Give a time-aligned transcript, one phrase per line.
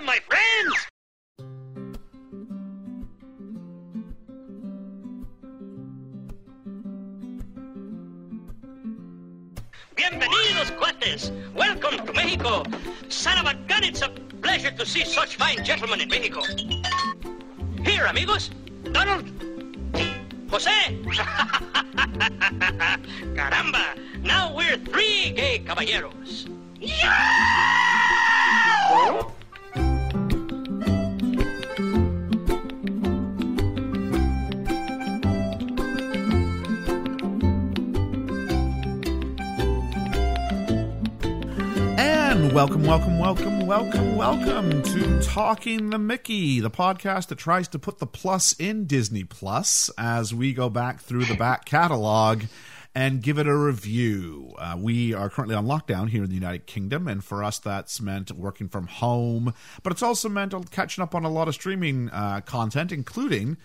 [0.00, 0.88] Hola, my friends!
[9.94, 11.30] Bienvenidos, cuates.
[11.54, 12.62] Welcome to Mexico.
[13.08, 14.08] Son of a gun, it's a
[14.40, 16.40] pleasure to see such fine gentlemen in Mexico.
[17.84, 18.50] Here, amigos.
[18.92, 19.28] Donald.
[20.50, 20.70] Jose.
[23.36, 23.84] Caramba.
[24.22, 26.46] Now we're three gay caballeros.
[29.02, 29.39] And
[42.52, 47.98] welcome, welcome, welcome, welcome, welcome to Talking the Mickey, the podcast that tries to put
[47.98, 52.44] the plus in Disney Plus as we go back through the back catalog
[52.94, 54.54] and give it a review.
[54.58, 58.00] Uh, we are currently on lockdown here in the United Kingdom, and for us, that's
[58.00, 62.10] meant working from home, but it's also meant catching up on a lot of streaming
[62.10, 63.56] uh, content, including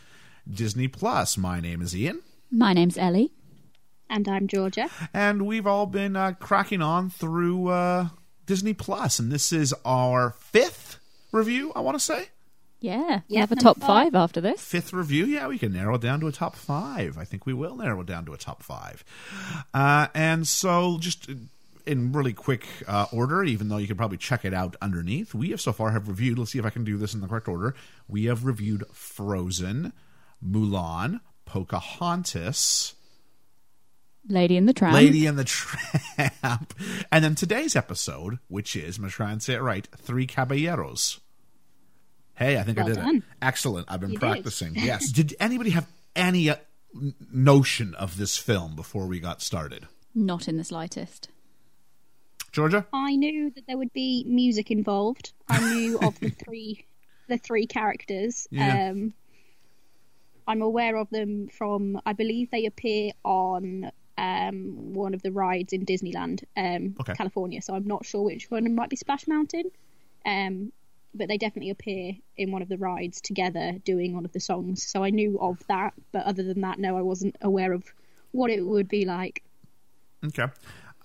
[0.50, 1.38] Disney Plus.
[1.38, 2.22] My name is Ian.
[2.52, 3.31] My name's Ellie.
[4.08, 4.90] And I'm Georgia.
[5.16, 8.09] and we've all been uh, cracking on through uh,
[8.46, 11.00] Disney Plus, and this is our fifth
[11.32, 11.72] review.
[11.76, 12.30] I want to say
[12.80, 13.88] Yeah, we Yeah, have a top five.
[13.88, 14.62] five after this.
[14.62, 15.26] fifth review.
[15.26, 17.18] Yeah, we can narrow it down to a top five.
[17.18, 19.04] I think we will narrow it down to a top five.
[19.74, 21.30] Uh, and so, just
[21.86, 25.50] in really quick uh, order, even though you could probably check it out underneath, we
[25.52, 26.38] have so far have reviewed.
[26.40, 27.76] Let's see if I can do this in the correct order.
[28.08, 29.94] We have reviewed Frozen,
[30.44, 32.95] Mulan, Pocahontas.
[34.28, 34.94] Lady in the Tramp.
[34.95, 36.73] Lady in the Tramp.
[37.12, 40.26] And then today's episode, which is, I'm going to try and say it right, Three
[40.28, 41.20] Caballeros.
[42.36, 43.23] Hey, I think I Well did it.
[43.42, 43.88] Excellent.
[43.90, 44.30] I've been You did.
[44.30, 44.73] practicing.
[44.76, 45.09] Yes.
[45.12, 46.56] did anybody have any uh,
[47.31, 49.88] notion of this film before we got started?
[50.14, 51.30] Not in the slightest.
[52.52, 52.86] Georgia?
[52.94, 55.34] I knew that there would be music involved.
[55.50, 56.86] I knew of the three
[57.28, 58.48] the three characters.
[58.50, 58.90] Yeah.
[58.92, 59.14] Um
[60.48, 65.74] I'm aware of them from I believe they appear on um one of the rides
[65.74, 67.14] in Disneyland, um Okay.
[67.14, 67.62] California.
[67.62, 69.72] So I'm not sure which one might be Splash Mountain.
[70.26, 70.72] Um
[71.14, 74.84] but they definitely appear in one of the rides together doing one of the songs.
[74.84, 77.94] So I knew of that, but other than that no I wasn't aware of
[78.31, 79.44] what it would be like.
[80.25, 80.48] Okay.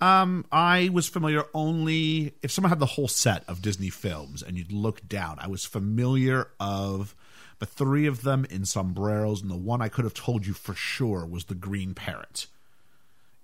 [0.01, 4.57] Um, I was familiar only if someone had the whole set of Disney films and
[4.57, 5.37] you'd look down.
[5.39, 7.15] I was familiar of
[7.59, 10.73] the three of them in sombreros, and the one I could have told you for
[10.73, 12.47] sure was the green parrot.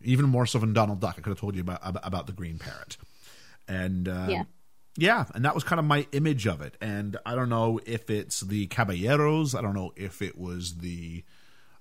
[0.03, 2.59] Even more so than Donald Duck, I could have told you about about, the green
[2.59, 2.97] parrot.
[3.67, 4.43] And uh, Yeah.
[4.97, 6.77] yeah, and that was kind of my image of it.
[6.81, 9.55] And I don't know if it's the caballeros.
[9.55, 11.23] I don't know if it was the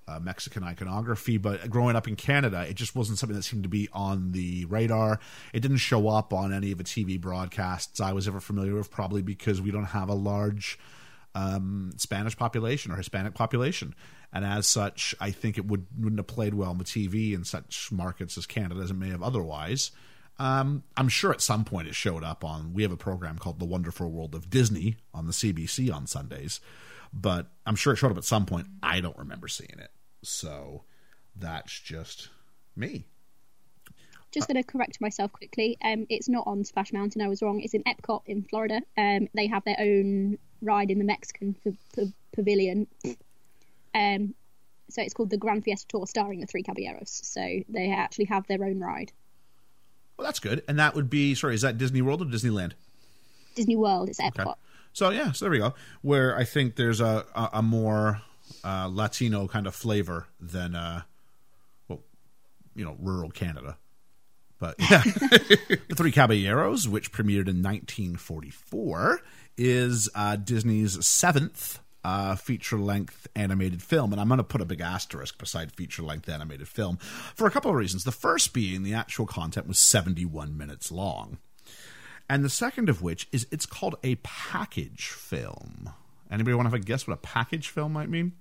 [0.09, 3.69] uh, Mexican iconography, but growing up in Canada, it just wasn't something that seemed to
[3.69, 5.19] be on the radar.
[5.53, 8.91] It didn't show up on any of the TV broadcasts I was ever familiar with,
[8.91, 10.79] probably because we don't have a large
[11.37, 13.95] um, Spanish population or Hispanic population.
[14.33, 17.45] And as such, I think it would, wouldn't have played well on the TV in
[17.45, 19.91] such markets as Canada as it may have otherwise.
[20.39, 22.73] Um, I'm sure at some point it showed up on.
[22.73, 26.61] We have a program called The Wonderful World of Disney on the CBC on Sundays,
[27.13, 28.67] but I'm sure it showed up at some point.
[28.83, 29.91] I don't remember seeing it,
[30.23, 30.85] so
[31.35, 32.31] that's just
[32.75, 33.07] me.
[34.33, 35.79] Just going to correct myself quickly.
[35.83, 37.23] Um, it's not on Splash Mountain.
[37.23, 37.61] I was wrong.
[37.61, 38.83] It's in Epcot in Florida.
[38.99, 42.87] Um, they have their own ride in the Mexican p- p- pavilion.
[43.95, 44.35] Um,
[44.89, 47.21] so it's called the Grand Fiesta Tour, starring the Three Caballeros.
[47.25, 49.13] So they actually have their own ride.
[50.17, 51.55] Well, that's good, and that would be sorry.
[51.55, 52.73] Is that Disney World or Disneyland?
[53.55, 54.09] Disney World.
[54.09, 54.47] It's Epcot.
[54.47, 54.53] Okay.
[54.93, 55.75] So yeah, so there we go.
[56.03, 58.23] Where I think there's a a, a more
[58.65, 61.03] uh, Latino kind of flavor than uh,
[61.89, 62.01] well,
[62.75, 63.77] you know, rural Canada.
[64.59, 69.21] But yeah, the Three Caballeros, which premiered in 1944,
[69.57, 74.81] is uh, Disney's seventh uh, feature-length animated film, and I'm going to put a big
[74.81, 78.05] asterisk beside feature-length animated film for a couple of reasons.
[78.05, 81.39] The first being the actual content was 71 minutes long
[82.29, 85.91] and the second of which is it's called a package film.
[86.31, 88.33] Anybody want to have a guess what a package film might mean?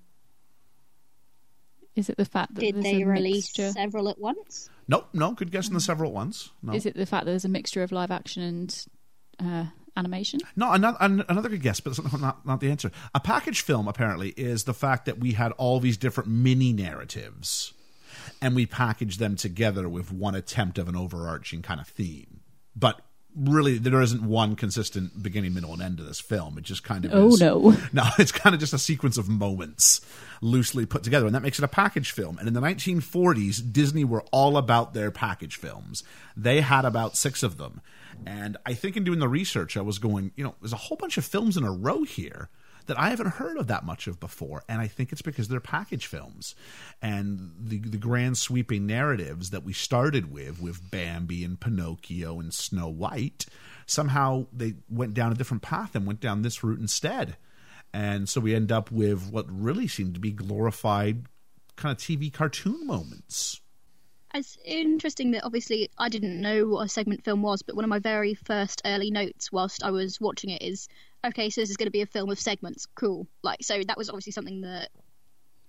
[1.94, 3.72] Is it the fact that Did they a release mixture?
[3.72, 4.68] several at once?
[4.86, 5.32] Nope, no.
[5.32, 6.50] Good guess on the several ones.
[6.62, 8.86] No, Is it the fact that there's a mixture of live action and
[9.40, 10.40] uh, animation?
[10.56, 10.72] no.
[10.72, 12.90] Another another good guess, but not not the answer.
[13.14, 17.72] A package film apparently is the fact that we had all these different mini narratives,
[18.42, 22.40] and we packaged them together with one attempt of an overarching kind of theme.
[22.74, 23.00] But
[23.38, 26.56] really there isn't one consistent beginning, middle, and end to this film.
[26.56, 27.76] It just kind of Oh, is, no.
[27.92, 30.00] no, it's kind of just a sequence of moments
[30.40, 32.38] loosely put together, and that makes it a package film.
[32.38, 36.02] And in the 1940s, Disney were all about their package films.
[36.36, 37.80] They had about six of them,
[38.24, 40.96] and I think in doing the research, I was going, you know, there's a whole
[40.96, 42.48] bunch of films in a row here
[42.86, 45.60] that I haven't heard of that much of before, and I think it's because they're
[45.60, 46.54] package films,
[47.02, 52.54] and the the grand sweeping narratives that we started with, with Bambi and Pinocchio and
[52.54, 53.46] Snow White,
[53.86, 57.36] somehow they went down a different path and went down this route instead,
[57.92, 61.26] and so we end up with what really seemed to be glorified
[61.76, 63.60] kind of TV cartoon moments.
[64.36, 67.88] It's interesting that obviously I didn't know what a segment film was, but one of
[67.88, 70.88] my very first early notes whilst I was watching it is,
[71.24, 72.86] okay, so this is going to be a film of segments.
[72.94, 73.26] Cool.
[73.42, 74.90] Like, so that was obviously something that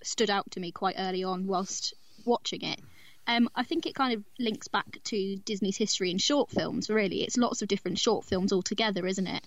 [0.03, 1.93] stood out to me quite early on whilst
[2.25, 2.79] watching it.
[3.25, 6.89] Um, I think it kind of links back to Disney's history in short films.
[6.89, 9.45] Really, it's lots of different short films all together, isn't it?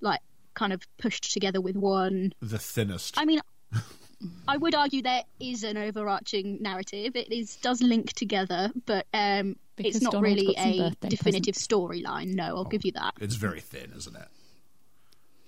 [0.00, 0.20] Like,
[0.54, 2.32] kind of pushed together with one.
[2.40, 3.16] The thinnest.
[3.18, 3.40] I mean,
[4.48, 7.16] I would argue there is an overarching narrative.
[7.16, 12.34] It is does link together, but um, it's not Donald's really a definitive storyline.
[12.34, 13.14] No, I'll give you that.
[13.20, 14.28] it's very thin, isn't it?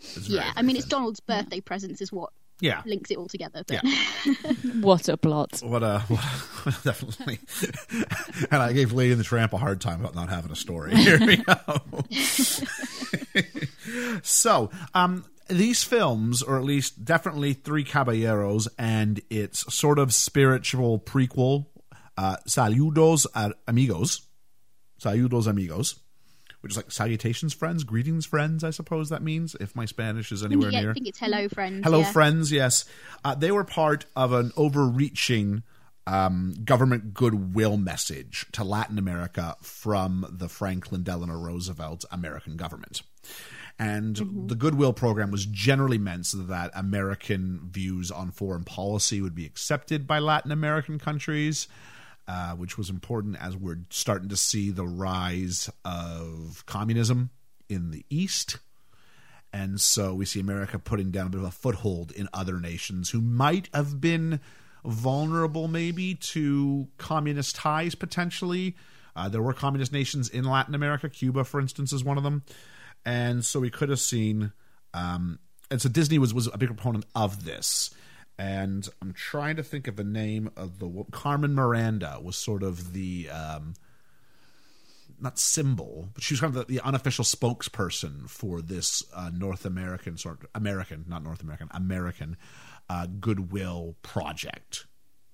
[0.00, 0.86] It's very, Yeah, I very mean, it's.
[0.86, 2.30] Donald's birthday presents is what
[2.60, 2.82] Yeah.
[2.86, 3.64] links it all together.
[3.66, 3.82] But
[4.80, 5.60] What a plot.
[5.64, 6.24] What a what
[6.78, 7.38] a- definitely.
[8.50, 10.94] and I gave Lady and the Tramp a hard time about not having a story.
[10.96, 11.80] Here we go.
[14.22, 20.98] so, um, these films, or at least definitely Three Caballeros and its sort of spiritual
[20.98, 21.66] prequel,
[22.16, 23.26] uh, Saludos
[23.66, 24.22] Amigos,
[25.00, 26.00] Saludos Amigos,
[26.60, 28.64] which is like salutations, friends, greetings, friends.
[28.64, 30.90] I suppose that means if my Spanish is anywhere yeah, near.
[30.90, 31.84] I think it's Hello Friends.
[31.84, 32.12] Hello, yeah.
[32.12, 32.50] friends.
[32.50, 32.84] Yes,
[33.24, 35.62] uh, they were part of an overreaching
[36.06, 43.02] um, government goodwill message to Latin America from the Franklin Delano Roosevelt American government.
[43.78, 49.34] And the goodwill program was generally meant so that American views on foreign policy would
[49.34, 51.66] be accepted by Latin American countries,
[52.28, 57.30] uh, which was important as we're starting to see the rise of communism
[57.68, 58.58] in the East.
[59.52, 63.10] And so we see America putting down a bit of a foothold in other nations
[63.10, 64.40] who might have been
[64.84, 68.76] vulnerable, maybe, to communist ties potentially.
[69.16, 71.08] Uh, there were communist nations in Latin America.
[71.08, 72.42] Cuba, for instance, is one of them.
[73.04, 74.52] And so we could have seen.
[74.92, 75.38] Um,
[75.70, 77.90] and so Disney was, was a big proponent of this.
[78.38, 82.92] And I'm trying to think of the name of the Carmen Miranda was sort of
[82.92, 83.74] the um,
[85.20, 89.64] not symbol, but she was kind of the, the unofficial spokesperson for this uh, North
[89.64, 92.36] American sort of American, not North American, American
[92.90, 94.86] uh, goodwill project.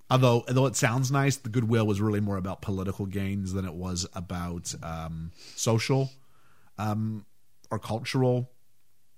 [0.09, 3.73] Although, although it sounds nice, the goodwill was really more about political gains than it
[3.73, 6.11] was about um, social
[6.77, 7.25] um,
[7.71, 8.51] or cultural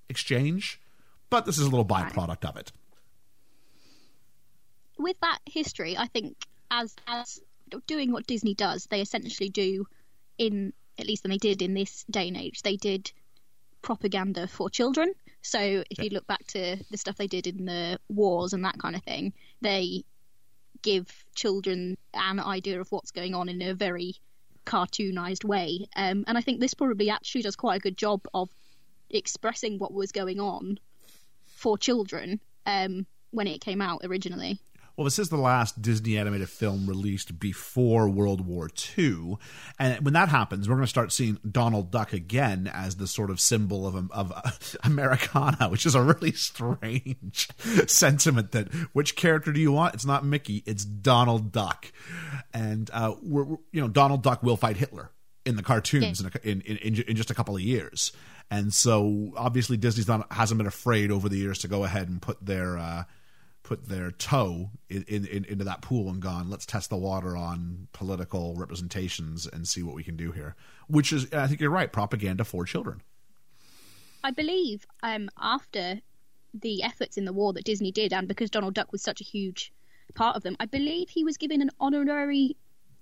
[0.07, 0.79] exchange.
[1.29, 2.71] But this is a little byproduct of it.
[4.97, 6.37] with that history, I think
[6.71, 7.39] as as
[7.87, 9.85] doing what Disney does, they essentially do
[10.37, 12.61] in at least than they did in this day and age.
[12.61, 13.11] They did
[13.81, 15.13] propaganda for children.
[15.41, 18.77] So if you look back to the stuff they did in the wars and that
[18.79, 20.03] kind of thing, they
[20.81, 24.15] give children an idea of what's going on in a very
[24.65, 25.87] cartoonized way.
[25.95, 28.49] Um, and I think this probably actually does quite a good job of
[29.09, 30.79] expressing what was going on
[31.45, 34.59] for children um, when it came out originally.
[34.95, 39.37] Well, this is the last Disney animated film released before World War II.
[39.79, 43.31] And when that happens, we're going to start seeing Donald Duck again as the sort
[43.31, 47.49] of symbol of, of Americana, which is a really strange
[47.87, 49.95] sentiment that which character do you want?
[49.95, 51.91] It's not Mickey, it's Donald Duck.
[52.53, 55.09] And, uh, we're, we're- you know, Donald Duck will fight Hitler
[55.45, 58.11] in the cartoons in, a, in, in, in in just a couple of years.
[58.51, 62.21] And so obviously Disney's not, hasn't been afraid over the years to go ahead and
[62.21, 63.03] put their, uh,
[63.73, 67.35] put their toe in, in, in, into that pool and gone, let's test the water
[67.35, 70.55] on political representations and see what we can do here.
[70.87, 73.01] Which is, I think you're right, propaganda for children.
[74.23, 76.01] I believe um, after
[76.53, 79.23] the efforts in the war that Disney did, and because Donald Duck was such a
[79.23, 79.73] huge
[80.13, 82.55] part of them, I believe he was given an honorary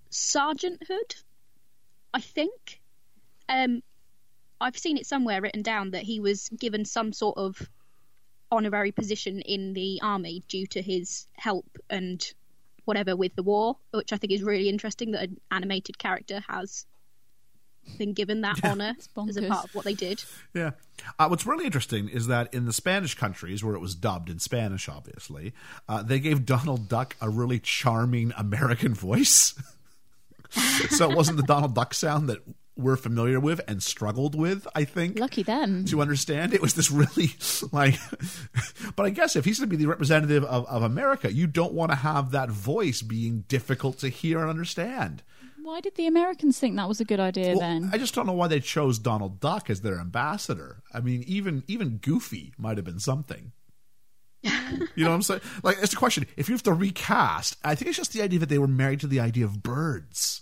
[0.09, 1.21] sergeanthood.
[2.13, 2.79] I think.
[3.49, 3.83] Um,
[4.61, 7.69] I've seen it somewhere written down that he was given some sort of
[8.51, 12.33] honorary position in the army due to his help and
[12.85, 16.85] whatever with the war, which I think is really interesting that an animated character has
[17.97, 18.95] been given that honor
[19.27, 20.23] as a part of what they did.
[20.53, 20.71] Yeah.
[21.17, 24.39] Uh, what's really interesting is that in the Spanish countries, where it was dubbed in
[24.39, 25.53] Spanish, obviously,
[25.87, 29.55] uh, they gave Donald Duck a really charming American voice.
[30.89, 32.39] so it wasn't the Donald Duck sound that
[32.81, 34.67] we're familiar with and struggled with.
[34.75, 35.85] I think Lucky them.
[35.85, 36.53] to understand.
[36.53, 37.35] It was this really
[37.71, 37.99] like,
[38.95, 41.73] but I guess if he's going to be the representative of, of America, you don't
[41.73, 45.23] want to have that voice being difficult to hear and understand.
[45.63, 47.89] Why did the Americans think that was a good idea Well, then?
[47.93, 50.81] I just don't know why they chose Donald Duck as their ambassador.
[50.91, 53.51] I mean, even even Goofy might have been something.
[54.43, 54.51] you
[55.03, 55.41] know what I'm saying?
[55.61, 56.25] Like, it's a question.
[56.35, 59.01] If you have to recast, I think it's just the idea that they were married
[59.01, 60.41] to the idea of birds.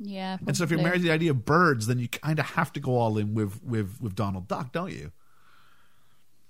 [0.00, 0.38] Yeah.
[0.46, 2.72] And so if you're married to the idea of birds, then you kind of have
[2.72, 5.12] to go all in with with with Donald Duck, don't you?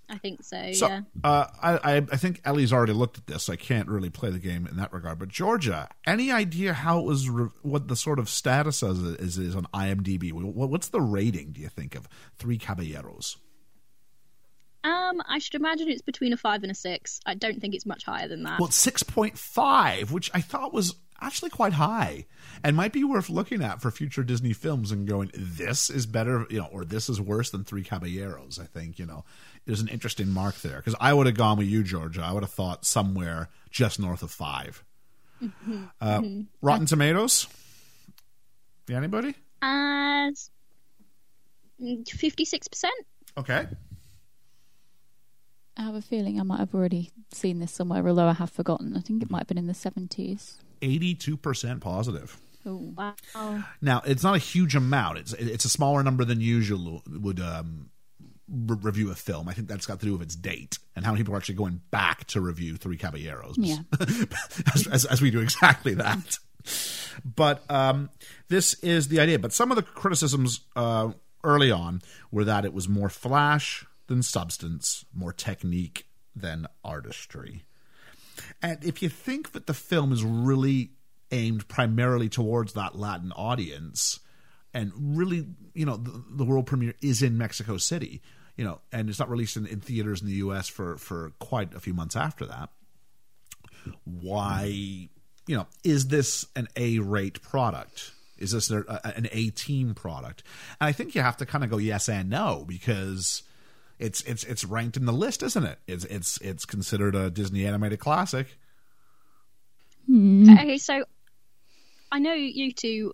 [0.08, 0.72] I think so.
[0.72, 1.00] So yeah.
[1.22, 3.44] uh, I, I I think Ellie's already looked at this.
[3.44, 5.18] So I can't really play the game in that regard.
[5.18, 7.28] But Georgia, any idea how it was?
[7.28, 10.32] Re- what the sort of status is, is is on IMDb?
[10.32, 11.52] What, what's the rating?
[11.52, 13.36] Do you think of Three Caballeros?
[14.82, 17.20] Um, I should imagine it's between a five and a six.
[17.26, 18.58] I don't think it's much higher than that.
[18.58, 22.26] Well, six point five, which I thought was actually quite high,
[22.62, 26.46] and might be worth looking at for future Disney films and going, this is better,
[26.50, 28.58] you know, or this is worse than Three Caballeros.
[28.58, 29.24] I think you know,
[29.66, 32.22] there's an interesting mark there because I would have gone with you, Georgia.
[32.22, 34.84] I would have thought somewhere just north of 5
[35.42, 35.84] mm-hmm.
[36.00, 36.42] Uh, mm-hmm.
[36.60, 37.46] Rotten Tomatoes.
[38.88, 39.34] Yeah, anybody?
[39.62, 40.50] Uh, As
[41.80, 43.06] mm, fifty-six percent.
[43.38, 43.66] Okay.
[45.76, 48.96] I have a feeling I might have already seen this somewhere, although I have forgotten.
[48.96, 50.56] I think it might have been in the 70s.
[50.82, 52.38] Eighty-two percent positive.
[52.66, 52.92] Oh.
[52.96, 53.64] Wow.
[53.80, 55.18] Now it's not a huge amount.
[55.18, 57.90] It's it's a smaller number than usual would um,
[58.48, 59.48] re- review a film.
[59.48, 61.54] I think that's got to do with its date and how many people are actually
[61.54, 63.56] going back to review Three Caballeros.
[63.56, 63.78] Yeah.
[64.74, 66.38] as, as, as we do exactly that.
[67.24, 68.10] But um,
[68.48, 69.38] this is the idea.
[69.38, 74.22] But some of the criticisms uh, early on were that it was more flash than
[74.22, 77.64] substance, more technique than artistry.
[78.62, 80.90] And if you think that the film is really
[81.30, 84.20] aimed primarily towards that Latin audience,
[84.74, 88.22] and really, you know, the, the world premiere is in Mexico City,
[88.56, 90.68] you know, and it's not released in, in theaters in the U.S.
[90.68, 92.68] for for quite a few months after that.
[94.04, 98.12] Why, you know, is this an A-rate product?
[98.38, 100.42] Is this a, a- an A-team product?
[100.80, 103.42] And I think you have to kind of go yes and no because
[104.00, 105.78] it's it's it's ranked in the list, isn't it?
[105.86, 108.58] It's it's it's considered a Disney animated classic.
[110.10, 111.04] Okay, so
[112.10, 113.12] I know you two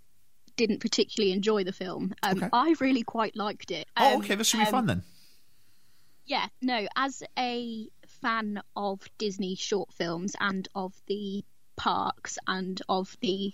[0.56, 2.14] didn't particularly enjoy the film.
[2.22, 2.48] Um, Okay.
[2.52, 3.86] I really quite liked it.
[3.96, 5.02] oh, Um, okay, this should be um, fun then.
[6.24, 11.44] Yeah, no, as a fan of Disney short films and of the
[11.76, 13.52] parks and of the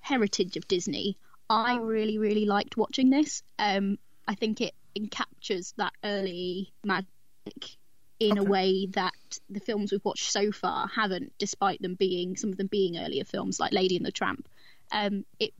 [0.00, 1.18] heritage of Disney,
[1.50, 3.42] I really, really liked watching this.
[3.58, 4.74] Um, I think it
[5.10, 7.06] captures that early magic
[8.18, 9.14] in a way that
[9.48, 13.24] the films we've watched so far haven't, despite them being some of them being earlier
[13.24, 14.46] films like Lady and the Tramp.
[14.92, 15.52] Um, it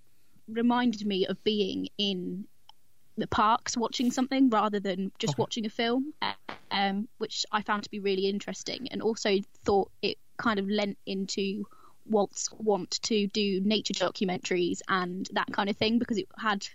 [0.46, 2.46] reminded me of being in
[3.16, 5.40] the parks watching something rather than just Okay.
[5.40, 6.12] watching a film,
[6.70, 10.99] um, which I found to be really interesting, and also thought it kind of lent
[11.06, 11.64] into
[12.06, 16.66] Walt's want to do nature documentaries and that kind of thing because it had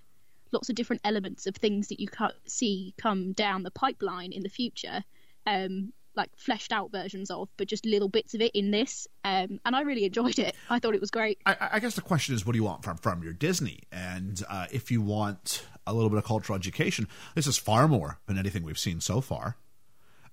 [0.52, 4.44] lots of different elements of things that you ca- see come down the pipeline in
[4.44, 5.04] the future,
[5.46, 9.08] um, like fleshed out versions of, but just little bits of it in this.
[9.24, 10.56] Um, and I really enjoyed it.
[10.70, 11.40] I thought it was great.
[11.46, 13.80] I, I guess the question is, what do you want from from your Disney?
[13.92, 18.20] And uh, if you want a little bit of cultural education, this is far more
[18.28, 19.58] than anything we've seen so far.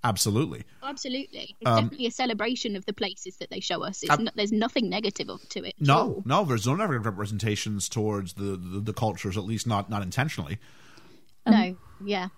[0.04, 0.64] Absolutely.
[0.82, 4.02] Absolutely, it's definitely a celebration of the places that they show us.
[4.02, 5.74] It's Um, no, there's nothing negative to it.
[5.78, 6.22] No, all.
[6.24, 10.58] no, there's no negative representations towards the, the the cultures, at least not not intentionally.
[11.46, 12.28] no, yeah.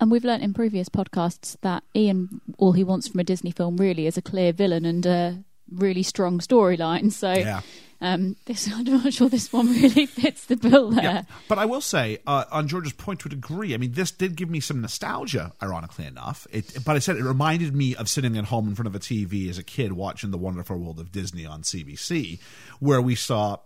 [0.00, 3.76] And we've learnt in previous podcasts that Ian, all he wants from a Disney film
[3.76, 7.12] really is a clear villain and a really strong storyline.
[7.12, 7.60] So Yeah.
[8.02, 11.04] Um, this, I'm not sure this one really fits the bill there.
[11.04, 14.10] Yeah, but I will say, uh, on George's point to a degree, I mean, this
[14.10, 16.46] did give me some nostalgia, ironically enough.
[16.50, 18.98] It, but I said it reminded me of sitting at home in front of a
[18.98, 22.40] TV as a kid watching The Wonderful World of Disney on CBC,
[22.80, 23.58] where we saw,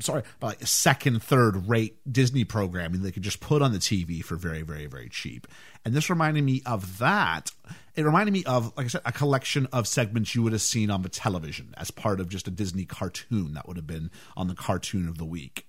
[0.00, 4.36] sorry, like second, third rate Disney programming they could just put on the TV for
[4.36, 5.46] very, very, very cheap.
[5.84, 7.50] And this reminded me of that.
[7.94, 10.90] It reminded me of, like I said, a collection of segments you would have seen
[10.90, 14.48] on the television as part of just a Disney cartoon that would have been on
[14.48, 15.66] the cartoon of the week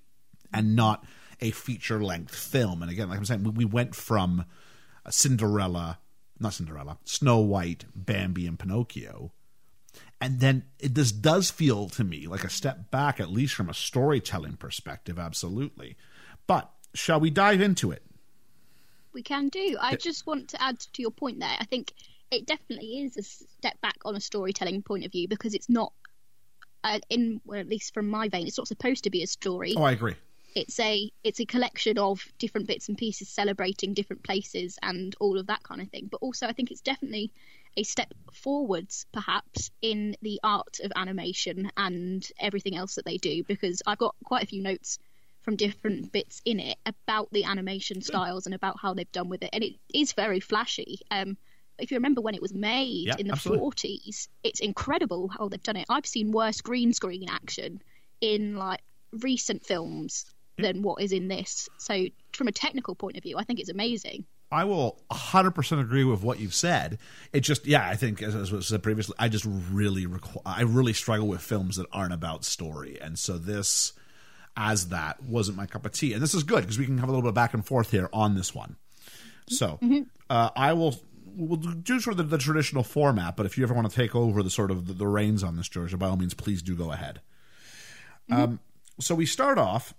[0.54, 1.06] and not
[1.42, 2.82] a feature length film.
[2.82, 4.46] And again, like I'm saying, we- we went from
[5.10, 6.00] Cinderella,
[6.40, 9.32] not Cinderella, Snow White, Bambi, and Pinocchio.
[10.22, 13.70] And then it, this does feel to me like a step back, at least from
[13.70, 15.96] a storytelling perspective, absolutely.
[16.46, 18.04] But shall we dive into it?
[19.14, 19.78] We can do.
[19.80, 21.56] I just want to add to your point there.
[21.60, 21.94] I think
[22.32, 25.94] it definitely is a step back on a storytelling point of view because it's not,
[26.84, 29.74] uh, in well, at least from my vein, it's not supposed to be a story.
[29.76, 30.16] Oh, I agree.
[30.56, 35.40] it's a it's a collection of different bits and pieces celebrating different places and all
[35.40, 36.08] of that kind of thing.
[36.12, 37.32] But also, I think it's definitely
[37.78, 43.44] a step forwards, perhaps, in the art of animation and everything else that they do.
[43.44, 45.00] Because I've got quite a few notes
[45.42, 49.42] from different bits in it about the animation styles and about how they've done with
[49.44, 51.00] it, and it is very flashy.
[51.12, 51.38] Um,
[51.78, 53.66] if you remember when it was made Yeah, in the absolutely.
[53.66, 55.86] 40s, it's incredible how they've done it.
[55.90, 57.82] I've seen worse green screen action
[58.20, 58.82] in like
[59.14, 60.26] recent films
[60.58, 61.70] than what is in this.
[61.78, 64.26] So, from a technical point of view, I think it's amazing.
[64.52, 66.98] I will 100% agree with what you've said.
[67.32, 70.64] It just, yeah, I think, as, as was said previously, I just really, requ- I
[70.64, 72.98] really struggle with films that aren't about story.
[73.00, 73.94] And so this,
[74.58, 76.14] as that, wasn't my cup of tea.
[76.14, 77.92] And this is good because we can have a little bit of back and forth
[77.92, 78.76] here on this one.
[79.50, 79.80] So
[80.30, 83.74] uh, I will, we'll do sort of the, the traditional format, but if you ever
[83.74, 86.18] want to take over the sort of the, the reins on this, Georgia, by all
[86.18, 87.22] means, please do go ahead.
[88.32, 88.60] Um,
[89.00, 89.94] so we start off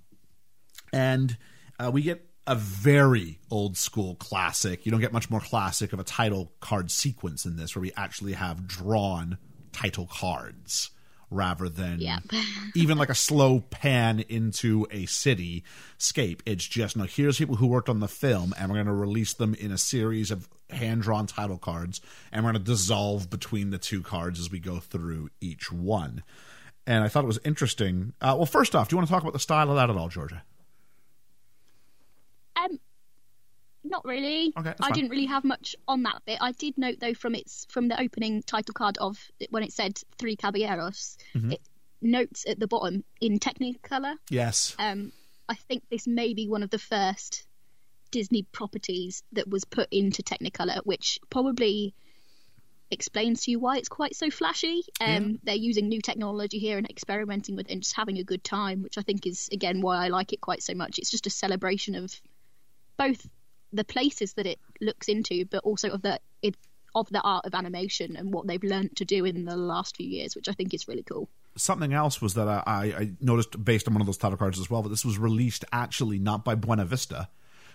[0.93, 1.37] and
[1.79, 4.85] uh, we get a very old school classic.
[4.85, 7.93] You don't get much more classic of a title card sequence in this, where we
[7.97, 9.39] actually have drawn
[9.73, 10.91] title cards
[11.31, 12.25] rather than Yep.
[12.75, 15.63] even like a slow pan into a city
[15.97, 16.43] scape.
[16.45, 17.05] It's just no.
[17.05, 19.79] Here's people who worked on the film, and we're going to release them in a
[19.79, 22.01] series of hand drawn title cards,
[22.33, 26.25] and we're going to dissolve between the two cards as we go through each one.
[26.85, 28.13] And I thought it was interesting.
[28.21, 29.97] Uh, well, first off, do you want to talk about the style of that at
[29.97, 30.43] all, Georgia?
[32.57, 32.79] Um,
[33.83, 34.53] not really.
[34.59, 34.93] Okay, I fine.
[34.93, 36.39] didn't really have much on that bit.
[36.41, 39.19] I did note though from its from the opening title card of
[39.51, 41.53] when it said three caballeros, Mm-hmm.
[41.53, 41.61] it
[42.03, 44.17] notes at the bottom in Technicolor.
[44.29, 44.75] Yes.
[44.79, 45.13] Um,
[45.49, 47.45] I think this may be one of the first
[48.11, 51.95] Disney properties that was put into Technicolor, which probably
[52.91, 54.83] explains to you why it's quite so flashy.
[55.01, 58.43] Um, They're using new technology here and experimenting with it and just having a good
[58.43, 60.99] time, which I think is again why I like it quite so much.
[60.99, 62.13] It's just a celebration of
[63.07, 63.21] both
[63.73, 66.55] the places that it looks into, but also of the it,
[66.95, 70.09] of the art of animation and what they've learned to do in the last few
[70.09, 71.29] years, which I think is really cool.
[71.57, 74.69] something else was that I, I noticed based on one of those title cards as
[74.71, 77.29] well that this was released actually not by Buena Vista,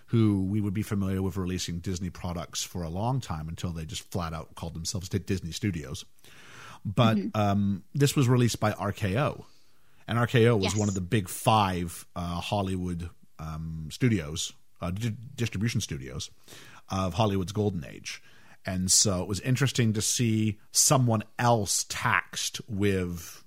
[0.06, 3.84] who we would be familiar with releasing Disney products for a long time until they
[3.84, 6.04] just flat out called themselves Disney Studios.
[6.84, 9.44] But um, this was released by RKO,
[10.06, 10.76] and RKO was Yes.
[10.76, 16.30] one of the big five uh, Hollywood um, studios, uh, di- distribution studios
[16.88, 18.22] of Hollywood's golden age.
[18.64, 23.44] And so it was interesting to see someone else taxed with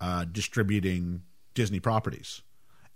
[0.00, 1.22] uh, distributing
[1.54, 2.42] Disney properties.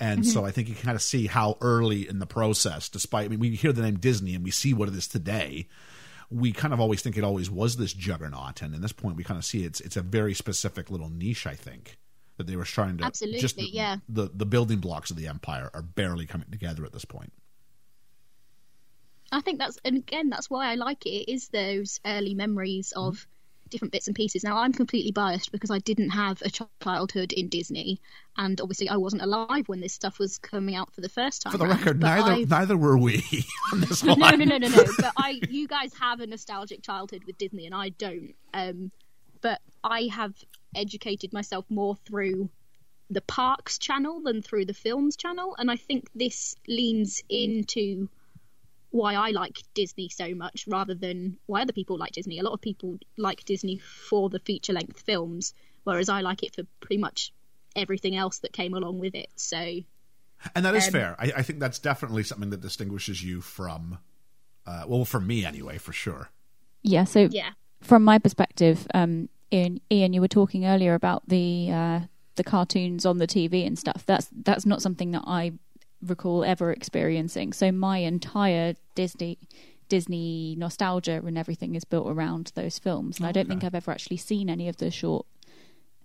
[0.01, 3.29] And so I think you kind of see how early in the process, despite, I
[3.29, 5.69] mean, we hear the name Disney and we see what it is today.
[6.29, 8.63] We kind of always think it always was this juggernaut.
[8.63, 11.47] And at this point, we kind of see it's it's a very specific little niche,
[11.47, 11.99] I think,
[12.37, 13.05] that they were trying to.
[13.05, 13.99] Absolutely, just the, yeah.
[14.09, 17.33] The, the building blocks of the empire are barely coming together at this point.
[19.33, 21.11] I think that's and again that's why I like it.
[21.11, 23.27] It is those early memories of
[23.71, 24.45] different bits and pieces.
[24.45, 26.51] Now I'm completely biased because I didn't have a
[26.83, 28.01] childhood in Disney,
[28.37, 31.53] and obviously I wasn't alive when this stuff was coming out for the first time.
[31.53, 33.25] For the round, record, neither I've- neither were we
[33.73, 34.19] on this one.
[34.19, 34.85] no, no, no, no, no.
[34.99, 38.35] But I, you guys have a nostalgic childhood with Disney, and I don't.
[38.53, 38.91] Um,
[39.41, 40.35] but I have
[40.77, 42.51] educated myself more through
[43.11, 48.09] the parks channel than through the films channel, and I think this leans into
[48.93, 52.39] why I like Disney so much rather than why other people like Disney.
[52.39, 56.55] A lot of people like Disney for the feature length films, whereas I like it
[56.55, 57.33] for pretty much
[57.75, 59.31] everything else that came along with it.
[59.37, 59.81] So
[60.55, 61.17] And that is Um, fair.
[61.19, 63.99] I, I think that's definitely something that distinguishes you from,
[64.67, 66.31] uh, well, for me anyway, for sure.
[66.83, 67.51] Yeah, so yeah,
[67.81, 72.01] from my perspective, um, Ian, Ian, you were talking earlier about the uh,
[72.35, 74.05] the cartoons on the TV and stuff.
[74.05, 75.53] That's that's not something that I
[76.03, 77.53] recall ever experiencing.
[77.53, 79.39] So my entire Disney
[79.89, 83.91] Disney nostalgia and everything is built around those films, and I don't think I've ever
[83.91, 85.27] actually seen any of the short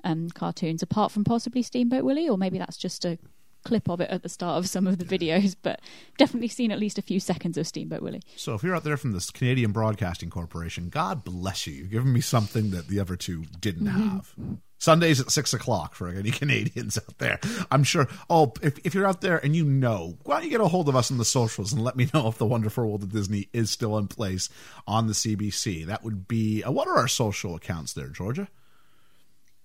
[0.03, 3.17] um, cartoons apart from possibly Steamboat Willie, or maybe that's just a
[3.63, 5.55] clip of it at the start of some of the videos.
[5.61, 5.81] But
[6.17, 8.21] definitely seen at least a few seconds of Steamboat Willie.
[8.35, 11.73] So if you're out there from this Canadian Broadcasting Corporation, God bless you.
[11.73, 14.33] You've given me something that the other two didn't have.
[14.79, 17.39] Sundays at six o'clock for any Canadians out there.
[17.71, 18.07] I'm sure.
[18.29, 20.87] Oh, if, if you're out there and you know, why don't you get a hold
[20.89, 23.49] of us on the socials and let me know if the Wonderful World of Disney
[23.53, 24.49] is still in place
[24.87, 25.85] on the CBC?
[25.85, 26.63] That would be.
[26.63, 28.47] Uh, what are our social accounts there, Georgia?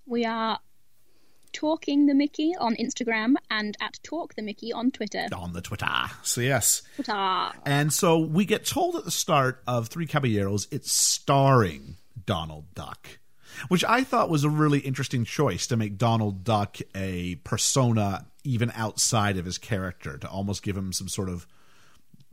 [0.06, 0.58] we are
[1.52, 5.26] talking the Mickey on Instagram and at Talk the Mickey on Twitter.
[5.36, 5.86] On the Twitter.
[6.22, 7.54] So yes, Ta-ta.
[7.64, 13.18] And so we get told at the start of Three Caballeros it's starring Donald Duck,
[13.68, 18.72] which I thought was a really interesting choice to make Donald Duck a persona even
[18.74, 21.46] outside of his character to almost give him some sort of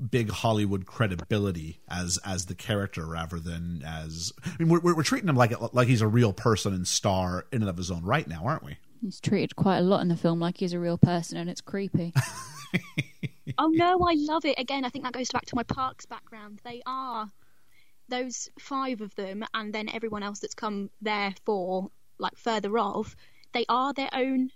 [0.09, 5.27] big Hollywood credibility as as the character rather than as I mean we're we're treating
[5.29, 8.27] him like like he's a real person and star in and of his own right
[8.27, 8.77] now, aren't we?
[9.01, 11.61] He's treated quite a lot in the film like he's a real person, and it's
[11.61, 12.13] creepy.
[13.57, 14.59] Oh no, I love it.
[14.59, 16.61] Again, I think that goes back to my parks background.
[16.63, 17.29] They are
[18.09, 23.15] those five of them, and then everyone else that's come there for like further off.
[23.53, 24.51] They are their own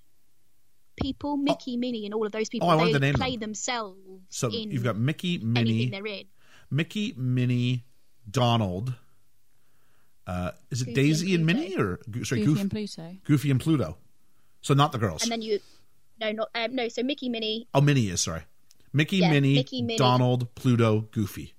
[0.96, 1.38] people.
[1.38, 3.40] Mickey, Minnie, and all of those people oh, I they to name play them.
[3.40, 4.00] themselves.
[4.30, 6.26] So in you've got Mickey, Minnie, they're in.
[6.70, 7.86] Mickey, Minnie,
[8.30, 8.96] Donald.
[10.26, 13.18] Uh, is it Goofy Daisy and and Minnie or sorry, Goofy Goofy, and Pluto.
[13.26, 13.98] Goofy and Pluto?
[14.62, 15.24] So not the girls.
[15.24, 15.60] And then you,
[16.20, 16.88] no, not um, no.
[16.88, 18.44] So Mickey, Minnie, oh, Minnie is sorry.
[18.94, 19.98] Mickey, Yeah, Minnie, Mickey, Minnie.
[19.98, 21.56] Donald, Pluto, Goofy.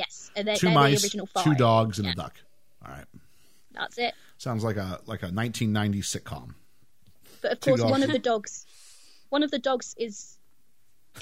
[0.00, 1.44] Yes, and they're, Two mice, the original five.
[1.44, 2.34] two dogs, and Yeah, a duck.
[2.84, 3.04] All right.
[3.72, 4.14] That's it.
[4.38, 6.54] Sounds like a like a 1990s sitcom.
[7.42, 8.66] But of Two course, one of the dogs,
[9.28, 10.38] one of the dogs is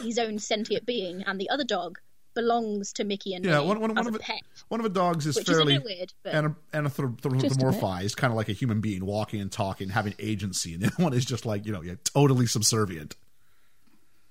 [0.02, 1.98] his own sentient being, and the other dog
[2.34, 4.84] belongs to Mickey and Yeah, Minnie one, one, one a of the, pet, one of
[4.84, 6.12] the dogs is fairly is weird.
[6.22, 7.42] But ana- anthro- Just a bit.
[7.58, 11.02] anthropomorphized, kind of like a human being walking and talking, having agency, and the other
[11.02, 13.16] one is just like you know, yeah, totally subservient.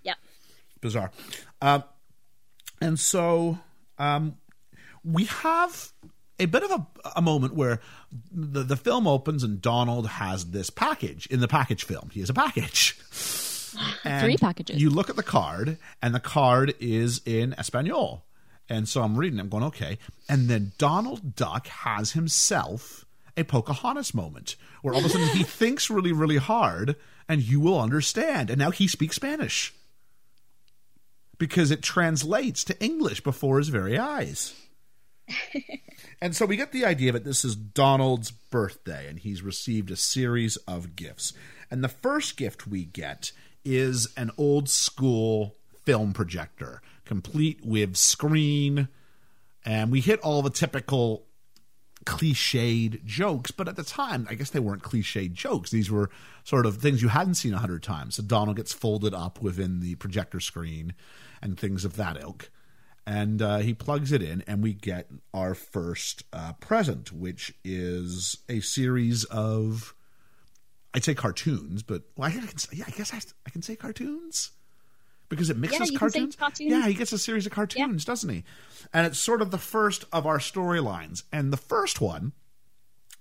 [0.04, 0.14] yeah,
[0.82, 1.12] Bizarre.
[1.62, 1.84] Um,
[2.82, 3.58] and so
[3.98, 4.38] um,
[5.04, 5.92] we have
[6.40, 7.80] a bit of a, a moment where
[8.32, 12.10] the, the film opens and Donald has this package in the package film.
[12.12, 12.98] He has a package.
[14.04, 14.82] And Three packages.
[14.82, 18.26] You look at the card, and the card is in Espanol.
[18.70, 20.00] And so I'm reading, I'm going, okay.
[20.28, 23.06] And then Donald Duck has himself
[23.36, 26.96] a Pocahontas moment where all of a sudden he thinks really, really hard,
[27.30, 28.50] and you will understand.
[28.50, 29.76] And now he speaks Spanish
[31.38, 34.54] because it translates to English before his very eyes.
[36.22, 39.96] and so we get the idea that this is Donald's birthday, and he's received a
[39.96, 41.34] series of gifts.
[41.70, 43.32] And the first gift we get
[43.66, 48.88] is an old school film projector, complete with screen,
[49.66, 51.28] and we hit all the typical
[52.06, 55.72] cliched jokes, but at the time, I guess they weren't cliched jokes.
[55.72, 56.10] These were
[56.46, 58.16] sort of things you hadn't seen a hundred times.
[58.16, 60.94] So Donald gets folded up within the projector screen
[61.42, 62.50] and things of that ilk.
[63.06, 68.40] And uh, he plugs it in, and we get our first uh, present, which is
[68.50, 69.96] a series of,
[70.94, 74.52] I'd say cartoons, but well, I, can, yeah, I guess I, I can say cartoons
[75.30, 76.36] because it mixes say cartoons.
[76.36, 76.72] cartoons.
[76.72, 78.44] Yeah, he gets a series of cartoons, doesn't he?
[78.94, 81.24] And it's sort of the first of our storylines.
[81.32, 82.34] And the first one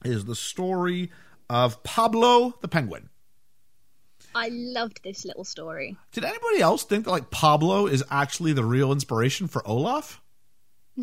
[0.05, 1.11] is the story
[1.48, 3.09] of Pablo the Penguin.
[4.37, 5.96] I loved this little story.
[6.12, 10.20] Did anybody else think that like Pablo is actually the real inspiration for Olaf?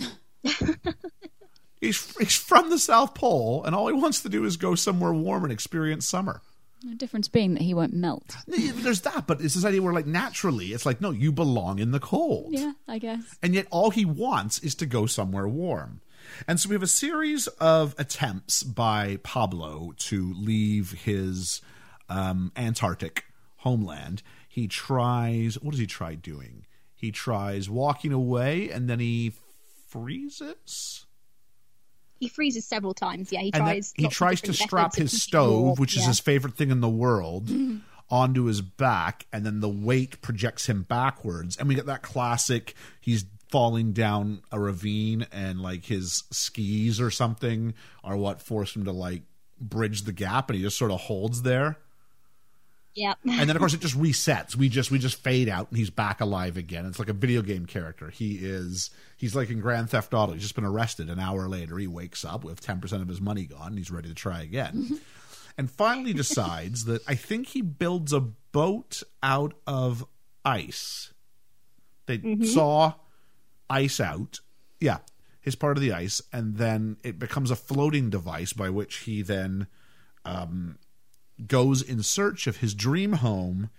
[1.82, 5.13] he's he's from the South Pole, and all he wants to do is go somewhere
[5.13, 6.41] warm and experience summer.
[6.84, 8.36] The difference being that he won't melt.
[8.46, 11.89] There's that, but it's this idea where like naturally, it's like no, you belong in
[11.89, 12.50] the cold.
[12.52, 13.38] Yeah, I guess.
[13.41, 16.02] and yet all he wants is to go somewhere warm.
[16.48, 21.62] And so we have a series of attempts by Pablo to leave his
[22.10, 23.26] um, Antarctic
[23.58, 24.22] homeland.
[24.48, 26.66] He tries, what does he try doing?
[26.96, 29.34] He tries walking away and then he
[29.88, 31.06] freezes.
[32.20, 33.32] He freezes several times.
[33.32, 33.94] Yeah, he And tries.
[33.96, 35.76] he tries to strap his stove, warm.
[35.76, 37.50] which is his favorite thing in the world,
[38.10, 41.58] onto his back, and then the weight projects him backwards.
[41.58, 47.12] And we get that classic he's falling down a ravine and like his skis or
[47.12, 49.22] something are what force him to like
[49.62, 51.78] bridge the gap and he just sort of holds there.
[52.95, 53.19] Yep.
[53.25, 54.56] And then of course it just resets.
[54.56, 56.86] We just we just fade out and he's back alive again.
[56.86, 58.10] It's like a video game character.
[58.10, 60.34] He is he's like in Grand Theft Auto.
[60.34, 61.10] He's just been arrested.
[61.10, 63.91] An hour later he wakes up with ten percent of his money gone and he's
[63.91, 64.99] ready to try again.
[65.58, 70.06] and finally decides that I think he builds a boat out of
[70.45, 71.13] ice.
[72.06, 72.43] They mm-hmm.
[72.43, 72.93] saw
[73.69, 74.39] ice out.
[74.79, 74.99] Yeah.
[75.41, 79.21] His part of the ice, and then it becomes a floating device by which he
[79.21, 79.67] then
[80.23, 80.77] um,
[81.48, 83.69] goes in search of his dream home,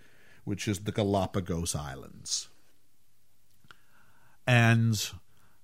[0.45, 2.49] which is the Galapagos Islands.
[4.47, 5.11] And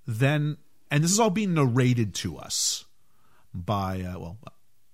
[0.06, 0.56] then,
[0.90, 2.86] and this is all being narrated to us
[3.52, 4.38] by, uh, well,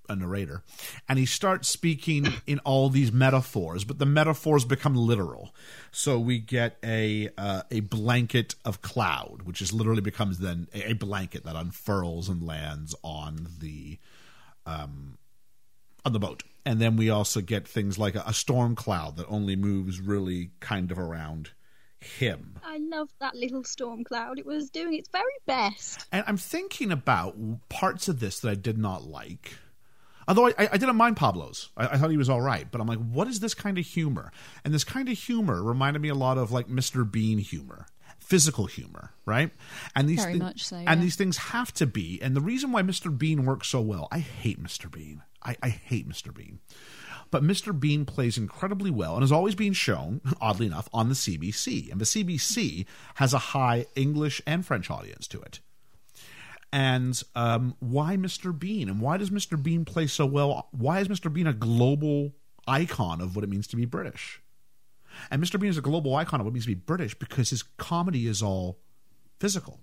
[0.08, 0.62] a narrator.
[1.08, 5.54] And he starts speaking in all these metaphors, but the metaphors become literal.
[5.90, 10.92] So we get a uh, a blanket of cloud, which is literally becomes then a,
[10.94, 13.98] blanket that unfurls and lands on the
[14.64, 15.18] um,
[16.04, 16.42] on the boat.
[16.66, 20.50] And then we also get things like a, a storm cloud that only moves really
[20.58, 21.50] kind of around
[22.00, 22.58] him.
[22.64, 24.40] I love that little storm cloud.
[24.40, 26.06] It was doing its very best.
[26.10, 27.36] And I'm thinking about
[27.68, 29.54] parts of this that I did not like.
[30.26, 32.66] Although I, I didn't mind Pablo's, I, I, thought he was all right.
[32.68, 34.32] But I'm like, what is this kind of humor?
[34.64, 37.08] And this kind of humor reminded me a lot of like Mr.
[37.08, 37.86] Bean humor,
[38.26, 39.50] physical humor, right?
[39.94, 40.78] And these very thi- so.
[40.78, 40.92] Yeah.
[40.92, 42.20] And these things have to be.
[42.20, 43.16] And the reason why Mr.
[43.16, 44.90] Bean works so well, I hate Mr.
[44.90, 45.22] Bean.
[45.44, 46.34] I, I hate Mr.
[46.34, 46.58] Bean.
[47.30, 47.78] But Mr.
[47.78, 51.90] Bean plays incredibly well and is always being shown, oddly enough, on the CBC.
[51.92, 55.60] And the CBC has a high English and French audience to it
[56.72, 58.56] and um, why Mr.
[58.56, 59.60] Bean and why does Mr.
[59.60, 60.66] Bean play so well?
[60.72, 61.32] Why is Mr.
[61.32, 62.32] Bean a global
[62.66, 64.42] icon of what it means to be British?
[65.30, 65.58] And Mr.
[65.58, 68.26] Bean is a global icon of what it means to be British because his comedy
[68.26, 68.78] is all
[69.38, 69.80] physical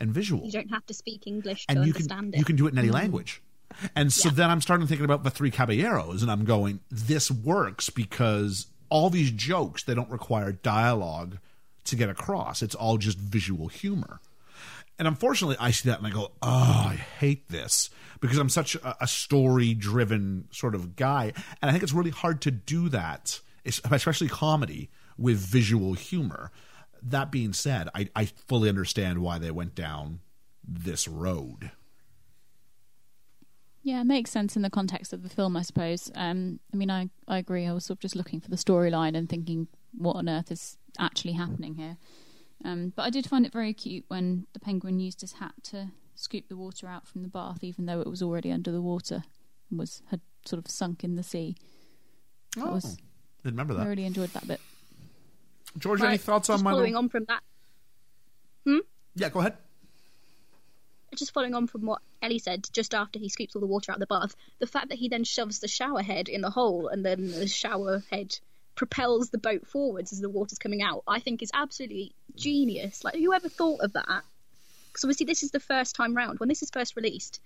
[0.00, 0.44] and visual.
[0.44, 2.38] You don't have to speak English and to you understand can, it.
[2.38, 2.96] You can do it in any mm-hmm.
[2.96, 3.42] language.
[3.94, 4.34] And so yeah.
[4.36, 9.10] then I'm starting thinking about the Three Caballeros, and I'm going, this works because all
[9.10, 11.38] these jokes they don't require dialogue
[11.84, 12.62] to get across.
[12.62, 14.20] It's all just visual humor.
[14.98, 17.90] And unfortunately, I see that and I go, oh, I hate this
[18.20, 21.32] because I'm such a, a story driven sort of guy.
[21.60, 26.50] And I think it's really hard to do that, especially comedy, with visual humor.
[27.02, 30.20] That being said, I, I fully understand why they went down
[30.66, 31.70] this road.
[33.82, 36.10] Yeah, it makes sense in the context of the film, I suppose.
[36.16, 37.66] Um, I mean, I, I agree.
[37.66, 40.76] I was sort of just looking for the storyline and thinking, what on earth is
[40.98, 41.96] actually happening here?
[42.64, 45.92] Um, but I did find it very cute when the penguin used his hat to
[46.16, 49.22] scoop the water out from the bath, even though it was already under the water
[49.70, 51.54] and was had sort of sunk in the sea.
[52.58, 52.96] Oh, was,
[53.46, 53.86] didn't remember that.
[53.86, 54.60] I really enjoyed that bit.
[55.78, 57.04] George, right, any thoughts on my following little...
[57.04, 57.42] on from that?
[58.64, 58.78] Hmm.
[59.14, 59.56] Yeah, go ahead.
[61.14, 63.96] Just following on from what Ellie said, just after he scoops all the water out
[63.96, 66.88] of the bath, the fact that he then shoves the shower head in the hole
[66.88, 68.36] and then the shower head
[68.74, 73.04] propels the boat forwards as the water's coming out, I think is absolutely genius.
[73.04, 74.24] Like, whoever thought of that?
[74.88, 76.40] Because obviously, this is the first time round.
[76.40, 77.40] When this is first released,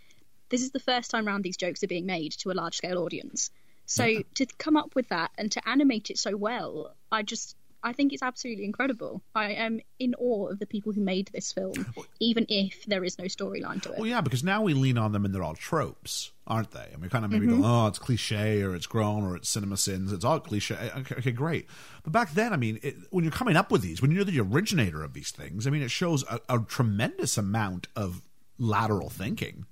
[0.48, 2.98] this is the first time round these jokes are being made to a large scale
[2.98, 3.50] audience.
[3.90, 4.20] So yeah.
[4.34, 8.12] to come up with that and to animate it so well, I just I think
[8.12, 9.20] it's absolutely incredible.
[9.34, 13.18] I am in awe of the people who made this film, even if there is
[13.18, 13.98] no storyline to it.
[13.98, 16.88] Well, yeah, because now we lean on them and they're all tropes, aren't they?
[16.92, 17.62] And we kind of maybe mm-hmm.
[17.62, 20.12] go, oh, it's cliche or it's grown or it's CinemaSins.
[20.12, 20.76] It's all cliche.
[20.98, 21.66] Okay, okay great.
[22.04, 24.40] But back then, I mean, it, when you're coming up with these, when you're the
[24.40, 28.22] originator of these things, I mean, it shows a, a tremendous amount of
[28.56, 29.66] lateral thinking.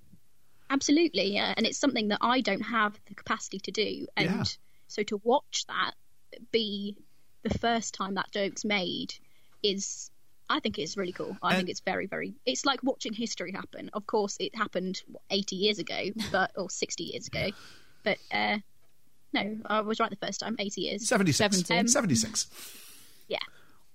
[0.71, 1.55] Absolutely, yeah.
[1.57, 4.07] And it's something that I don't have the capacity to do.
[4.17, 4.45] And yeah.
[4.87, 5.93] so to watch that
[6.53, 6.97] be
[7.43, 9.15] the first time that joke's made
[9.63, 10.11] is
[10.51, 11.37] I think it's really cool.
[11.43, 12.35] I and, think it's very, very.
[12.47, 13.91] It's like watching history happen.
[13.93, 17.51] Of course, it happened what, 80 years ago, but or 60 years ago.
[18.03, 18.59] But uh,
[19.33, 20.57] no, I was right the first time.
[20.59, 21.07] 80 years.
[21.07, 21.71] 76.
[21.71, 22.47] Um, 76.
[23.29, 23.39] Yeah,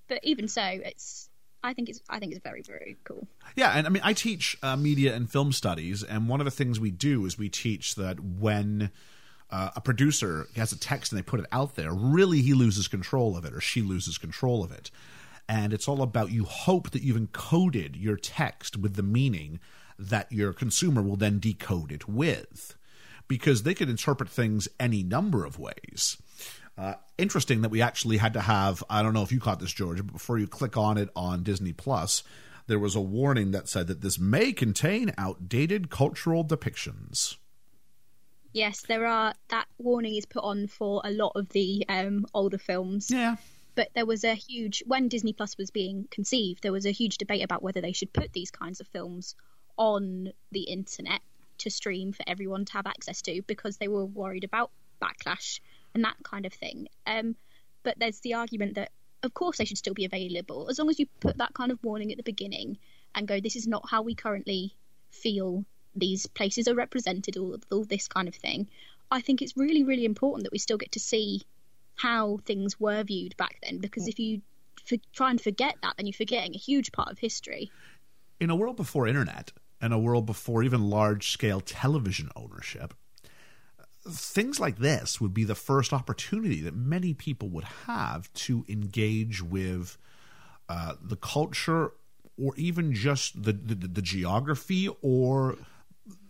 [0.08, 1.30] but even so, it's.
[1.64, 2.02] I think it's.
[2.10, 3.28] I think it's very, very cool.
[3.56, 6.52] Yeah, and I mean, I teach uh, media and film studies, and one of the
[6.52, 8.92] things we do is we teach that when
[9.54, 12.88] uh, a producer has a text and they put it out there, really he loses
[12.88, 14.90] control of it or she loses control of it.
[15.48, 19.60] And it's all about you hope that you've encoded your text with the meaning
[20.00, 22.76] that your consumer will then decode it with.
[23.28, 26.18] Because they could interpret things any number of ways.
[26.78, 29.72] Uh, interesting that we actually had to have, I don't know if you caught this,
[29.72, 32.24] George, but before you click on it on Disney Plus,
[32.68, 37.36] there was a warning that said that this may contain outdated cultural depictions.
[38.54, 39.34] Yes, there are.
[39.50, 43.10] That warning is put on for a lot of the um, older films.
[43.10, 43.36] Yeah.
[43.76, 47.18] But there was a huge when Disney Plus was being conceived, there was a huge
[47.18, 49.36] debate about whether they should put these kinds of films
[49.78, 51.22] on the internet
[51.58, 54.70] to stream for everyone to have access to because they were worried about
[55.02, 55.60] backlash
[55.94, 56.88] and that kind of thing.
[57.06, 57.36] Um,
[57.84, 58.92] but there's the argument that
[59.24, 61.84] of course they should still be available as long as you put that kind of
[61.84, 62.78] warning at the beginning
[63.16, 64.76] and go, this is not how we currently
[65.12, 65.64] feel
[65.96, 68.68] these places are represented, all, all this kind of thing.
[69.12, 71.44] I think it's really, really important that we still get to see
[71.96, 74.42] how things were viewed back then, because if you
[74.86, 77.72] for, try and forget that, then you're forgetting a huge part of history.
[78.40, 82.94] In a world before internet and a world before even large scale television ownership,
[84.08, 89.42] things like this would be the first opportunity that many people would have to engage
[89.42, 89.98] with
[90.70, 91.92] uh, the culture
[92.38, 95.58] or even just the, the, the geography or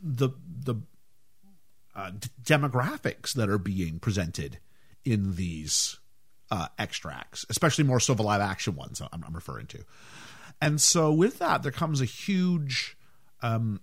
[0.02, 0.30] the
[0.64, 0.76] the
[1.96, 4.60] uh, d- demographics that are being presented
[5.06, 6.00] in these
[6.52, 9.84] uh, extracts, especially more so the live action ones I'm, I'm, referring to.
[10.62, 12.98] And so, with that, there comes a huge
[13.42, 13.82] um,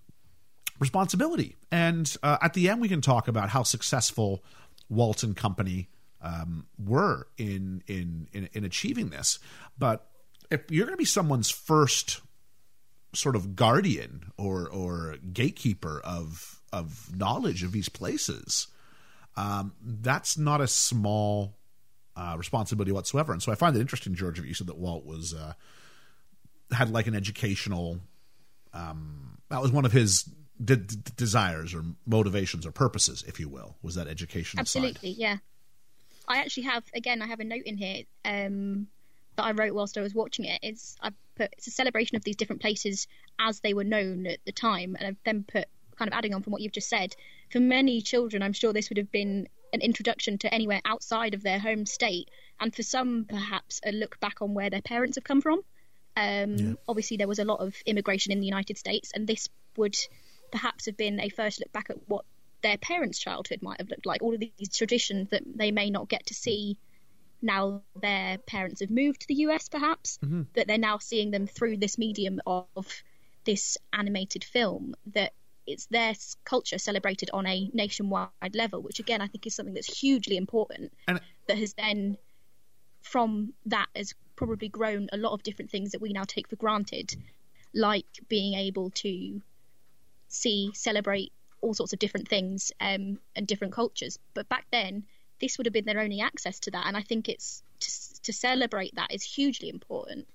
[0.81, 1.57] responsibility.
[1.71, 4.43] And uh, at the end, we can talk about how successful
[4.89, 5.89] Walt and Company
[6.21, 9.39] um, were in, in in in achieving this.
[9.79, 10.07] But
[10.51, 12.21] if you're going to be someone's first
[13.15, 18.69] sort of guardian or or gatekeeper of of knowledge of these places.
[19.37, 21.57] Um, that's not a small
[22.17, 23.33] uh, responsibility whatsoever.
[23.33, 25.55] And so I find it interesting, George, if you said that Walt was uh,
[26.73, 28.01] had like an educational.
[28.73, 30.29] Um, that was one of his
[30.65, 35.19] de- de- desires or motivations or purposes, if you will, was that educational Absolutely, side.
[35.21, 35.37] yeah.
[36.29, 37.23] I actually have again.
[37.23, 38.87] I have a note in here um,
[39.37, 40.61] that I wrote whilst I was watching it.
[40.63, 44.39] It's I put it's a celebration of these different places as they were known at
[44.45, 45.67] the time, and I've then put
[45.99, 47.17] kind of adding on from what you've just said.
[47.51, 51.43] For many children, I'm sure this would have been an introduction to anywhere outside of
[51.43, 52.29] their home state,
[52.61, 55.61] and for some, perhaps a look back on where their parents have come from.
[56.17, 56.73] Um, Yeah.
[56.89, 59.97] Obviously, there was a lot of immigration in the United States, and this would
[60.51, 62.25] perhaps have been a first look back at what
[62.63, 64.23] their parents' childhood might have looked like.
[64.23, 66.77] All of these traditions that they may not get to see
[67.43, 70.43] now their parents have moved to the US, perhaps, mm-hmm.
[70.55, 72.69] that they're now seeing them through this medium of
[73.45, 75.33] this animated film that
[75.67, 80.01] it's their culture celebrated on a nationwide level, which again I think is something that's
[80.01, 80.93] hugely important.
[81.07, 82.17] And- that has then,
[83.03, 86.57] from that, has probably grown a lot of different things that we now take for
[86.57, 87.15] granted,
[87.75, 89.43] like being able to
[90.31, 94.19] see, celebrate all sorts of different things um, and different cultures.
[94.33, 95.05] But back then,
[95.41, 98.33] this would have been their only access to that, and I think it's to, to
[98.33, 100.27] celebrate that is hugely important.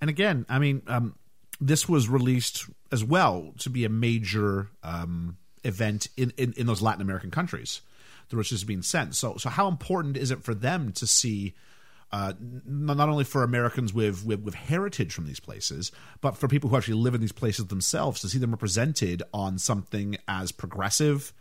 [0.00, 1.14] And again, I mean, um,
[1.60, 6.82] this was released as well to be a major um, event in, in, in those
[6.82, 7.80] Latin American countries
[8.28, 9.14] through which being sent.
[9.14, 11.54] So, so how important is it for them to see?
[12.12, 12.32] Uh,
[12.64, 15.90] not only for Americans with, with with heritage from these places,
[16.20, 19.58] but for people who actually live in these places themselves, to see them represented on
[19.58, 21.32] something as progressive.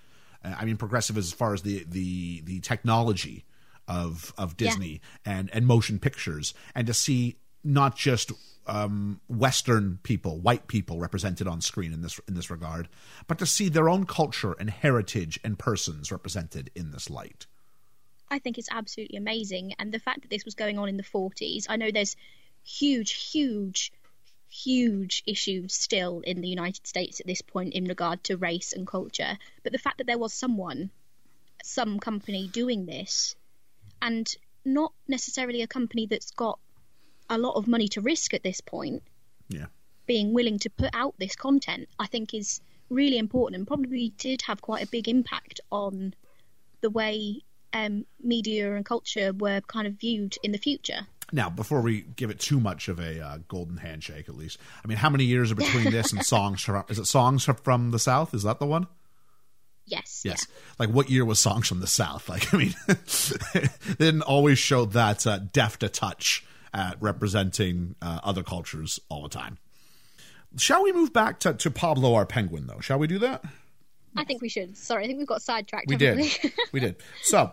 [0.44, 3.46] Uh, I mean, progressive as far as the the the technology
[3.88, 4.70] of of Yeah.
[4.70, 8.32] Disney and and motion pictures, and to see not just
[8.68, 12.90] um, Western people, white people represented on screen in this in this regard,
[13.28, 17.46] but to see their own culture and heritage and persons represented in this light.
[18.30, 19.74] I think it's absolutely amazing.
[19.80, 22.16] And the fact that this was going on in the 40s, I know there's
[22.64, 23.92] huge, huge,
[24.50, 28.88] huge issues still in the United States at this point in regard to race and
[28.88, 29.38] culture.
[29.64, 30.90] But the fact that there was someone,
[31.64, 33.36] some company doing this,
[34.02, 34.28] and
[34.64, 36.60] not necessarily a company that's got
[37.30, 39.04] a lot of money to risk at this point,
[39.50, 39.68] Yeah.
[40.08, 44.44] being willing to put out this content, I think is really important and probably did
[44.44, 46.14] have quite a big impact on
[46.82, 47.42] the way
[47.76, 51.08] um, media and culture were kind of viewed in the future.
[51.32, 54.88] Now, before we give it too much of a uh, golden handshake, at least, I
[54.88, 56.62] mean, how many years are between this and songs?
[56.62, 58.34] From, is it songs from the South?
[58.34, 58.88] Is that the one?
[59.86, 60.22] Yes.
[60.24, 60.48] Yes.
[60.80, 62.30] Like, what year was songs from the South?
[62.36, 62.76] Like, I mean,
[63.54, 69.24] they didn't always show that uh, deft a touch at representing uh, other cultures all
[69.24, 69.58] the time.
[70.58, 72.80] Shall we move back to, to Pablo our penguin, though?
[72.80, 73.44] Shall we do that?
[74.16, 74.78] I think we should.
[74.78, 75.88] Sorry, I think we've got sidetracked.
[75.90, 76.18] We did.
[76.18, 76.54] We?
[76.72, 76.96] we did.
[77.24, 77.52] So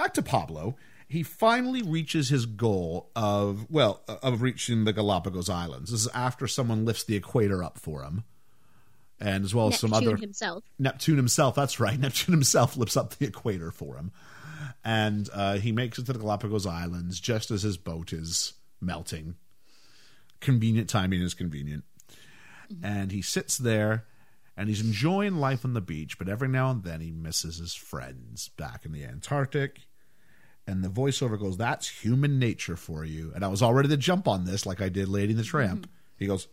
[0.00, 0.76] back to Pablo.
[1.06, 5.90] He finally reaches his goal of well of reaching the Galapagos Islands.
[5.90, 8.24] This is after someone lifts the equator up for him,
[9.18, 10.64] and as well as some Neptune other himself.
[10.78, 11.54] Neptune himself.
[11.56, 11.98] That's right.
[12.00, 14.12] Neptune himself lifts up the equator for him,
[14.84, 19.34] and uh, he makes it to the Galapagos Islands just as his boat is melting.
[20.38, 21.84] Convenient timing is convenient,
[22.82, 24.06] and he sits there
[24.56, 26.18] and he's enjoying life on the beach.
[26.18, 29.80] But every now and then he misses his friends back in the Antarctic.
[30.66, 33.96] And the voiceover goes, "That's human nature for you." And I was all ready to
[33.96, 35.88] jump on this, like I did Lady the Tramp.
[36.16, 36.48] He goes,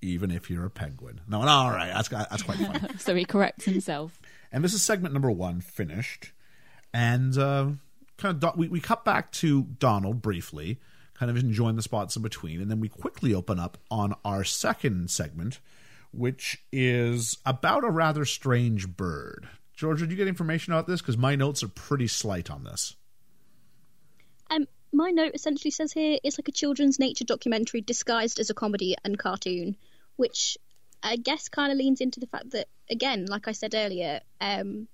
[0.00, 2.80] "Even if you're a penguin." No, no, all right, that's that's quite funny.
[2.98, 4.20] so he corrects himself.
[4.50, 6.32] And this is segment number one finished.
[6.92, 7.70] And uh,
[8.16, 10.80] kind of, we, we cut back to Donald briefly,
[11.14, 12.60] kind of enjoying the spots in between.
[12.60, 15.60] And then we quickly open up on our second segment,
[16.12, 19.48] which is about a rather strange bird.
[19.74, 21.00] George, did you get information about this?
[21.00, 22.96] Because my notes are pretty slight on this.
[24.92, 28.96] My note essentially says here it's like a children's nature documentary disguised as a comedy
[29.04, 29.76] and cartoon,
[30.16, 30.56] which
[31.02, 34.88] I guess kind of leans into the fact that, again, like I said earlier, um,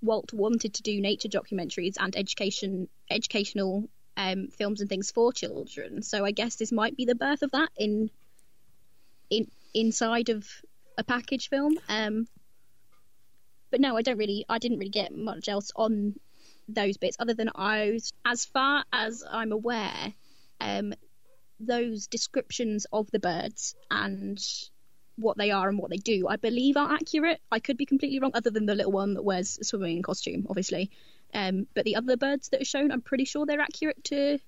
[0.00, 6.02] Walt wanted to do nature documentaries and education, educational um, films and things for children.
[6.02, 8.10] So I guess this might be the birth of that in,
[9.30, 10.46] in inside of
[10.96, 11.76] a package film.
[11.88, 12.28] Um,
[13.70, 16.14] but no, I don't really, I didn't really get much else on
[16.68, 20.12] those bits other than I was, as far as I'm aware,
[20.60, 20.94] um,
[21.60, 24.38] those descriptions of the birds and
[25.16, 27.40] what they are and what they do, I believe are accurate.
[27.52, 30.46] I could be completely wrong, other than the little one that wears a swimming costume,
[30.48, 30.90] obviously.
[31.32, 34.38] Um, but the other birds that are shown, I'm pretty sure they're accurate to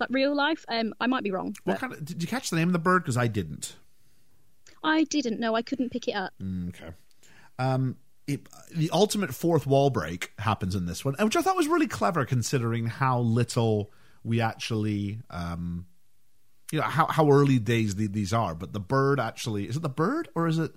[0.00, 0.64] like real life.
[0.68, 1.54] Um, I might be wrong.
[1.64, 3.02] What kind of, did you catch the name of the bird?
[3.02, 3.76] Because I didn't.
[4.82, 5.54] I didn't know.
[5.54, 6.32] I couldn't pick it up.
[6.68, 6.90] Okay.
[7.58, 7.96] Um,
[8.34, 11.86] it, the ultimate fourth wall break happens in this one, which I thought was really
[11.86, 13.92] clever considering how little
[14.24, 15.86] we actually, um,
[16.70, 18.54] you know, how, how early days the, these are.
[18.54, 20.72] But the bird actually is it the bird or is it?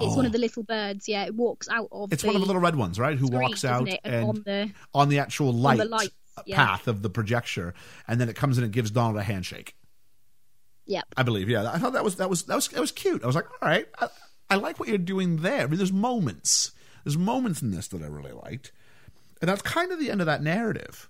[0.00, 1.08] It's one of the little birds.
[1.08, 2.02] Yeah, it walks out of.
[2.02, 2.08] Oh.
[2.12, 3.18] It's one of the little red ones, right?
[3.18, 6.14] Who screen, walks out isn't and on the on the actual light, the lights,
[6.46, 6.54] yeah.
[6.54, 7.74] path of the projector,
[8.06, 9.74] and then it comes in and gives Donald a handshake.
[10.86, 11.04] Yep.
[11.16, 11.48] I believe.
[11.48, 13.22] Yeah, I thought that was that was that was that was cute.
[13.22, 14.08] I was like, all right, I,
[14.50, 15.62] I like what you're doing there.
[15.62, 16.72] I mean, there's moments,
[17.04, 18.72] there's moments in this that I really liked,
[19.40, 21.08] and that's kind of the end of that narrative.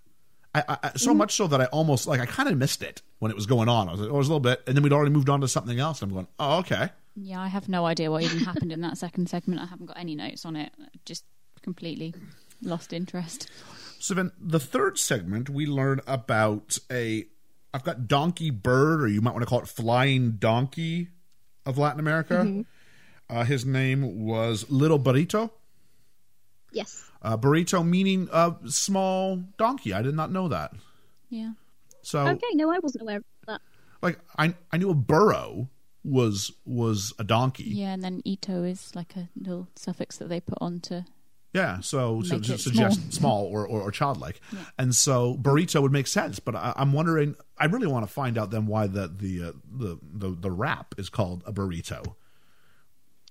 [0.54, 1.16] I, I, I- so mm.
[1.16, 3.68] much so that I almost like I kind of missed it when it was going
[3.68, 3.88] on.
[3.88, 5.40] I was like, oh, it was a little bit, and then we'd already moved on
[5.42, 6.02] to something else.
[6.02, 6.90] And I'm going, oh, okay.
[7.16, 9.60] Yeah, I have no idea what even happened in that second segment.
[9.60, 10.72] I haven't got any notes on it.
[11.04, 11.24] Just
[11.62, 12.14] completely
[12.62, 13.50] lost interest.
[13.98, 17.26] So then the third segment, we learn about a.
[17.74, 21.08] I've got Donkey Bird, or you might want to call it Flying Donkey
[21.66, 22.34] of Latin America.
[22.34, 22.62] Mm-hmm.
[23.30, 25.50] Uh, his name was Little Burrito.
[26.72, 27.04] Yes.
[27.20, 29.92] Uh, burrito meaning uh, small donkey.
[29.92, 30.72] I did not know that.
[31.28, 31.52] Yeah.
[32.02, 32.46] So, Okay.
[32.54, 33.60] No, I wasn't aware of that.
[34.02, 35.68] like, I I knew a burro
[36.04, 37.64] was was a donkey.
[37.64, 41.04] Yeah, and then ito is like a little suffix that they put on to.
[41.54, 44.40] Yeah, so to, Make to suggest small, or, or, or childlike,
[44.78, 46.38] and so burrito would make sense.
[46.38, 49.52] But I, I'm wondering, I really want to find out then why the the uh,
[49.70, 52.14] the, the the wrap is called a burrito.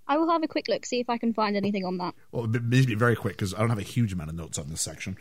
[0.08, 2.16] I will have a quick look, see if I can find anything on that.
[2.32, 4.36] Well, it needs to be very quick because I don't have a huge amount of
[4.36, 5.18] notes on this section.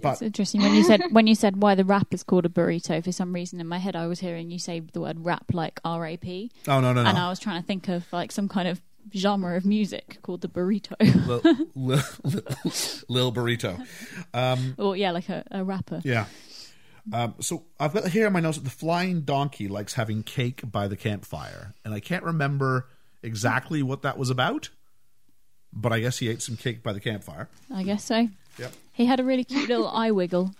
[0.00, 2.50] But It's interesting when you said when you said why the rap is called a
[2.50, 3.02] burrito.
[3.02, 5.80] For some reason in my head, I was hearing you say the word rap like
[5.84, 8.30] R A P, oh no no no, and I was trying to think of like
[8.30, 8.82] some kind of
[9.14, 10.94] genre of music called the burrito,
[11.26, 11.40] Lil,
[11.74, 12.02] Lil,
[13.08, 13.86] Lil burrito.
[14.78, 16.00] or yeah, like a, a rapper.
[16.04, 16.26] Yeah.
[17.12, 20.60] Um, so I've got here in my notes that the flying donkey likes having cake
[20.70, 22.88] by the campfire, and I can't remember
[23.26, 24.70] exactly what that was about,
[25.72, 27.48] but I guess he ate some cake by the campfire.
[27.72, 28.28] I guess so.
[28.58, 28.72] Yep.
[28.92, 30.54] He had a really cute little eye wiggle.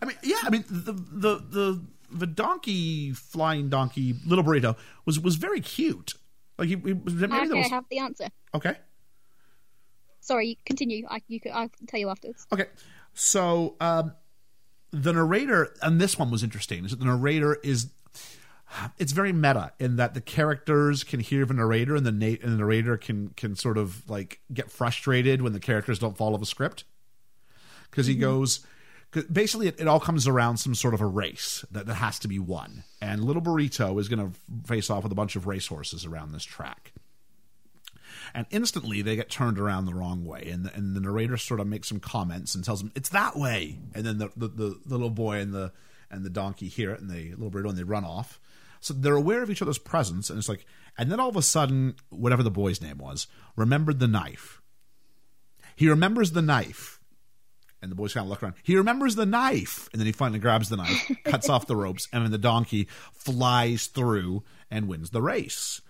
[0.00, 5.20] I mean, yeah, I mean the the the the donkey flying donkey little burrito was
[5.20, 6.14] was very cute.
[6.56, 8.28] Like he, he was maybe okay, that was I have the answer.
[8.54, 8.76] okay.
[10.20, 11.06] Sorry, continue.
[11.08, 12.46] I you could, I'll tell you afterwards.
[12.52, 12.66] Okay,
[13.14, 14.12] so um,
[14.90, 16.84] the narrator and this one was interesting.
[16.84, 17.90] Is that the narrator is
[18.98, 22.52] it's very meta in that the characters can hear the narrator and the na- and
[22.52, 26.46] the narrator can can sort of like get frustrated when the characters don't follow the
[26.46, 26.84] script.
[27.90, 28.22] Because he mm-hmm.
[28.22, 28.60] goes.
[29.10, 32.18] 'cause basically, it, it all comes around some sort of a race that, that has
[32.18, 35.46] to be won, and Little Burrito is going to face off with a bunch of
[35.46, 36.92] racehorses around this track.
[38.34, 41.60] And instantly they get turned around the wrong way and the, and the narrator sort
[41.60, 43.78] of makes some comments and tells them it's that way!
[43.94, 45.72] And then the, the, the, the little boy and the
[46.10, 48.38] and the donkey hear it and the little burrito and they run off
[48.80, 50.64] so they're aware of each other's presence and it's like
[50.96, 53.26] and then all of a sudden whatever the boy's name was
[53.56, 54.60] remembered the knife
[55.76, 56.98] he remembers the knife
[57.80, 58.54] and the boys kind of look around.
[58.62, 62.08] He remembers the knife, and then he finally grabs the knife, cuts off the ropes,
[62.12, 65.80] and then the donkey flies through and wins the race.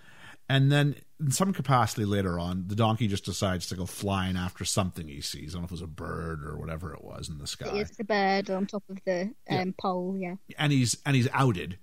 [0.50, 4.64] And then, in some capacity later on, the donkey just decides to go flying after
[4.64, 5.54] something he sees.
[5.54, 7.70] I don't know if it was a bird or whatever it was in the sky.
[7.74, 10.16] It's the bird on top of the um, pole.
[10.18, 10.36] Yeah.
[10.58, 11.78] And he's and he's outed.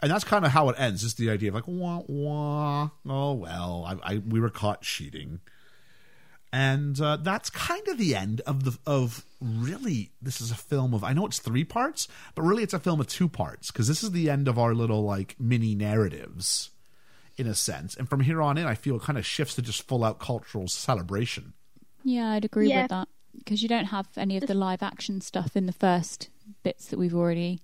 [0.00, 1.02] And that's kind of how it ends.
[1.02, 2.90] Just the idea of like, wah wah.
[3.08, 5.40] Oh well, I, I we were caught cheating.
[6.50, 10.12] And uh, that's kind of the end of the of really.
[10.22, 13.00] This is a film of I know it's three parts, but really it's a film
[13.00, 16.70] of two parts because this is the end of our little like mini narratives,
[17.36, 17.94] in a sense.
[17.96, 20.20] And from here on in, I feel it kind of shifts to just full out
[20.20, 21.52] cultural celebration.
[22.02, 22.82] Yeah, I'd agree Yeah.
[22.82, 26.30] with that because you don't have any of the live action stuff in the first
[26.62, 27.60] bits that we've already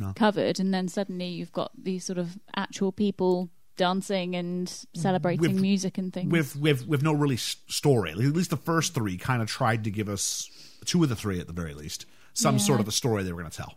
[0.00, 0.12] No.
[0.14, 5.60] covered, and then suddenly you've got these sort of actual people dancing and celebrating With-
[5.60, 6.30] music and things.
[6.32, 8.10] with with with no really story.
[8.12, 10.50] At least the first three kind of tried to give us
[10.84, 12.62] two of the three at the very least some Yeah.
[12.62, 13.74] sort of a story they were going to tell.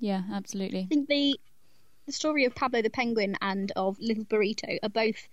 [0.00, 0.80] yeah, absolutely.
[0.80, 1.38] I think the
[2.06, 5.28] the story of Pablo the Penguin and of Little Burrito are both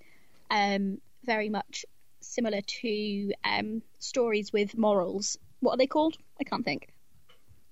[0.51, 1.83] um, very much
[2.21, 5.37] similar to um, stories with morals.
[5.61, 6.17] What are they called?
[6.39, 6.89] I can't think.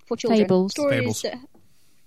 [0.08, 0.72] For children, Fables.
[0.72, 1.22] stories Fables.
[1.24, 1.38] that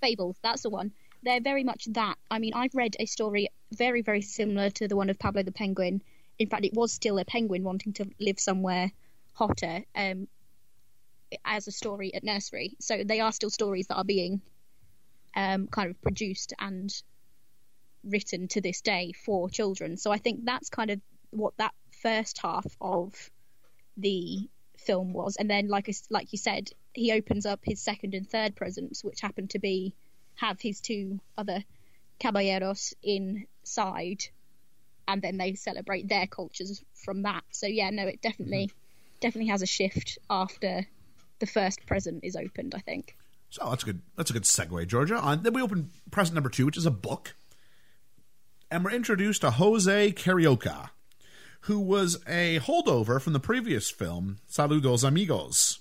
[0.01, 0.37] fables.
[0.43, 0.91] That's the one.
[1.23, 2.17] They're very much that.
[2.29, 5.51] I mean, I've read a story very, very similar to the one of Pablo the
[5.51, 6.01] Penguin.
[6.39, 8.91] In fact, it was still a penguin wanting to live somewhere
[9.33, 9.83] hotter.
[9.95, 10.27] Um,
[11.45, 14.41] as a story at nursery, so they are still stories that are being
[15.35, 16.93] um, kind of produced and
[18.03, 19.97] written to this day for children.
[19.97, 20.99] So I think that's kind of
[21.29, 23.13] what that first half of
[23.97, 24.49] the
[24.85, 28.29] film was, and then like I like you said, he opens up his second and
[28.29, 29.93] third presents, which happen to be
[30.35, 31.63] have his two other
[32.19, 34.23] caballeros inside,
[35.07, 37.43] and then they celebrate their cultures from that.
[37.51, 38.71] So yeah, no, it definitely
[39.19, 40.85] definitely has a shift after
[41.39, 42.73] the first present is opened.
[42.75, 43.15] I think.
[43.49, 44.01] So that's a good.
[44.15, 45.15] That's a good segue, Georgia.
[45.15, 47.35] On then we open present number two, which is a book,
[48.69, 50.89] and we're introduced to Jose Carioca,
[51.61, 55.79] who was a holdover from the previous film Saludos Amigos.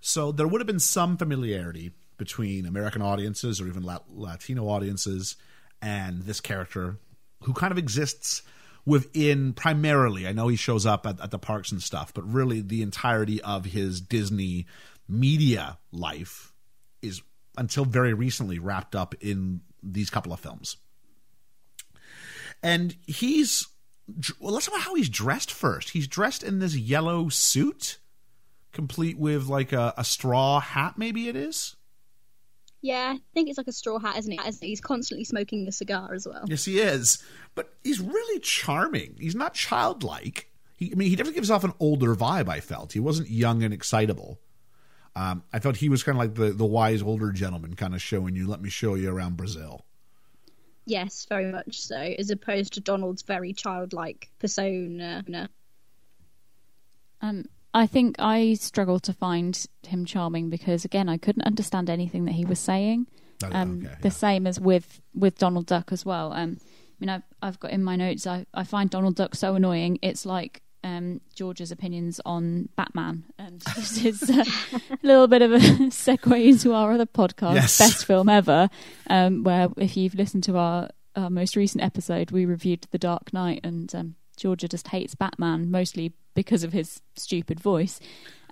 [0.00, 5.36] So there would have been some familiarity between American audiences or even Latino audiences
[5.80, 6.98] and this character,
[7.42, 8.42] who kind of exists
[8.86, 10.26] within primarily.
[10.26, 13.40] I know he shows up at, at the parks and stuff, but really the entirety
[13.42, 14.66] of his Disney
[15.08, 16.52] media life
[17.02, 17.22] is
[17.56, 20.76] until very recently wrapped up in these couple of films.
[22.62, 23.66] And he's
[24.38, 25.90] well, let's talk about how he's dressed first.
[25.90, 27.98] He's dressed in this yellow suit,
[28.72, 31.76] complete with like a, a straw hat, maybe it is.
[32.82, 34.40] Yeah, I think it's like a straw hat, isn't it?
[34.60, 36.44] He's constantly smoking a cigar as well.
[36.46, 37.24] Yes, he is.
[37.54, 39.16] But he's really charming.
[39.18, 40.50] He's not childlike.
[40.76, 42.48] He, I mean, he definitely gives off an older vibe.
[42.48, 44.38] I felt he wasn't young and excitable.
[45.16, 48.02] Um, I felt he was kind of like the the wise older gentleman, kind of
[48.02, 49.86] showing you, "Let me show you around Brazil."
[50.86, 51.96] Yes, very much so.
[51.96, 55.24] As opposed to Donald's very childlike persona.
[57.20, 62.26] Um, I think I struggled to find him charming because, again, I couldn't understand anything
[62.26, 63.06] that he was saying.
[63.42, 64.12] Oh, um, okay, the yeah.
[64.12, 66.32] same as with with Donald Duck as well.
[66.32, 68.26] Um, I mean, I've I've got in my notes.
[68.26, 69.98] I, I find Donald Duck so annoying.
[70.02, 74.44] It's like um, Georgia's opinions on Batman, and this is a
[75.02, 75.58] little bit of a
[75.90, 77.78] segue into our other podcast, Yes.
[77.78, 78.68] best film ever,
[79.10, 83.32] um, where if you've listened to our, our most recent episode, we reviewed The Dark
[83.32, 87.98] Knight, and um, Georgia just hates Batman mostly because of his stupid voice,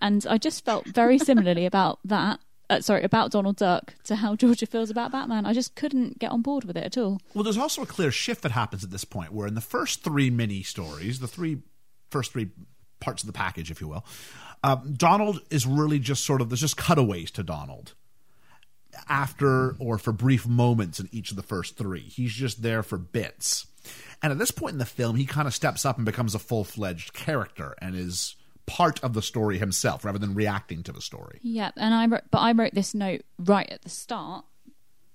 [0.00, 2.40] and I just felt very similarly about that.
[2.70, 5.44] Uh, sorry, about Donald Duck to how Georgia feels about Batman.
[5.44, 7.20] I just couldn't get on board with it at all.
[7.34, 10.02] Well, there's also a clear shift that happens at this point, where in the first
[10.02, 11.58] three mini stories, the three
[12.12, 12.50] first three
[13.00, 14.04] parts of the package, if you will,
[14.62, 17.94] um, Donald is really just sort of there's just cutaways to Donald
[19.08, 22.02] after or for brief moments in each of the first three.
[22.02, 23.66] He's just there for bits.
[24.22, 26.38] And at this point in the film, he kind of steps up and becomes a
[26.38, 28.36] full fledged character and is
[28.66, 31.40] part of the story himself rather than reacting to the story.
[31.42, 34.44] Yeah, and I wrote, but I wrote this note right at the start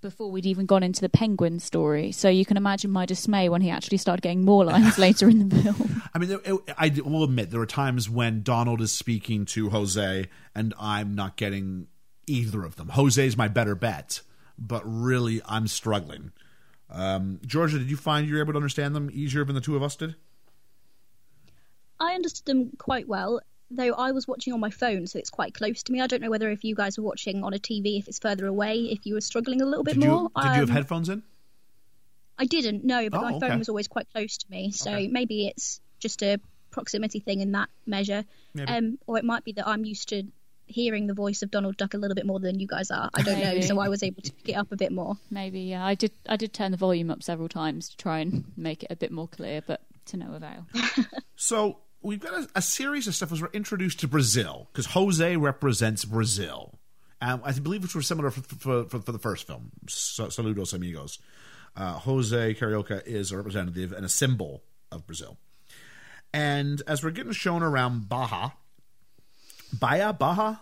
[0.07, 2.13] before we'd even gone into the penguin story.
[2.13, 5.49] So you can imagine my dismay when he actually started getting more lines later in
[5.49, 6.01] the film.
[6.13, 9.69] I mean, it, it- I will admit there are times when Donald is speaking to
[9.69, 11.87] Jose, and I'm not getting
[12.25, 12.89] either of them.
[12.89, 14.21] Jose's my better bet,
[14.57, 16.31] but really, I'm struggling.
[16.89, 19.75] Um, Georgia, did you find you were able to understand them easier than the two
[19.75, 20.15] of us did?
[21.99, 25.53] I understood them quite well, though I was watching on my phone, so it's quite
[25.53, 26.01] close to me.
[26.01, 28.45] I don't know whether if you guys were watching on a TV, if it's further
[28.47, 30.29] away, if you were struggling a little bit Did you more.
[30.41, 31.23] did you have Um, headphones in?
[32.37, 33.47] I didn't, no, but Oh, my okay.
[33.49, 35.07] phone was always quite close to me, so Okay.
[35.07, 36.39] maybe it's just a
[36.71, 38.23] proximity thing in that measure.
[38.67, 40.23] Um, or it might be that I'm used to
[40.67, 43.09] hearing the voice of Donald Duck a little bit more than you guys are.
[43.13, 45.17] I don't know, so I was able to pick it up a bit more.
[45.31, 46.11] Maybe yeah, I did.
[46.27, 49.11] I did turn the volume up several times to try and make it a bit
[49.11, 50.67] more clear, but to no avail.
[51.35, 55.35] So we've got a, a series of stuff as we're introduced to Brazil because Jose
[55.35, 56.79] represents Brazil,
[57.21, 59.71] um, I believe which was similar for, for, for, for the first film.
[59.87, 61.19] Saludos amigos.
[61.75, 65.37] Uh, Jose Carioca is a representative and a symbol of Brazil,
[66.33, 68.51] and as we're getting shown around Baja,
[69.77, 70.55] Bahia, Baja,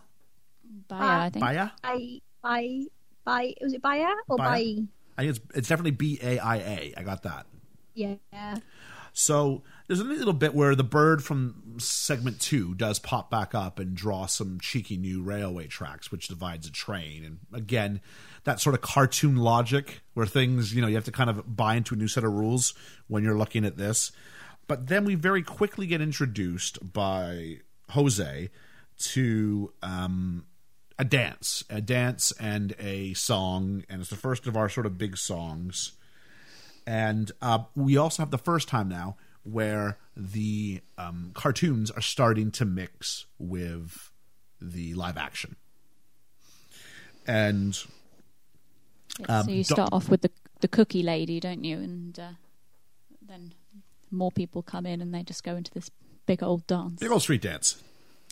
[0.87, 1.45] Baya, I think.
[1.45, 1.73] Bahia.
[1.83, 2.87] I, I,
[3.23, 4.49] by, was it Baia or Baia.
[4.49, 4.87] by?
[5.17, 6.93] I think it's it's definitely B A I A.
[6.97, 7.45] I got that.
[7.93, 8.15] Yeah.
[9.13, 13.77] So there's a little bit where the bird from segment two does pop back up
[13.77, 17.23] and draw some cheeky new railway tracks, which divides a train.
[17.23, 18.01] And again,
[18.45, 21.75] that sort of cartoon logic where things, you know, you have to kind of buy
[21.75, 22.73] into a new set of rules
[23.07, 24.11] when you're looking at this.
[24.67, 27.59] But then we very quickly get introduced by
[27.89, 28.49] Jose
[28.97, 30.45] to um,
[30.97, 34.97] a dance, a dance and a song, and it's the first of our sort of
[34.97, 35.91] big songs.
[36.87, 42.51] And uh, we also have the first time now where the um, cartoons are starting
[42.51, 44.11] to mix with
[44.59, 45.55] the live action.
[47.27, 47.77] And
[49.19, 50.31] Yeah, so you Um, do- start off with the
[50.61, 51.77] the cookie lady, don't you?
[51.77, 52.29] And uh,
[53.21, 53.53] then
[54.09, 55.91] more people come in, and they just go into this
[56.25, 56.99] big old dance.
[56.99, 57.81] big old street dance.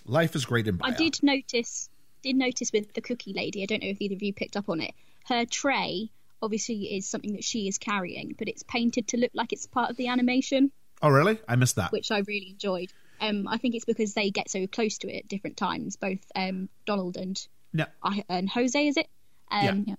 [0.06, 1.90] Life is great in I did notice
[2.22, 3.62] did notice with the cookie lady.
[3.62, 4.94] I don't know if either of you picked up on it.
[5.26, 6.10] Her tray
[6.42, 9.90] obviously is something that she is carrying, but it's painted to look like it's part
[9.90, 10.72] of the animation,
[11.04, 11.38] Oh, really?
[11.48, 11.92] I missed that.
[11.92, 12.92] which I really enjoyed.
[13.22, 16.20] Um, I think it's because they get so close to it at different times, both
[16.36, 17.40] um, Donald and
[17.74, 17.86] No.
[18.02, 18.88] I and Jose.
[18.88, 19.08] Is it?
[19.52, 19.96] Um, Yeah.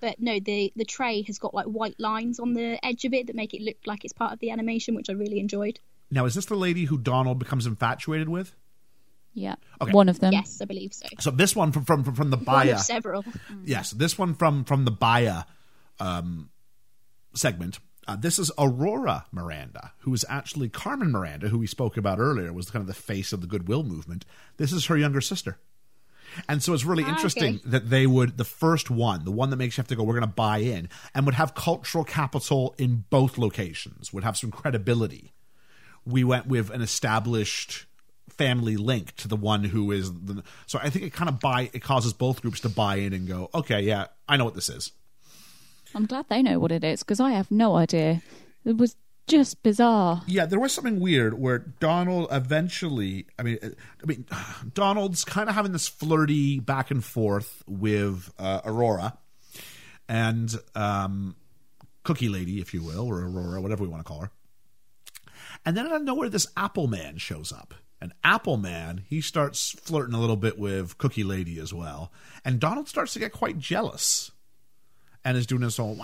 [0.00, 3.26] but no, the the tray has got like white lines on the edge of it
[3.26, 5.80] that make it look like it's part of the animation, which I really enjoyed.
[6.10, 8.54] Now, is this the lady who Donald becomes infatuated with?
[9.32, 9.92] Yeah, Okay.
[9.92, 10.32] one of them.
[10.32, 11.06] yes, I believe so.
[11.20, 13.24] So this one from from from, from the One Baya, of several.
[13.64, 15.44] yes, this one from from the Baya
[15.98, 16.50] um,
[17.34, 17.78] segment.
[18.10, 22.52] Uh, this is Aurora Miranda, who is actually Carmen Miranda, who we spoke about earlier,
[22.52, 24.24] was kind of the face of the Goodwill movement.
[24.56, 25.58] This is her younger sister.
[26.48, 27.62] And so it's really Ah, interesting okay.
[27.66, 30.18] that they would, the first one, the one that makes you have to go, we're
[30.18, 34.50] going to buy in, and would have cultural capital in both locations, would have some
[34.50, 35.32] credibility.
[36.04, 37.86] We went with an established
[38.28, 40.42] family link to the one who is the.
[40.66, 43.28] So I think it kind of buy, it causes both groups to buy in and
[43.28, 44.90] go, okay, yeah, I know what this is.
[45.94, 48.22] I'm glad they know what it is because I have no idea.
[48.64, 50.22] It was just bizarre.
[50.26, 53.26] Yeah, there was something weird where Donald eventually.
[53.38, 54.26] I mean, I mean,
[54.74, 59.16] Donald's kind of having this flirty back and forth with uh, Aurora
[60.08, 61.36] and um,
[62.02, 64.30] Cookie Lady, if you will, or Aurora, whatever we want to call her.
[65.64, 67.74] And then out of nowhere, this Apple Man shows up.
[68.00, 72.10] And Apple Man, he starts flirting a little bit with Cookie Lady as well.
[72.44, 74.30] And Donald starts to get quite jealous
[75.24, 75.96] and is doing this whole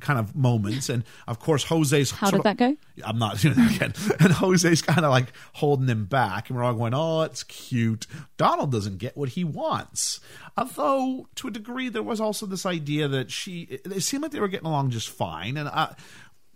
[0.00, 0.88] kind of moments.
[0.88, 2.10] And of course, Jose's.
[2.10, 2.76] How did of- that go?
[3.04, 3.94] I'm not doing that again.
[4.20, 8.06] And Jose's kind of like holding him back, and we're all going, "Oh, it's cute."
[8.36, 10.20] Donald doesn't get what he wants.
[10.56, 13.62] Although, to a degree, there was also this idea that she.
[13.84, 15.94] It seemed like they were getting along just fine, and I,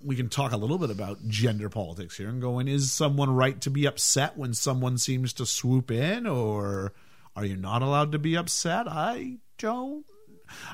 [0.01, 3.61] we can talk a little bit about gender politics here and going: Is someone right
[3.63, 6.93] to be upset when someone seems to swoop in, or
[7.35, 8.87] are you not allowed to be upset?
[8.87, 10.05] I don't.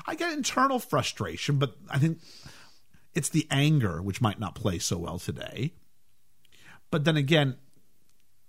[0.05, 2.19] I get internal frustration, but I think
[3.13, 5.73] it's the anger which might not play so well today.
[6.89, 7.57] But then again,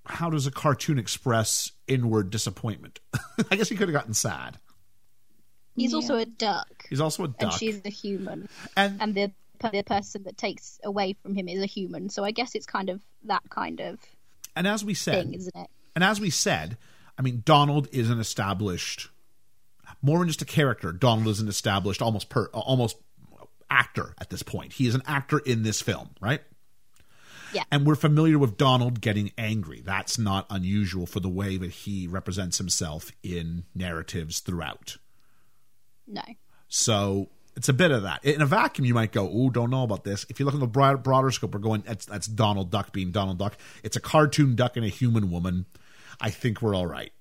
[0.07, 3.01] how does a cartoon express inward disappointment?
[3.51, 4.59] I guess he could have gotten sad.
[5.77, 5.97] He's Yeah.
[5.97, 7.59] also a duck, He's also a and duck.
[7.59, 11.67] she's a human, And, and the the person that takes away from him is a
[11.67, 12.09] human.
[12.11, 14.01] So I guess it's kind of that kind of
[14.57, 15.69] and as we said, thing, isn't it?
[15.95, 16.77] and as we said,
[17.17, 19.09] I mean, Donald is an established,
[20.03, 20.93] more than just a character.
[20.93, 22.97] Donald is an established, almost per, almost
[23.71, 24.75] actor at this point.
[24.75, 26.43] He is an actor in this film, right?
[27.53, 27.65] Yeah.
[27.71, 29.83] And we're familiar with Donald getting angry.
[29.85, 34.97] That's not unusual for the way that he represents himself in narratives throughout.
[36.07, 36.23] No.
[36.69, 38.25] So it's a bit of that.
[38.25, 40.61] In a vacuum, you might go, "Oh, don't know about this." If you look in
[40.61, 44.01] the broad, broader scope, we're going, "That's that's Donald Duck being Donald Duck." It's a
[44.01, 45.67] cartoon duck and a human woman.
[46.21, 47.13] I think we're all right.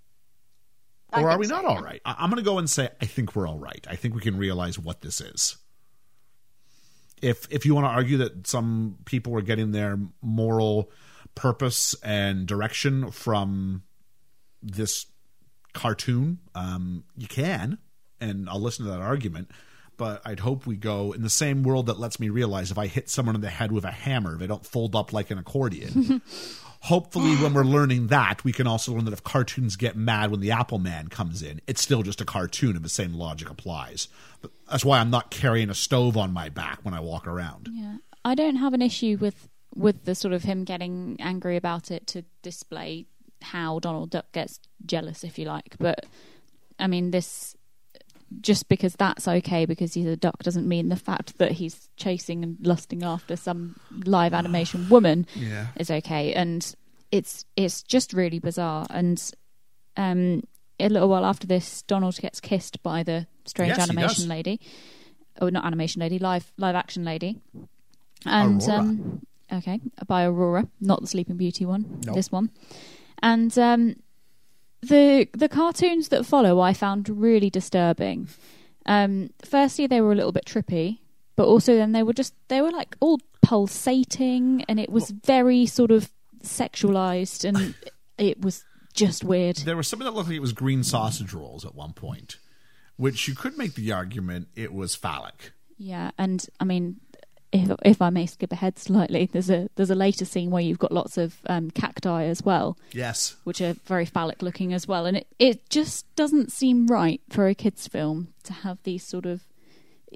[1.14, 1.70] Or are we so, not yeah.
[1.70, 2.01] all right?
[2.05, 3.86] I- I'm going to go and say I think we're all right.
[3.89, 5.57] I think we can realize what this is.
[7.22, 10.89] If if you want to argue that some people are getting their moral
[11.36, 13.84] purpose and direction from
[14.64, 15.05] this
[15.74, 17.78] cartoon, um, you can,
[18.20, 19.51] and I'll listen to that argument.
[19.98, 22.88] But I'd hope we go in the same world that lets me realize if I
[22.88, 26.22] hit someone in the head with a hammer, they don't fold up like an accordion.
[26.86, 30.39] Hopefully, when we're learning that, we can also learn that if cartoons get mad when
[30.39, 34.08] the Apple Man comes in, it's still just a cartoon and the same logic applies.
[34.42, 37.70] But that's why I'm not carrying a stove on my back when I walk around.
[37.72, 41.92] Yeah, I don't have an issue with with the sort of him getting angry about
[41.92, 43.06] it to display
[43.42, 45.76] how Donald Duck gets jealous, if you like.
[45.80, 46.06] But
[46.80, 47.56] I mean, this
[48.40, 52.44] just because that's okay because he's a duck doesn't mean the fact that he's chasing
[52.44, 53.76] and lusting after some
[54.06, 55.68] live animation woman Yeah.
[55.76, 56.34] is okay.
[56.34, 56.74] And
[57.12, 58.88] it's it's just really bizarre.
[58.90, 59.22] And
[59.98, 60.44] um,
[60.80, 64.60] a little while after this, Donald gets kissed by the strange Yes, animation lady.
[65.42, 67.38] Oh, not animation lady, live live action lady.
[68.26, 72.02] And um, okay, by Aurora, not the Sleeping Beauty one.
[72.06, 72.16] Nope.
[72.16, 72.52] This one.
[73.22, 73.96] And um,
[74.82, 78.28] the the cartoons that follow, I found really disturbing.
[78.86, 81.00] Um, firstly, they were a little bit trippy,
[81.36, 85.66] but also then they were just they were like all pulsating, and it was very
[85.66, 86.12] sort of
[86.44, 87.76] sexualized, and
[88.18, 89.58] it was just weird.
[89.58, 92.38] There was something that looked like it was green sausage rolls at one point,
[92.98, 95.54] which you could make the argument it was phallic.
[95.78, 97.00] Yeah, and I mean,
[97.52, 100.80] if if I may skip ahead slightly, there's a there's a later scene where you've
[100.80, 103.36] got lots of um, cacti as well, Yes.
[103.43, 107.47] which are very phallic looking as well, and it it just doesn't seem right for
[107.47, 109.43] a kids film to have these sort of,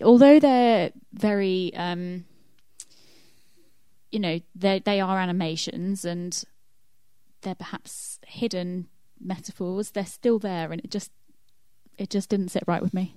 [0.02, 2.24] although they're very, um,
[4.12, 6.44] you know, they they are animations and
[7.42, 8.88] they're perhaps hidden
[9.20, 9.92] metaphors.
[9.92, 11.12] They're still there, and it just
[11.98, 13.14] it just didn't sit right with me.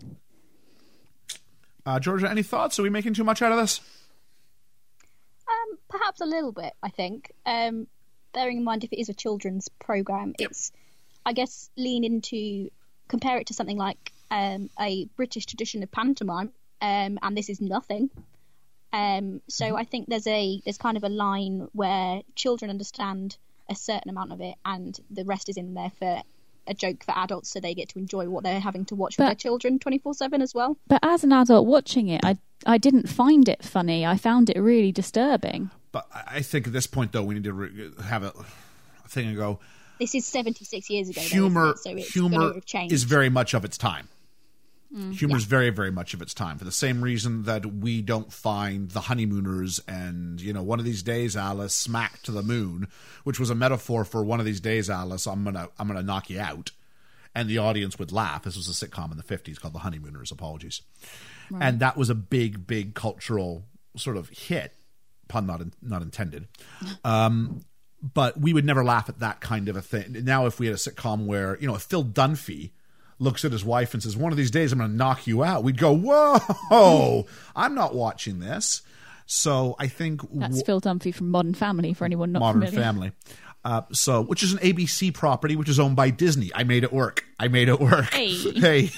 [1.87, 2.79] Uh, Georgia, any thoughts?
[2.79, 3.81] Are we making too much out of this?
[5.69, 6.73] Um, perhaps a little bit.
[6.83, 7.33] I think.
[7.47, 7.87] Um,
[8.33, 10.73] bearing in mind if it is a children's program, it's
[11.25, 12.71] I guess lean into
[13.09, 17.61] compare it to something like um, a British tradition of pantomime, um, and this is
[17.61, 18.11] nothing.
[18.93, 23.37] Um, so I think there's a there's kind of a line where children understand
[23.69, 26.23] a certain amount of it, and the rest is in there for
[26.69, 29.27] a joke for adults, so they get to enjoy what they're having to watch with
[29.27, 30.77] their children twenty four seven as well.
[30.87, 34.05] But as an adult watching it, I I didn't find it funny.
[34.07, 35.71] I found it really disturbing.
[35.93, 38.33] But I I think at this point, though, we need to re- have a
[39.09, 39.59] thing and go.
[39.99, 41.21] This is seventy six years ago.
[41.21, 41.79] humor isn't it?
[41.79, 42.93] so it's humor gonna have changed.
[42.93, 44.09] is very much of its time.
[44.95, 45.13] Mm.
[45.13, 48.33] Humor is very, very much of its time for the same reason that we don't
[48.33, 52.89] find the honeymooners and you know one of these days, Alice, smack to the moon,
[53.25, 56.31] which was a metaphor for one of these days, Alice, I'm gonna I'm gonna knock
[56.31, 56.71] you out,
[57.35, 58.45] and the audience would laugh.
[58.45, 60.33] This was a sitcom in the '50s called The Honeymooners.
[60.33, 60.81] Apologies,
[61.61, 63.65] and that was a big, big cultural
[63.95, 64.73] sort of hit,
[65.29, 66.49] pun not in, not intended
[67.05, 67.63] Um,
[68.01, 70.25] but we would never laugh at that kind of a thing.
[70.25, 72.71] Now, if we had a sitcom where, you know, if Phil Dunphy
[73.19, 75.43] looks at his wife and says, One of these days I'm going to knock you
[75.45, 78.83] out, we'd go, Whoa, I'm not watching this.
[79.27, 82.83] So I think That's w- Phil Dunphy from Modern Family for anyone not Modern familiar.
[82.83, 83.13] Family.
[83.65, 86.51] Uh, so, which is an ABC property, which is owned by Disney.
[86.55, 87.25] I made it work.
[87.39, 88.07] I made it work.
[88.07, 88.31] Hey.
[88.53, 88.91] hey.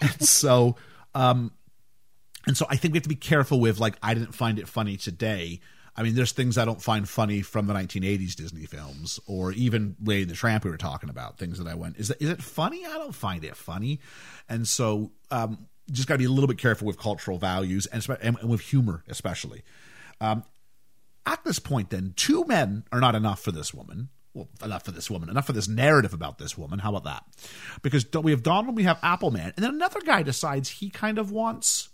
[0.00, 0.76] And so,
[1.14, 1.50] um,
[2.46, 4.68] and so I think we have to be careful with like I didn't find it
[4.68, 5.60] funny today.
[5.96, 9.96] I mean, there's things I don't find funny from the 1980s Disney films, or even
[10.02, 11.38] Lady the Tramp we were talking about.
[11.38, 12.84] Things that I went, is that is it funny?
[12.84, 14.00] I don't find it funny,
[14.48, 18.06] and so um, just got to be a little bit careful with cultural values and,
[18.22, 19.62] and, and with humor, especially.
[20.20, 20.44] Um,
[21.24, 24.08] at this point, then, two men are not enough for this woman.
[24.32, 26.78] Well, enough for this woman, enough for this narrative about this woman.
[26.78, 27.24] How about that?
[27.80, 31.30] Because we have Donald, we have Appleman, and then another guy decides he kind of
[31.30, 31.88] wants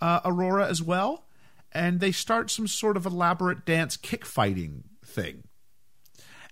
[0.00, 1.26] uh, Aurora as well,
[1.72, 5.44] and they start some sort of elaborate dance kick fighting thing.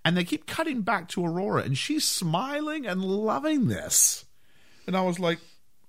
[0.05, 4.25] And they keep cutting back to Aurora, and she's smiling and loving this.
[4.87, 5.39] And I was like,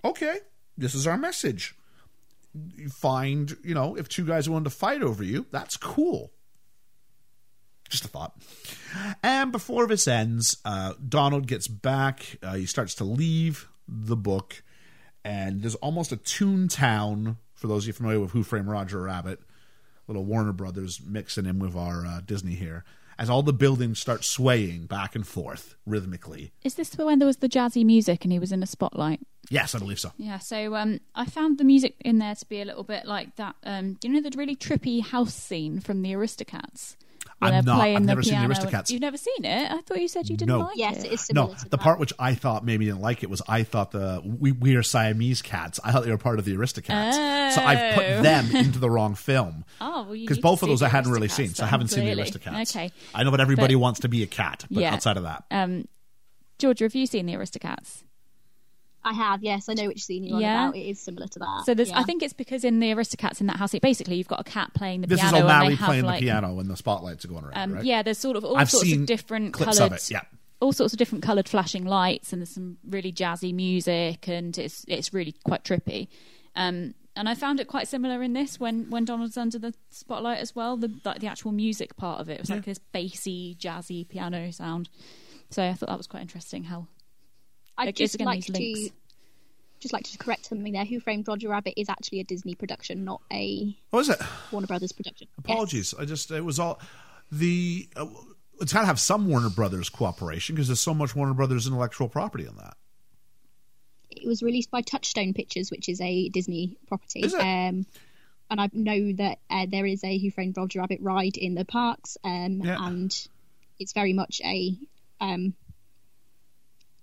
[0.04, 0.40] okay,
[0.78, 1.76] this is our message.
[2.76, 6.32] You find, you know, if two guys are willing to fight over you, that's cool.
[7.90, 8.36] Just a thought.
[9.24, 12.38] And before this ends, uh, Donald gets back.
[12.42, 14.64] Uh, he starts to leave the book,
[15.24, 17.38] and there's almost a Toontown.
[17.60, 19.42] For those of you familiar with Who Framed Roger Rabbit,
[20.08, 22.86] little Warner Brothers mixing in with our uh, Disney here,
[23.18, 26.54] as all the buildings start swaying back and forth rhythmically.
[26.64, 29.20] Is this when there was the jazzy music and he was in a spotlight?
[29.50, 30.14] Yes, I believe so.
[30.18, 33.36] Yeah, so um, I found the music in there to be a little bit like
[33.36, 33.58] that.
[33.64, 36.96] Um, do you know the really trippy house scene from the Aristocats?
[37.40, 38.54] Where I'm not- playing I've the never seen the piano.
[38.54, 38.90] Aristocats.
[38.90, 39.72] You've never seen it?
[39.72, 40.60] I thought you said you didn't No.
[40.66, 41.06] like yes, it.
[41.06, 41.80] it is No, to the that.
[41.80, 44.84] part which I thought maybe didn't like it was I thought the we, we are
[44.84, 45.80] Siamese cats.
[45.84, 48.22] I thought they were part of the Aristocats, so I've put Oh.
[48.22, 49.64] them into the wrong film.
[49.82, 52.06] Oh, well, because both of those I hadn't really Aristocats seen, so I haven't seen
[52.06, 52.30] the clearly.
[52.32, 52.76] Aristocats.
[52.76, 52.92] Okay.
[53.16, 54.94] I know that everybody But- wants to be a cat, but Yeah.
[54.94, 55.88] outside of that, Um,
[56.60, 58.04] Georgia, have you seen the Aristocats?
[59.04, 60.68] I have, yes, I know which scene you're on Yeah.
[60.68, 60.76] about.
[60.76, 61.64] It is similar to that.
[61.66, 62.00] So there's, yeah.
[62.00, 64.44] I think it's because in the Aristocats in that house, it, basically you've got a
[64.44, 65.38] cat playing the this is piano.
[65.38, 67.58] and O'Malley they have, playing like, the piano when the spotlights are going around.
[67.58, 67.86] Um, right?
[67.86, 70.12] Yeah, there's sort of all I've sorts seen of different clips coloured, of it.
[70.12, 70.22] Yeah,
[70.60, 74.84] all sorts of different coloured flashing lights, and there's some really jazzy music, and it's
[74.88, 76.10] it's really quite trippy.
[76.56, 80.40] Um, and I found it quite similar in this when when Donald's under the spotlight
[80.40, 80.76] as well.
[80.76, 84.90] The like the actual music part of it was like this bassy, jazzy piano sound.
[85.50, 86.66] So I thought that was quite interesting.
[86.66, 86.88] How
[87.80, 88.96] I'd like, just again, like these to
[89.80, 90.86] just like to correct something there.
[90.86, 94.20] Who Framed Roger Rabbit is actually a Disney production, not a what was it?
[94.52, 95.28] Warner Brothers production.
[95.38, 95.46] Yes.
[95.46, 95.94] Apologies.
[95.98, 96.80] I just it was all
[97.32, 97.88] the.
[97.96, 98.08] Uh,
[98.62, 102.10] it's got to have some Warner Brothers cooperation because there's so much Warner Brothers intellectual
[102.10, 102.76] property in that.
[104.12, 107.22] It was released by Touchstone Pictures, which is a Disney property.
[107.22, 107.40] Is it?
[107.40, 107.86] Um,
[108.52, 111.64] and I know that uh, there is a Who Framed Roger Rabbit ride in the
[111.64, 112.78] parks, um, Yeah.
[112.86, 113.16] and
[113.80, 114.76] it's very much a
[115.22, 115.54] um,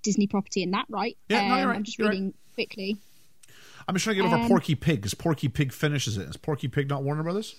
[0.06, 1.16] Disney property in that, right?
[1.28, 2.12] Yeah, um, no, you're right, I'm just you're right.
[2.14, 2.96] reading quickly.
[3.86, 6.28] I'm just trying to get over Um, Porky Pig because Porky Pig finishes it.
[6.28, 7.54] Is Porky Pig not Warner Brothers?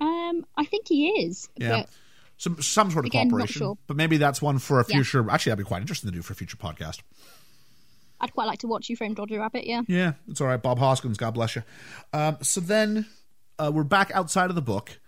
[0.00, 1.68] Um, I think he is, Yeah.
[1.80, 1.88] but
[2.36, 3.78] Some some sort of Again, sure.
[3.86, 4.96] but maybe that's one for a Yeah.
[4.96, 5.30] future.
[5.30, 7.00] Actually, that'd be quite interesting to do for a future podcast.
[8.20, 9.66] I'd quite like to watch Who Framed Roger Rabbit.
[9.66, 9.82] Yeah.
[9.86, 10.60] Yeah, it's all right.
[10.60, 11.62] Bob Hoskins, God bless you.
[12.12, 13.06] Um, so then
[13.58, 14.98] uh, we're back outside of the book,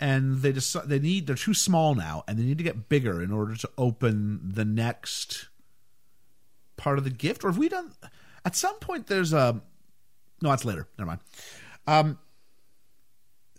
[0.00, 3.22] and they decide they need they're too small now, and they need to get bigger
[3.22, 5.48] in order to open the next
[6.76, 7.44] part of the gift.
[7.44, 7.92] Or have we done?
[8.44, 9.60] At some point, there's a
[10.42, 10.50] no.
[10.50, 10.88] That's later.
[10.98, 11.20] Never mind.
[11.86, 12.18] Um,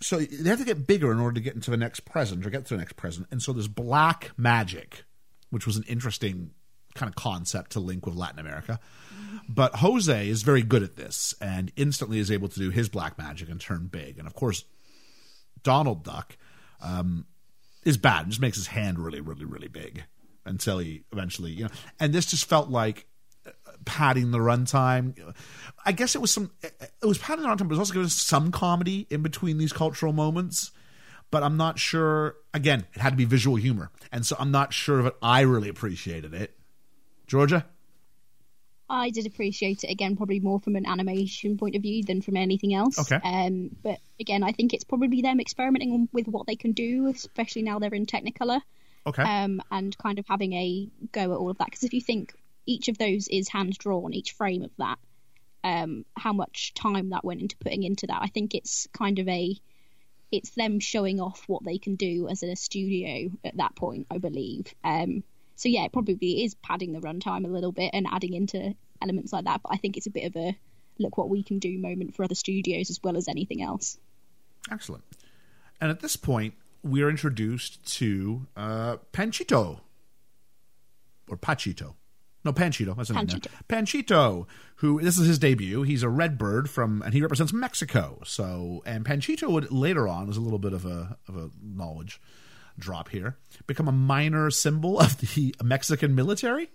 [0.02, 2.50] so they have to get bigger in order to get into the next present or
[2.50, 5.04] get to the next present, and so there's black magic,
[5.50, 6.52] which was an interesting
[6.94, 8.80] kind of concept to link with Latin America.
[9.48, 13.18] But Jose is very good at this and instantly is able to do his black
[13.18, 14.18] magic and turn big.
[14.18, 14.66] And of course,
[15.64, 16.38] Donald Duck
[16.82, 17.26] um,
[17.84, 18.26] is bad.
[18.26, 20.04] It just makes his hand really, really, really big.
[20.48, 21.70] until he eventually, you know.
[22.00, 23.06] And this just felt like
[23.46, 23.52] uh,
[23.86, 25.16] padding the runtime.
[25.86, 26.52] I guess it was some.
[26.64, 29.58] It was padding the runtime, but it was also giving us some comedy in between
[29.58, 30.72] these cultural moments.
[31.30, 32.36] But I'm not sure.
[32.54, 35.70] Again, it had to be visual humor, and so I'm not sure if I really
[35.70, 36.58] appreciated it.
[37.28, 37.66] Georgia.
[38.90, 42.38] I did appreciate it again, probably more from an animation point of view than from
[42.38, 42.98] anything else.
[43.00, 43.20] Okay.
[43.22, 47.64] Um, but again, I think it's probably them experimenting with what they can do, especially
[47.64, 48.62] now they're in Technicolor,
[49.06, 49.24] Okay.
[49.24, 51.66] um, and kind of having a go at all of that.
[51.66, 52.34] Because if you think
[52.66, 55.00] each of those is hand drawn, each frame of that,
[55.64, 59.28] um, how much time that went into putting into that, I think it's kind of
[59.28, 59.54] a,
[60.32, 64.18] it's them showing off what they can do as a studio at that point, I
[64.18, 64.74] believe.
[64.84, 65.24] Um,
[65.58, 69.34] so yeah, it probably is padding the runtime a little bit and adding into elements
[69.34, 69.62] like that.
[69.64, 70.56] But I think it's a bit of a
[71.00, 73.98] look what we can do moment for other studios as well as anything else.
[74.72, 75.04] Excellent.
[75.82, 76.54] And at this point,
[76.84, 79.82] we are introduced to uh, Panchito.
[81.28, 81.96] Or Pachito.
[82.46, 82.96] No, Panchito.
[82.96, 83.10] That's.
[83.10, 83.50] Panchito.
[83.68, 84.46] Panchito,
[84.78, 85.82] who this is his debut.
[85.82, 88.22] He's a red bird from, and he represents Mexico.
[88.26, 92.22] So, and Panchito would later on, as a little bit of a of a knowledge
[92.80, 96.70] drop here, become a minor symbol of the Mexican military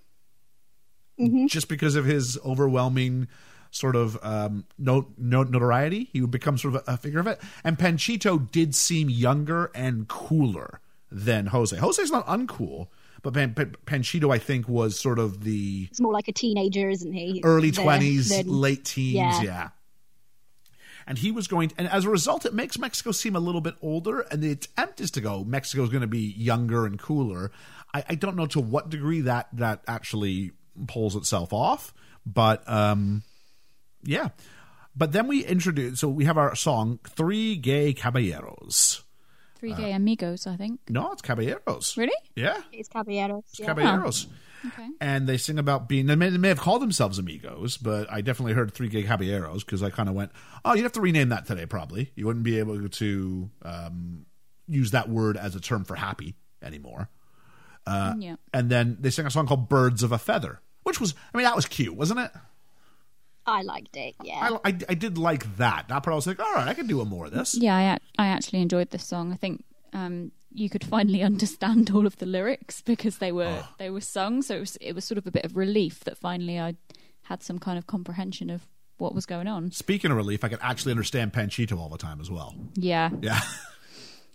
[1.47, 3.29] just because of his overwhelming
[3.71, 6.09] sort of um, no, no, notoriety.
[6.13, 7.41] He would become sort of a, a figure of it.
[7.65, 10.81] And Panchito did seem younger and cooler
[11.11, 11.77] than Jose.
[11.77, 12.89] Jose's not uncool,
[13.23, 16.89] but Pan, Pan, Panchito, I think, was sort of the It's more like a teenager,
[16.89, 17.41] isn't he?
[17.45, 19.15] early 20s, the- late teens.
[19.15, 19.43] Yeah.
[19.43, 19.69] yeah.
[21.13, 23.75] And he was going, and as a result, it makes Mexico seem a little bit
[23.83, 24.21] older.
[24.21, 27.51] And the attempt is to go, Mexico's going to be younger and cooler.
[27.93, 30.53] I, I don't know to what degree that that actually
[30.87, 31.93] pulls itself off,
[32.25, 33.25] but um,
[34.03, 34.31] yeah.
[34.97, 39.03] But then we introduce, so we have our song, Three Gay Caballeros.
[39.57, 40.81] Three gay amigos, I think.
[40.89, 41.95] No, it's Caballeros.
[41.99, 42.17] Really?
[42.35, 42.57] Yeah.
[42.73, 43.45] It's Caballeros.
[43.51, 43.67] It's Yeah.
[43.67, 44.29] Caballeros.
[44.67, 44.89] Okay.
[45.01, 48.21] And they sing about being, they may, they may have called themselves amigos, but I
[48.21, 50.31] definitely heard Three Gay Caballeros because I kind of went,
[50.65, 52.13] oh, you'd have to rename that today, probably.
[52.15, 54.27] You wouldn't be able to um,
[54.69, 57.09] use that word as a term for happy anymore.
[57.87, 58.37] Uh, yeah.
[58.55, 61.45] And then they sing a song called Birds of a Feather, which was, I mean,
[61.45, 62.31] that was cute, wasn't it?
[63.45, 64.15] I liked it.
[64.23, 64.59] Yeah.
[64.65, 65.89] I, I, I did like that.
[65.89, 67.57] That part I was like, all right, I can do a more of this.
[67.57, 69.33] Yeah, I, I actually enjoyed this song.
[69.33, 73.75] I think um, you could finally understand all of the lyrics because they were ah.
[73.79, 74.43] they were sung.
[74.43, 76.77] So it was it was sort of a bit of relief that finally I
[77.23, 78.67] had some kind of comprehension of
[78.99, 79.71] what was going on.
[79.73, 82.55] Speaking of relief, I could actually understand Panchito all the time as well.
[82.75, 83.11] Yeah.
[83.21, 83.41] Yeah.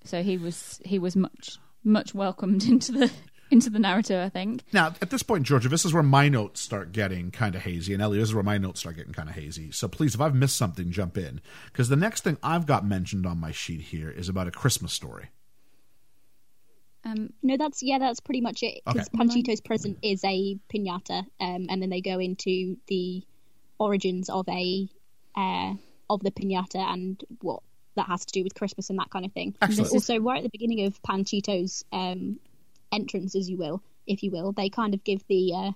[0.08, 3.12] So he was he was much much welcomed into the
[3.52, 4.26] into the narrative.
[4.26, 4.64] I think.
[4.72, 7.94] Now, at this point, Georgia, this is where my notes start getting kind of hazy,
[7.94, 9.72] and Ellie, this is where my notes start getting kind of hazy.
[9.72, 13.26] So please, if I've missed something, jump in, because the next thing I've got mentioned
[13.26, 15.30] on my sheet here is about a Christmas story.
[17.08, 18.82] Um, No, that's yeah, that's pretty much it.
[18.86, 19.18] Because Okay.
[19.18, 23.24] Panchito's present is a pinata, um, and then they go into the
[23.80, 24.88] origins of a
[25.36, 25.74] uh,
[26.10, 27.62] of the pinata and what
[27.96, 29.56] that has to do with Christmas and that kind of thing.
[29.62, 29.92] Excellent.
[29.92, 32.40] Also, right at the beginning of Panchito's um,
[32.92, 35.72] entrance, as you will, if you will, they kind of give the uh,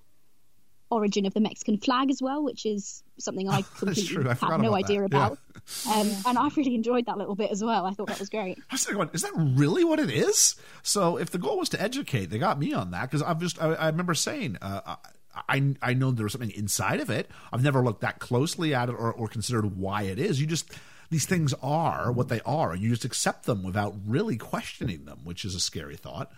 [0.92, 4.56] origin of the Mexican flag as well, which is something I completely I had no
[4.56, 4.74] about that.
[4.74, 5.06] idea Yeah.
[5.06, 5.38] about.
[5.90, 7.86] Um, and I really enjoyed that little bit as well.
[7.86, 8.58] I thought that was great.
[8.72, 10.56] I was going, is that really what it is?
[10.82, 13.62] So if the goal was to educate, they got me on that because I've just
[13.62, 14.96] I, I remember saying uh,
[15.48, 17.30] I I know there was something inside of it.
[17.54, 20.42] I've never looked that closely at it or, or considered why it is.
[20.42, 20.74] You just
[21.10, 22.72] these things are what they are.
[22.74, 26.32] and You just accept them without really questioning them, which is a scary thought.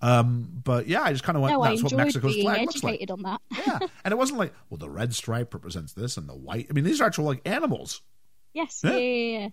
[0.00, 1.52] Um, but yeah, I just kind of went.
[1.54, 2.92] No, I That's what enjoyed Mexico's being flag looks like.
[2.94, 3.40] educated on that.
[3.66, 6.66] yeah, and it wasn't like, well, the red stripe represents this, and the white.
[6.70, 8.00] I mean, these are actual like animals.
[8.54, 8.92] yes, Yeah.
[8.92, 9.48] yeah, yeah, yeah.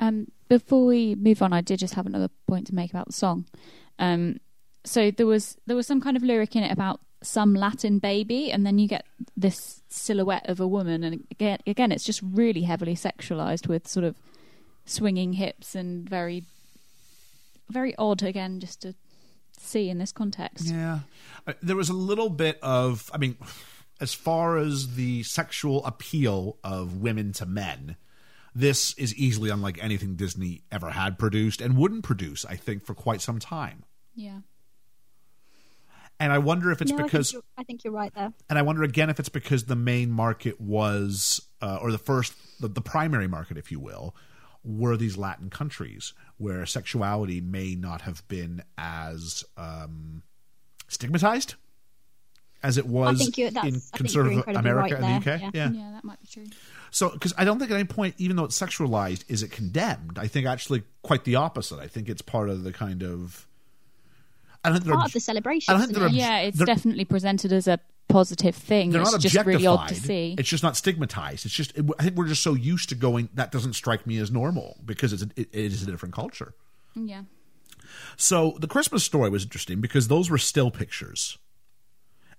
[0.00, 3.12] Um, before we move on, I did just have another point to make about the
[3.12, 3.46] song.
[3.98, 4.38] Um,
[4.84, 8.50] so there was there was some kind of lyric in it about some Latin baby,
[8.52, 9.04] and then you get
[9.36, 14.04] this silhouette of a woman, and again, again, it's just really heavily sexualized with sort
[14.04, 14.16] of
[14.86, 16.44] swinging hips and very,
[17.68, 18.22] very odd.
[18.22, 18.94] Again, just to
[19.60, 20.66] see in this context.
[20.66, 21.00] Yeah.
[21.46, 23.36] Uh, There was a little bit of, I mean,
[24.00, 27.96] as far as the sexual appeal of women to men,
[28.54, 32.94] this is easily unlike anything Disney ever had produced and wouldn't produce, I think, for
[32.94, 33.84] quite some time.
[34.14, 34.40] Yeah.
[36.20, 38.32] And I wonder if it's no, because, I think, you're, I think you're right there.
[38.50, 42.34] and I wonder again if it's because the main market was, uh, or the first,
[42.60, 44.16] the, the primary market, if you will,
[44.64, 50.22] were these Latin countries where sexuality may not have been as um,
[50.88, 51.54] stigmatized
[52.62, 55.40] as it was you- in I think you're conservative America right and the UK.
[55.54, 55.70] yeah.
[55.70, 56.46] Yeah, that might be true.
[56.90, 60.18] So, because I don't think at any point, even though it's sexualized, is it condemned.
[60.18, 61.78] I think actually quite the opposite.
[61.78, 63.46] I think it's part of the kind of.
[64.64, 65.72] I don't think they're part of the celebration.
[65.72, 66.12] I don't think isn't they're it?
[66.12, 67.78] obj- Yeah, it's definitely presented as a
[68.08, 68.90] positive thing.
[68.90, 70.34] they're it's not just really odd to see.
[70.38, 71.44] It's just not stigmatized.
[71.46, 74.30] It's just I think we're just so used to going that doesn't strike me as
[74.30, 76.54] normal because it's a, it, it is a different culture.
[76.94, 77.22] yeah.
[78.16, 81.38] So the Christmas story was interesting because those were still pictures,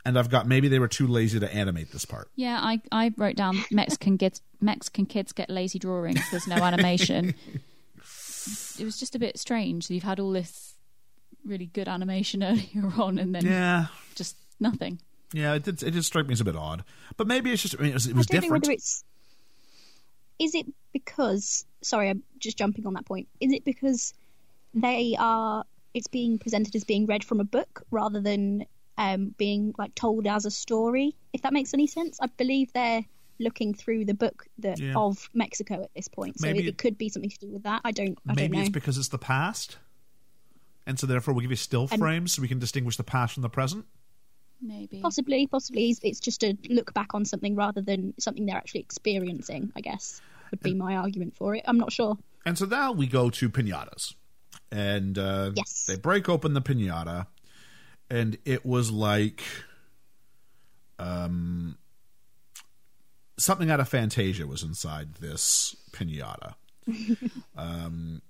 [0.06, 2.30] and I've got maybe they were too lazy to animate this part.
[2.36, 6.20] Yeah, I, I wrote down Mexican kids Mexican kids get lazy drawings.
[6.32, 7.34] There's no animation.
[7.98, 9.90] it was just a bit strange.
[9.90, 10.76] You've had all this
[11.46, 15.00] really good animation earlier on, and then Yeah, just nothing.
[15.34, 15.82] Yeah, it did.
[15.84, 16.84] It did strike me as a bit odd,
[17.18, 18.64] but maybe it's just I mean, it was, it was don't different.
[18.66, 19.04] whether it's.
[20.40, 21.66] Is it because?
[21.82, 23.28] Sorry, I'm just jumping on that point.
[23.40, 24.14] Is it because
[24.74, 25.66] they are?
[25.94, 28.66] It's being presented as being read from a book rather than
[28.98, 31.16] um, being like told as a story.
[31.34, 33.04] If that makes any sense, I believe they're
[33.40, 34.94] looking through the book that Yeah.
[34.96, 36.40] of Mexico at this point.
[36.40, 37.82] So Maybe it, it- could be something to do with that.
[37.86, 38.18] I don't.
[38.28, 38.62] I don't Maybe know.
[38.62, 39.78] it's because it's the past,
[40.86, 43.34] and so therefore we'll give you still And- frames so we can distinguish the past
[43.34, 43.86] from the present.
[44.62, 45.00] Maybe.
[45.02, 48.82] Possibly, possibly, it's- it's just a look back on something rather than something they're actually
[48.82, 49.72] experiencing.
[49.76, 51.64] I guess would be my argument for it.
[51.68, 52.18] I'm not sure.
[52.46, 54.16] And so now we go to pinatas,
[54.72, 55.86] and uh, Yes.
[55.88, 57.28] they break open the pinata,
[58.10, 59.44] and it was like,
[60.98, 61.78] um,
[63.38, 66.56] something out of Fantasia was inside this pinata,
[67.58, 68.22] um,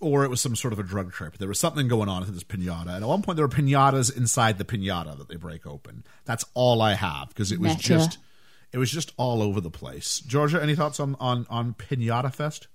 [0.00, 1.38] or it was some sort of a drug trip.
[1.38, 4.16] There was something going on in this pinata, and at one point there were pinatas
[4.16, 6.04] inside the pinata that they break open.
[6.24, 7.82] That's all I have because it was Meta.
[7.82, 8.18] just.
[8.72, 10.18] It was just all over the place.
[10.18, 12.66] Georgia, any thoughts on on on Pinata Fest?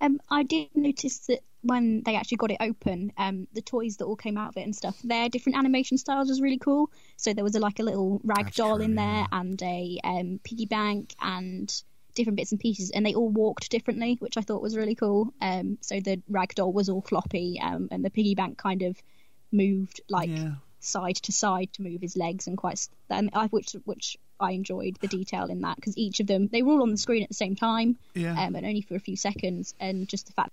[0.00, 4.04] Um, I did notice that when they actually got it open, um, the toys that
[4.04, 6.90] all came out of it and stuff, their different animation styles was really cool.
[7.16, 9.26] So there was a, like a little rag That's doll true, in yeah.
[9.26, 11.72] there and a um, piggy bank and
[12.14, 15.32] different bits and pieces, and they all walked differently, which I thought was really cool.
[15.40, 18.96] Um, so the rag doll was all floppy, um, and the piggy bank kind of
[19.52, 20.54] moved like Yeah.
[20.80, 24.96] side to side to move his legs and quite, and I which which I enjoyed
[25.00, 27.28] the detail in that because each of them they were all on the screen at
[27.28, 28.32] the same time Yeah.
[28.42, 29.74] um, and only for a few seconds.
[29.80, 30.50] And just the fact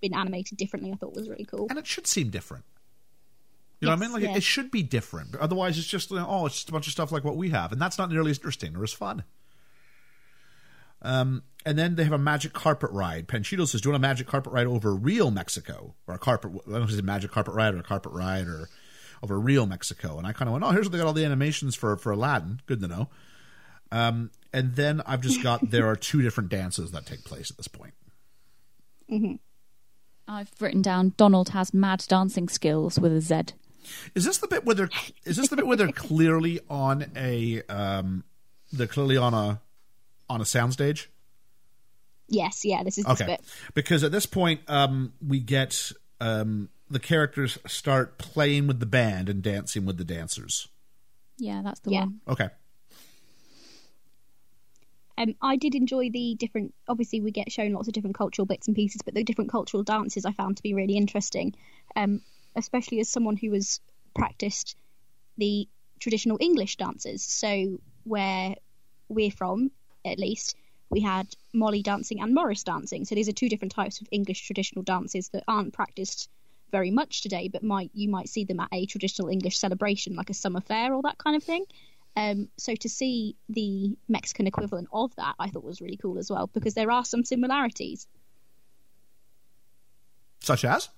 [0.00, 1.66] been animated differently, I thought was really cool.
[1.70, 2.64] and it should seem different.
[3.80, 4.12] You know what I mean?
[4.14, 4.30] Like yeah.
[4.30, 5.36] it, it should be different.
[5.36, 7.50] Otherwise, it's just you know, oh, it's just a bunch of stuff like what we
[7.50, 9.24] have, and that's not nearly as interesting or as fun.
[11.04, 13.28] Um, and then they have a magic carpet ride.
[13.28, 16.50] Panchito says, "Do you want a magic carpet ride over real Mexico or a carpet?
[16.52, 18.68] I don't know if it's a magic carpet ride or a carpet ride or
[19.22, 21.24] over real Mexico." And I kind of went, "Oh, here's what they got all the
[21.24, 22.60] animations for for Aladdin.
[22.66, 23.08] Good to know."
[23.92, 27.56] Um, and then I've just got there are two different dances that take place at
[27.56, 27.94] this point.
[30.26, 33.54] I've written down Donald has mad dancing skills with a Z.
[34.14, 34.90] Is this the bit where they're
[35.24, 38.24] is this the bit where they're clearly on a um
[38.72, 39.60] they're clearly on a
[40.28, 41.06] on a soundstage?
[42.28, 43.26] Yes, yeah, this is this Okay.
[43.32, 43.44] bit.
[43.74, 49.28] Because at this point um we get um the characters start playing with the band
[49.28, 50.68] and dancing with the dancers.
[51.38, 52.00] Yeah, that's the Yeah.
[52.00, 52.20] one.
[52.28, 52.48] Okay.
[55.16, 56.74] Um, I did enjoy the different.
[56.88, 59.84] Obviously, we get shown lots of different cultural bits and pieces, but the different cultural
[59.84, 61.54] dances I found to be really interesting.
[61.94, 62.20] Um,
[62.56, 63.80] especially as someone who has
[64.14, 64.76] practiced
[65.38, 65.68] the
[66.00, 67.24] traditional English dances.
[67.24, 68.54] So where
[69.08, 69.70] we're from,
[70.04, 70.56] at least,
[70.90, 73.04] we had Molly dancing and Morris dancing.
[73.04, 76.28] So these are two different types of English traditional dances that aren't practiced
[76.70, 80.30] very much today, but might you might see them at a traditional English celebration, like
[80.30, 81.64] a summer fair or that kind of thing.
[82.16, 86.30] Um, so to see the Mexican equivalent of that, I thought was really cool as
[86.30, 88.06] well because there are some similarities.
[90.40, 90.90] Such as?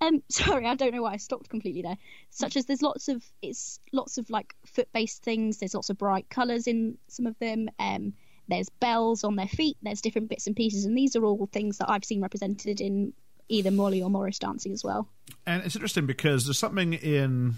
[0.00, 1.98] Um, sorry, I don't know why I stopped completely there.
[2.30, 5.58] Such as there's lots of it's lots of like foot-based things.
[5.58, 7.68] There's lots of bright colours in some of them.
[7.78, 8.14] Um,
[8.48, 9.76] there's bells on their feet.
[9.82, 13.12] There's different bits and pieces, and these are all things that I've seen represented in
[13.48, 15.08] either Molly or Morris dancing as well.
[15.46, 17.54] And it's interesting because there's something in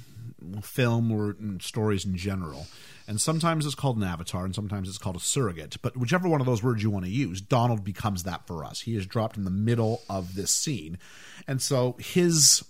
[0.62, 2.66] film or stories in general,
[3.06, 5.76] and sometimes it's called an avatar, and sometimes it's called a surrogate.
[5.82, 8.80] But whichever one of those words you want to use, Donald becomes that for us.
[8.80, 10.98] He is dropped in the middle of this scene,
[11.46, 12.64] and so his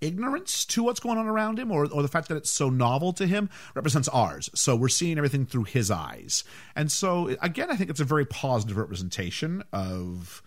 [0.00, 3.12] ignorance to what's going on around him or, or the fact that it's so novel
[3.12, 6.44] to him represents ours so we're seeing everything through his eyes
[6.76, 10.42] and so again i think it's a very positive representation of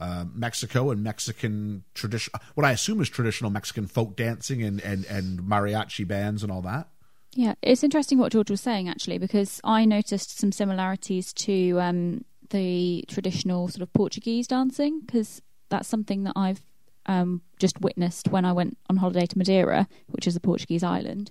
[0.00, 5.04] uh, Mexico and Mexican tradition, what I assume is traditional Mexican folk dancing and, and,
[5.06, 6.88] and mariachi bands and all that.
[7.32, 12.24] Yeah, it's interesting what George was saying actually, because I noticed some similarities to um,
[12.50, 16.62] the traditional sort of Portuguese dancing, because that's something that I've
[17.06, 21.30] um, just witnessed when I went on holiday to Madeira, which is a Portuguese island.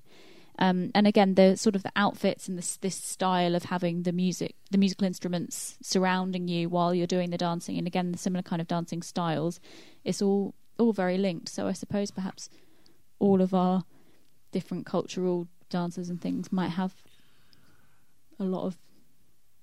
[0.57, 4.13] Um, and again, the sort of the outfits and this this style of having the
[4.13, 8.43] music, the musical instruments surrounding you while you're doing the dancing, and again the similar
[8.43, 9.59] kind of dancing styles.
[10.03, 11.49] It's all all very linked.
[11.49, 12.49] So I suppose perhaps
[13.19, 13.83] all of our
[14.51, 16.93] different cultural dances and things might have
[18.39, 18.77] a lot of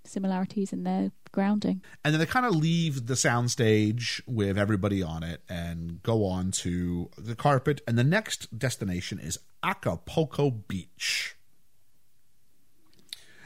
[0.05, 1.83] similarities in their grounding.
[2.05, 6.51] And then they kind of leave the soundstage with everybody on it and go on
[6.53, 7.81] to the carpet.
[7.87, 11.37] And the next destination is Acapulco Beach.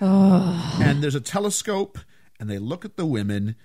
[0.00, 1.98] And there's a telescope,
[2.38, 3.57] and they look at the women.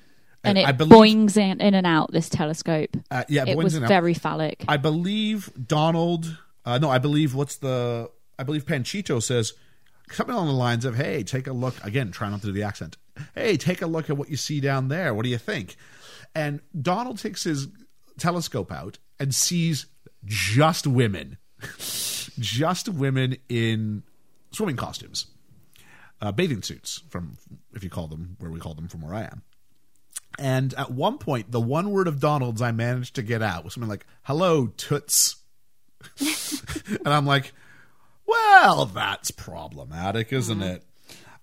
[0.43, 2.95] And it I believe, boings in, in and out this telescope.
[3.11, 3.95] uh, yeah, it was in and out.
[3.95, 4.63] very phallic.
[4.67, 6.37] I believe Donald.
[6.65, 8.09] Uh, no, I believe what's the?
[8.39, 9.53] I believe Panchito says
[10.11, 12.63] something along the lines of, "Hey, take a look." Again, try not to do the
[12.63, 12.97] accent.
[13.35, 15.13] Hey, take a look at what you see down there.
[15.13, 15.75] What do you think?
[16.33, 17.67] And Donald takes his
[18.17, 19.87] telescope out and sees
[20.25, 21.37] just women,
[22.39, 24.03] just women in
[24.51, 25.27] swimming costumes,
[26.21, 27.03] uh, bathing suits.
[27.09, 27.37] From
[27.73, 29.43] if you call them where we call them from where I am.
[30.39, 33.73] And at one point, the one word of Donald's I managed to get out was
[33.73, 35.35] something like, hello, toots.
[36.19, 37.53] and I'm like,
[38.31, 40.83] well, that's problematic, isn't it?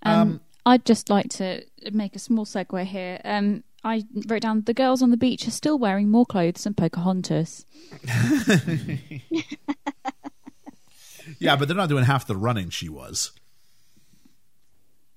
[0.02, 1.62] Um, I'd just like to
[1.92, 3.20] make a small segue here.
[3.24, 6.74] Um, I wrote down the girls on the beach are still wearing more clothes than
[6.74, 7.64] Pocahontas.
[11.38, 13.32] Yeah, but they're not doing half the running she was.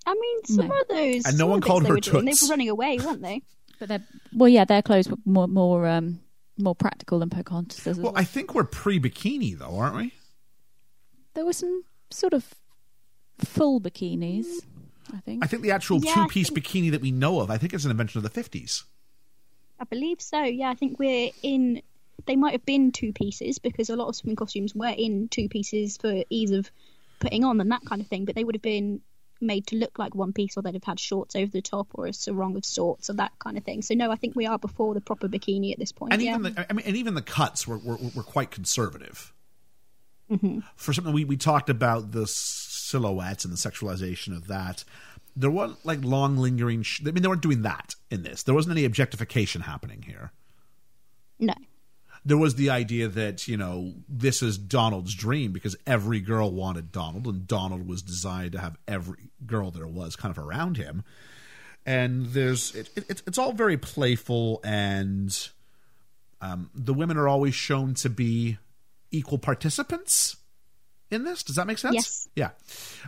[0.05, 0.81] I mean, some No.
[0.81, 1.25] of those.
[1.25, 3.43] And no one called they her were doing, They were running away, weren't they?
[3.79, 6.19] But they're well, yeah, their clothes were more more um,
[6.57, 7.87] more practical than Pocahontas.
[7.87, 8.21] as Well, well.
[8.21, 10.13] I think we're pre bikini, though, aren't we?
[11.33, 12.53] There were some sort of
[13.39, 14.45] full bikinis.
[15.13, 15.43] I think.
[15.43, 17.85] I think the actual Yeah, two-piece think- bikini that we know of, I think it's
[17.85, 18.83] an invention of the 50s.
[19.79, 20.43] I believe so.
[20.43, 21.81] Yeah, I think we're in.
[22.27, 25.49] They might have been two pieces because a lot of swimming costumes were in two
[25.49, 26.69] pieces for ease of
[27.19, 28.25] putting on and that kind of thing.
[28.25, 29.01] But they would have been
[29.41, 32.05] made to look like one piece, or they'd have had shorts over the top, or
[32.05, 33.81] a sarong of sorts, or that kind of thing.
[33.81, 36.13] So no, I think we are before the proper bikini at this point.
[36.13, 36.35] and yeah.
[36.35, 39.33] even the, I mean, and even the cuts were were, were quite conservative.
[40.31, 40.59] Mm-hmm.
[40.75, 44.83] For something we we talked about the silhouettes and the sexualization of that.
[45.35, 46.83] There weren't like long lingering.
[46.83, 48.43] Sh- I mean, they weren't doing that in this.
[48.43, 50.31] There wasn't any objectification happening here.
[51.39, 51.53] no.
[52.23, 56.91] There was the idea that you know this is Donald's dream because every girl wanted
[56.91, 61.03] Donald, and Donald was designed to have every girl there was kind of around him.
[61.83, 65.35] And there's it, it, it's all very playful and
[66.41, 68.59] um, the women are always shown to be
[69.11, 70.37] equal participants
[71.09, 71.43] in this.
[71.43, 71.95] Does that make sense?
[71.95, 72.27] Yes.
[72.35, 72.49] Yeah.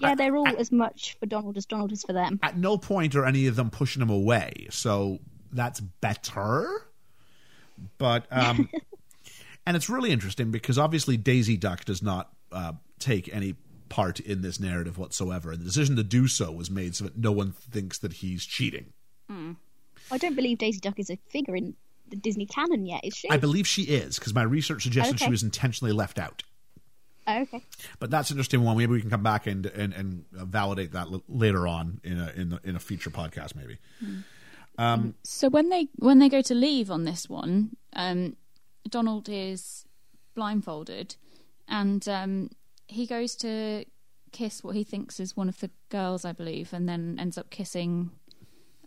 [0.01, 2.39] Yeah, they're all I- as much for Donald as Donald is for them.
[2.43, 4.68] at no point are any of them pushing him away.
[4.72, 5.20] So
[5.51, 6.68] that's better.
[7.97, 8.70] But um
[9.66, 13.56] and it's really interesting because obviously Daisy Duck does not uh, take any
[13.89, 15.51] part in this narrative whatsoever.
[15.51, 18.45] And the decision to do so was made so that no one thinks that he's
[18.45, 18.93] cheating.
[20.12, 21.76] I don't believe Daisy Duck is a figure in
[22.10, 23.30] the Disney canon yet, is she?
[23.30, 26.43] I believe she is because my research suggested she was intentionally left out.
[27.26, 27.64] Oh, okay.
[27.99, 28.78] But that's an interesting one.
[28.78, 32.32] Maybe we can come back and and, and validate that l- later on in a
[32.36, 33.56] in, a in a future podcast.
[33.56, 33.78] Maybe.
[34.78, 38.36] um So when they when they go to leave on this one, um,
[38.89, 39.86] Donald is
[40.36, 41.16] blindfolded,
[41.68, 42.49] and um,
[42.88, 43.86] he goes to
[44.34, 47.49] kiss what he thinks is one of the girls, I believe, and then ends up
[47.49, 48.12] kissing.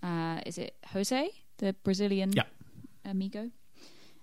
[0.03, 2.43] Uh, is it Jose, the Brazilian Yeah.
[3.07, 3.51] Amigo?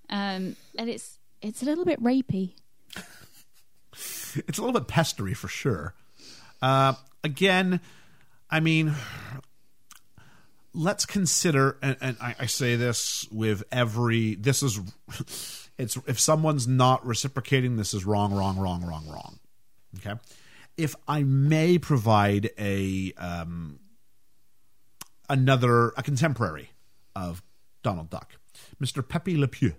[0.10, 2.54] Um, and it's it's a little bit rapey.
[4.36, 5.94] it's a little bit pestery for sure.
[6.62, 7.82] Uh, again,
[8.50, 8.94] I mean,
[10.74, 14.36] let's consider, and, and I, I say this with every.
[14.36, 14.80] This is,
[15.78, 19.40] it's if someone's not reciprocating, this is wrong, wrong, wrong, wrong, wrong.
[19.98, 20.20] Okay,
[20.78, 23.80] if I may provide a um,
[25.30, 26.70] another a contemporary
[27.16, 27.44] of
[27.84, 28.34] Donald Duck,
[28.80, 29.76] Mister Pepe Le Pew.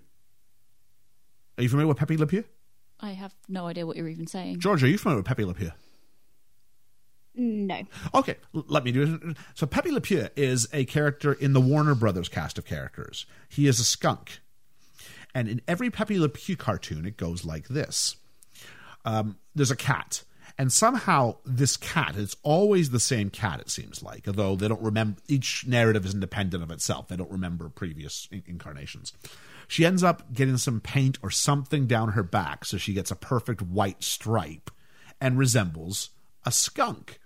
[1.57, 2.43] Are you familiar with Pepe Le Pew?
[2.99, 4.59] I have no idea what you're even saying.
[4.59, 5.71] George, are you familiar with Pepe Le Pew?
[7.35, 7.81] No.
[8.13, 9.37] Okay, l- let me do it.
[9.53, 13.25] So Pepe Le Pew is a character in the Warner Brothers cast of characters.
[13.49, 14.39] He is a skunk.
[15.33, 18.15] And in every Pepe Le Pew cartoon, it goes like this.
[19.03, 20.23] Um, there's a cat.
[20.57, 24.81] And somehow this cat, it's always the same cat, it seems like, although they don't
[24.81, 27.09] remember, each narrative is independent of itself.
[27.09, 29.11] They don't remember previous in- incarnations.
[29.67, 33.15] She ends up getting some paint or something down her back, so she gets a
[33.15, 34.71] perfect white stripe
[35.19, 36.11] and resembles
[36.45, 37.19] a skunk.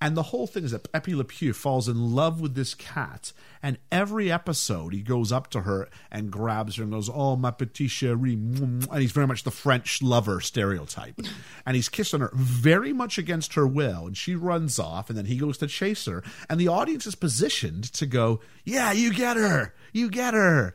[0.00, 3.32] And the whole thing is that Pepe Le Pew falls in love with this cat,
[3.62, 7.50] and every episode he goes up to her and grabs her and goes, "Oh, ma
[7.50, 11.20] petite chérie," and he's very much the French lover stereotype,
[11.66, 15.26] and he's kissing her very much against her will, and she runs off, and then
[15.26, 19.36] he goes to chase her, and the audience is positioned to go, "Yeah, you get
[19.36, 20.74] her, you get her,"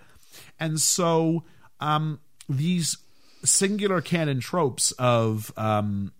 [0.59, 1.43] and so
[1.79, 2.97] um, these
[3.43, 6.11] singular canon tropes of um,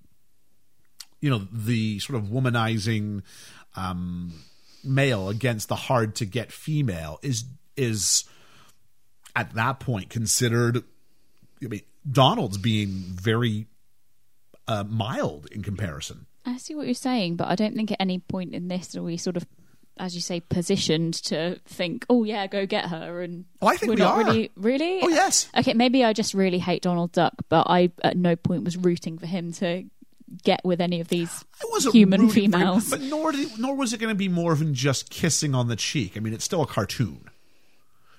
[1.22, 3.22] you know the sort of womanizing
[3.76, 4.34] um,
[4.84, 8.24] male against the hard to get female is is
[9.36, 10.84] at that point considered.
[11.64, 13.68] I mean, Donald's being very
[14.68, 16.26] uh, mild in comparison.
[16.46, 19.02] I see what you're saying, but I don't think at any point in this are
[19.02, 19.48] we sort of,
[19.98, 23.90] as you say, positioned to think, "Oh yeah, go get her." And Oh, I think
[23.90, 24.26] we're we not are.
[24.26, 25.00] really, really.
[25.02, 25.50] Oh, yes.
[25.58, 29.18] Okay, maybe I just really hate Donald Duck, but I at no point was rooting
[29.18, 29.86] for him to
[30.44, 32.90] get with any of these I wasn't human rooting for him, females.
[32.90, 35.76] but nor did, nor was it going to be more than just kissing on the
[35.76, 36.14] cheek.
[36.16, 37.30] I mean, it's still a cartoon.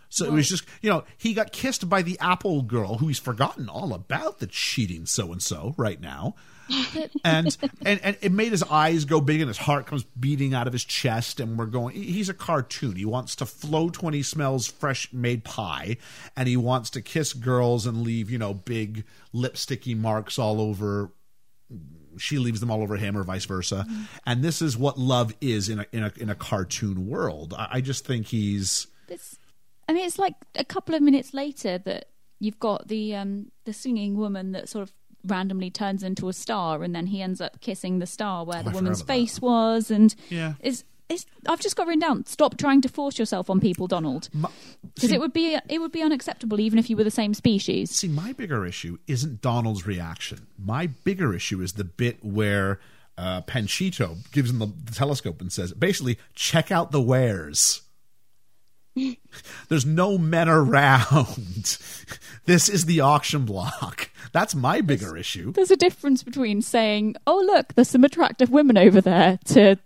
[0.09, 3.19] So it was just, you know, he got kissed by the Apple girl who he's
[3.19, 6.35] forgotten all about the cheating so and so right now.
[7.25, 10.67] and, and and it made his eyes go big and his heart comes beating out
[10.67, 14.21] of his chest and we're going he's a cartoon he wants to float when he
[14.21, 15.97] smells fresh made pie
[16.37, 21.13] and he wants to kiss girls and leave you know big lipsticky marks all over
[22.19, 23.87] she leaves them all over him or vice versa
[24.27, 27.69] and this is what love is in a in a, in a cartoon world I,
[27.73, 29.39] I just think he's It's,
[29.89, 32.09] I mean, it's like a couple of minutes later that
[32.41, 34.93] you've got the um, the singing woman that sort of
[35.25, 38.69] randomly turns into a star, and then he ends up kissing the star where the
[38.71, 40.55] Oh, I woman's forgot about face was, and Yeah.
[40.61, 40.85] is.
[41.09, 42.27] It's, I've just got written down.
[42.27, 44.29] Stop trying to force yourself on people, Donald,
[44.95, 47.91] because it would be it would be unacceptable even if you were the same species.
[47.93, 50.49] See, my bigger issue isn't Donald's reaction.
[50.59, 52.81] My bigger issue is the bit where
[53.17, 57.83] uh, Panchito gives him the, the telescope and says, basically, check out the wares.
[59.69, 61.79] There's no men around.
[62.47, 64.11] this is the auction block.
[64.33, 65.53] That's my bigger issue.
[65.53, 69.77] There's a difference between saying, "Oh look, there's some attractive women over there," to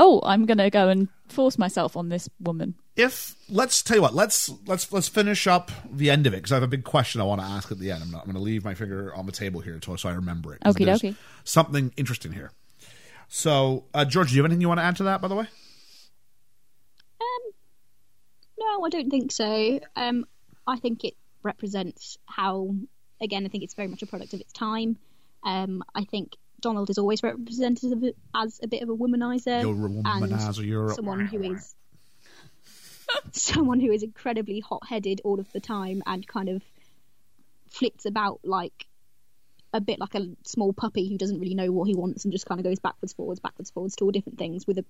[0.00, 4.02] "Oh, I'm going to go and force myself on this woman." If let's tell you
[4.02, 6.84] what, let's let's let's finish up the end of it because I have a big
[6.84, 8.02] question I want to ask at the end.
[8.02, 10.54] I'm, not, I'm going to leave my finger on the table here so I remember
[10.54, 10.62] it.
[10.66, 11.16] Okay, there's dokie.
[11.44, 12.50] Something interesting here.
[13.28, 15.20] So, uh, George, do you have anything you want to add to that?
[15.20, 15.46] By the way.
[17.20, 17.52] Um,
[18.58, 19.80] No, I don't think so.
[19.94, 20.26] Um,
[20.66, 22.74] I think it represents how,
[23.20, 24.98] again, I think it's very much a product of its time.
[25.44, 29.90] Um, I think Donald is always represented as a bit of a womanizer, You're a
[29.90, 31.74] womanizer, you're a- someone who is
[33.32, 36.62] someone who is incredibly hot-headed all of the time and kind of
[37.70, 38.86] flits about like
[39.72, 42.46] a bit like a small puppy who doesn't really know what he wants and just
[42.46, 44.84] kind of goes backwards, forwards, backwards, forwards to all different things with a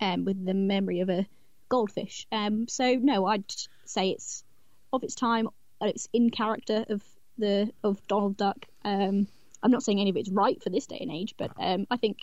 [0.00, 1.26] um, with the memory of a
[1.68, 2.26] goldfish.
[2.32, 3.44] Um, so no, I'd
[3.84, 4.44] say it's
[4.92, 5.48] of its time.
[5.80, 7.02] uh, It's in character of
[7.36, 8.64] the of Donald Duck.
[8.84, 9.26] Um,
[9.62, 11.96] I'm not saying any of it's right for this day and age, but um, I
[11.96, 12.18] think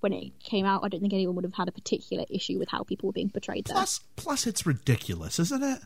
[0.00, 2.68] when it came out, I don't think anyone would have had a particular issue with
[2.68, 3.74] how people were being portrayed there.
[3.74, 5.80] Plus, plus, it's ridiculous, isn't it?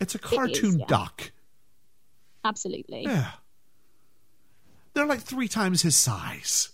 [0.00, 0.86] It's a cartoon yeah.
[0.86, 1.32] duck.
[2.44, 3.02] Absolutely.
[3.02, 3.30] Yeah,
[4.94, 6.70] they're like three times his size.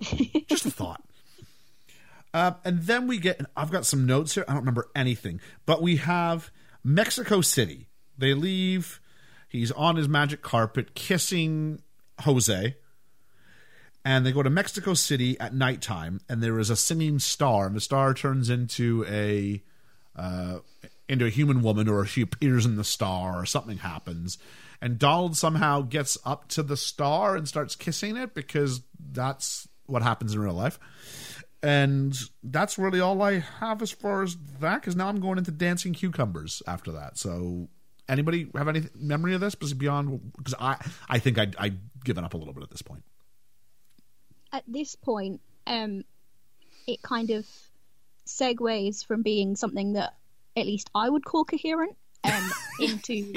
[0.48, 1.02] Just a thought.
[2.32, 3.40] Uh, and then we get.
[3.56, 4.44] I've got some notes here.
[4.46, 6.50] I don't remember anything, but we have
[6.84, 7.88] Mexico City.
[8.16, 9.00] They leave.
[9.48, 11.82] He's on his magic carpet, kissing
[12.20, 12.76] Jose.
[14.04, 17.76] and they go to Mexico City at nighttime, and there is a singing star, and
[17.76, 19.62] the star turns into a
[20.16, 20.58] uh,
[21.08, 24.38] into a human woman, or she appears in the star, or something happens,
[24.80, 28.82] and Donald somehow gets up to the star and starts kissing it because
[29.12, 30.78] that's what happens in real life.
[31.62, 34.80] And that's really all I have as far as that.
[34.80, 37.18] Because now I'm going into dancing cucumbers after that.
[37.18, 37.68] So,
[38.08, 39.54] anybody have any memory of this?
[39.54, 40.76] Beyond, because I,
[41.10, 43.02] I think I'd, I'd given up a little bit at this point.
[44.52, 46.04] At this point, um,
[46.86, 47.46] it kind of
[48.26, 50.14] segues from being something that
[50.56, 52.50] at least I would call coherent um,
[52.80, 53.32] into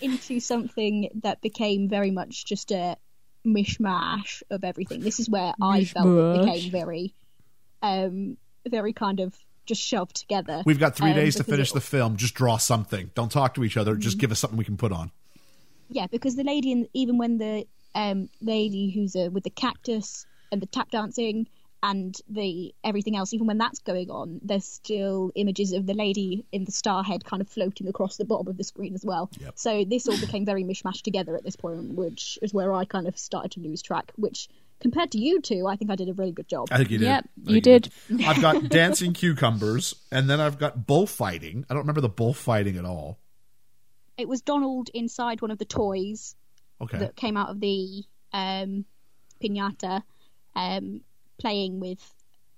[0.00, 2.96] into something that became very much just a
[3.46, 5.00] mishmash of everything.
[5.00, 6.06] This is where I felt
[6.36, 7.14] it became very,
[7.82, 8.36] um,
[8.68, 9.34] very kind of
[9.66, 10.62] just shoved together.
[10.66, 12.16] We've got three um, days to finish it- the film.
[12.16, 13.10] Just draw something.
[13.14, 13.96] Don't talk to each other.
[13.96, 15.10] Just give us something we can put on.
[15.88, 20.26] Yeah, because the lady, in, even when the um, lady who's uh, with the cactus
[20.50, 21.46] and the tap dancing
[21.84, 26.46] and the everything else, even when that's going on, there's still images of the lady
[26.50, 29.30] in the star head kind of floating across the bottom of the screen as well.
[29.38, 29.52] Yep.
[29.56, 33.06] So this all became very mishmashed together at this point, which is where I kind
[33.06, 34.12] of started to lose track.
[34.16, 34.48] Which,
[34.80, 36.68] compared to you two, I think I did a really good job.
[36.70, 37.06] I think you did.
[37.06, 37.92] Yep, I you did.
[38.26, 41.66] I've got dancing cucumbers, and then I've got bullfighting.
[41.68, 43.18] I don't remember the bullfighting at all.
[44.16, 46.36] It was Donald inside one of the toys
[46.80, 46.98] Okay.
[46.98, 48.84] that came out of the um,
[49.42, 50.02] pinata,
[50.56, 51.00] um,
[51.38, 51.98] playing with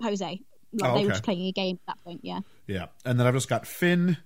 [0.02, 0.40] Jose.
[0.72, 2.20] Like Oh, they were just playing a game at that point.
[2.22, 2.40] Yeah.
[2.66, 4.16] Yeah, and then I've just got Finn,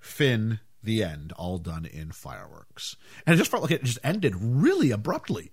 [0.00, 2.96] Finn, the end, all done in fireworks.
[3.26, 5.52] And it just felt like it just ended really abruptly.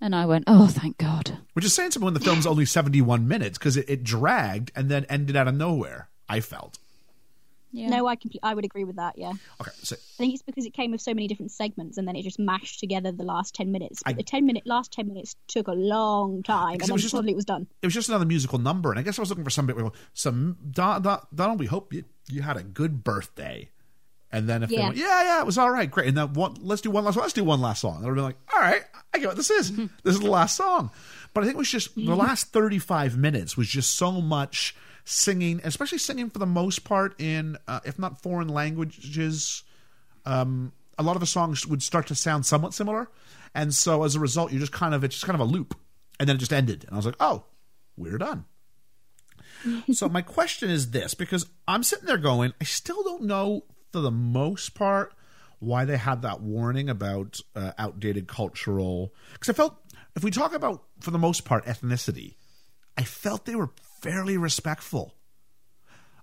[0.00, 1.38] And I went, oh, thank God.
[1.54, 4.90] Which is saying something when the film's only 71 minutes because it, it dragged and
[4.90, 6.78] then ended out of nowhere, I felt.
[7.74, 7.88] Yeah.
[7.88, 9.18] No, I compl- I would agree with that.
[9.18, 12.06] Yeah, Okay, so I think it's because it came with so many different segments, and
[12.06, 14.00] then it just mashed together the last ten minutes.
[14.04, 16.88] But I- the ten minute last ten minutes took a long time, Because it and
[16.88, 17.66] then was just- suddenly it was done.
[17.82, 18.90] it was just another musical number.
[18.90, 21.66] And I guess I was looking for some bit where some Don, Don, Donald, we
[21.66, 23.70] hope you, you had a good birthday.
[24.30, 24.86] And then if they Yeah.
[24.86, 26.08] went, yeah, yeah, it was all right, great.
[26.08, 27.98] And then one, let's do one last, let's do one last song.
[27.98, 28.82] And I'd be like, all right,
[29.12, 29.70] I get what this is.
[29.70, 29.86] Mm-hmm.
[30.02, 30.90] this is the last song.
[31.32, 32.14] But I think it was just the mm-hmm.
[32.14, 34.74] last 35 minutes was just so much
[35.04, 39.62] singing, especially singing for the most part in, uh, if not foreign languages.
[40.24, 43.08] Um, a lot of the songs would start to sound somewhat similar.
[43.54, 45.76] And so as a result, you just kind of, it's just kind of a loop.
[46.18, 46.84] And then it just ended.
[46.84, 47.44] And I was like, oh,
[47.96, 48.46] we're done.
[49.92, 54.00] so my question is this because I'm sitting there going, I still don't know for
[54.00, 55.12] the most part
[55.60, 59.14] why they had that warning about uh, outdated cultural.
[59.32, 59.76] Because I felt
[60.16, 62.34] if we talk about for the most part ethnicity,
[62.96, 63.70] I felt they were
[64.04, 65.14] fairly respectful.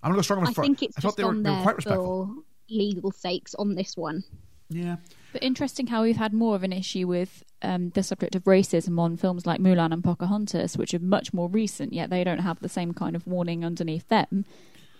[0.02, 1.50] I'm gonna go stronger with I think it's I thought just they were, on they
[1.50, 2.26] were there quite respectful.
[2.26, 4.24] for legal sakes on this one.
[4.68, 4.96] Yeah.
[5.32, 8.98] But interesting how we've had more of an issue with um, the subject of racism
[8.98, 12.60] on films like Mulan and Pocahontas, which are much more recent, yet they don't have
[12.60, 14.44] the same kind of warning underneath them.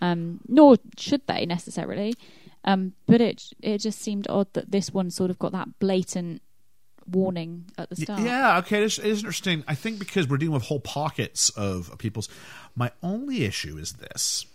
[0.01, 2.13] Um, nor should they necessarily.
[2.65, 6.41] Um, but it it just seemed odd that this one sort of got that blatant
[7.07, 8.21] warning at the start.
[8.21, 9.63] Yeah, okay, it is, it is interesting.
[9.67, 12.29] I think because we're dealing with whole pockets of people's.
[12.75, 14.45] My only issue is this,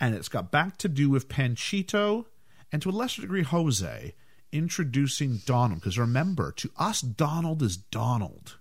[0.00, 2.26] and it's got back to do with Panchito
[2.72, 4.14] and to a lesser degree Jose
[4.52, 5.80] introducing Donald.
[5.80, 8.58] Because remember, to us, Donald is Donald,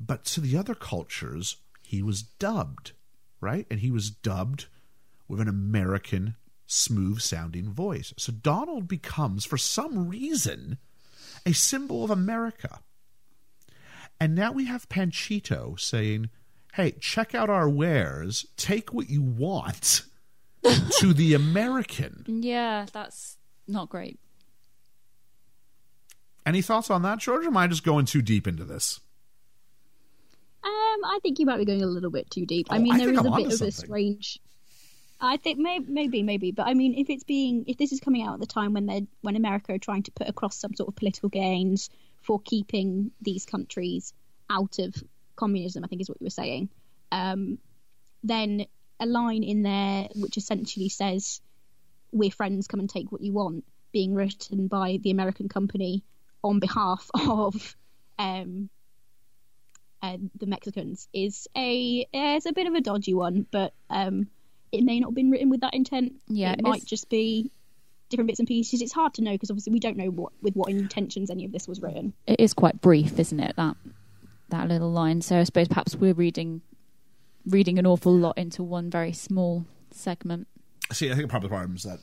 [0.00, 2.92] but to the other cultures, he was dubbed,
[3.40, 3.66] right?
[3.70, 4.66] And he was dubbed
[5.28, 6.36] with an American
[6.66, 8.12] smooth sounding voice.
[8.16, 10.78] So Donald becomes, for some reason,
[11.46, 12.80] a symbol of America.
[14.20, 16.28] And now we have Panchito saying,
[16.74, 20.02] hey, check out our wares, take what you want
[20.98, 22.24] to the American.
[22.26, 24.18] Yeah, that's not great.
[26.44, 27.44] Any thoughts on that, George?
[27.44, 29.00] Or am I just going too deep into this?
[30.64, 30.70] Um,
[31.04, 32.66] I think you might be going a little bit too deep.
[32.70, 33.72] Oh, I mean, I there think I'm a bit onto of a something.
[33.72, 34.40] strange.
[35.20, 38.22] I think may- maybe, maybe, but I mean, if it's being, if this is coming
[38.22, 40.88] out at the time when they're when America are trying to put across some sort
[40.88, 41.88] of political gains
[42.20, 44.12] for keeping these countries
[44.50, 44.94] out of
[45.34, 46.68] communism, I think is what you were saying.
[47.12, 47.58] Um,
[48.22, 48.66] then
[49.00, 51.40] a line in there which essentially says,
[52.12, 56.04] "We're friends, come and take what you want," being written by the American company
[56.44, 57.76] on behalf of
[58.18, 58.68] um,
[60.02, 64.28] uh, the Mexicans is a is a bit of a dodgy one, but um,
[64.76, 66.14] it may not have been written with that intent.
[66.28, 67.50] Yeah, it might just be
[68.08, 68.82] different bits and pieces.
[68.82, 71.52] It's hard to know because obviously we don't know what with what intentions any of
[71.52, 72.12] this was written.
[72.26, 73.56] It is quite brief, isn't it?
[73.56, 73.76] That
[74.48, 75.22] that little line.
[75.22, 76.62] So I suppose perhaps we're reading
[77.46, 80.46] reading an awful lot into one very small segment.
[80.92, 81.98] See, I think part of the problem is that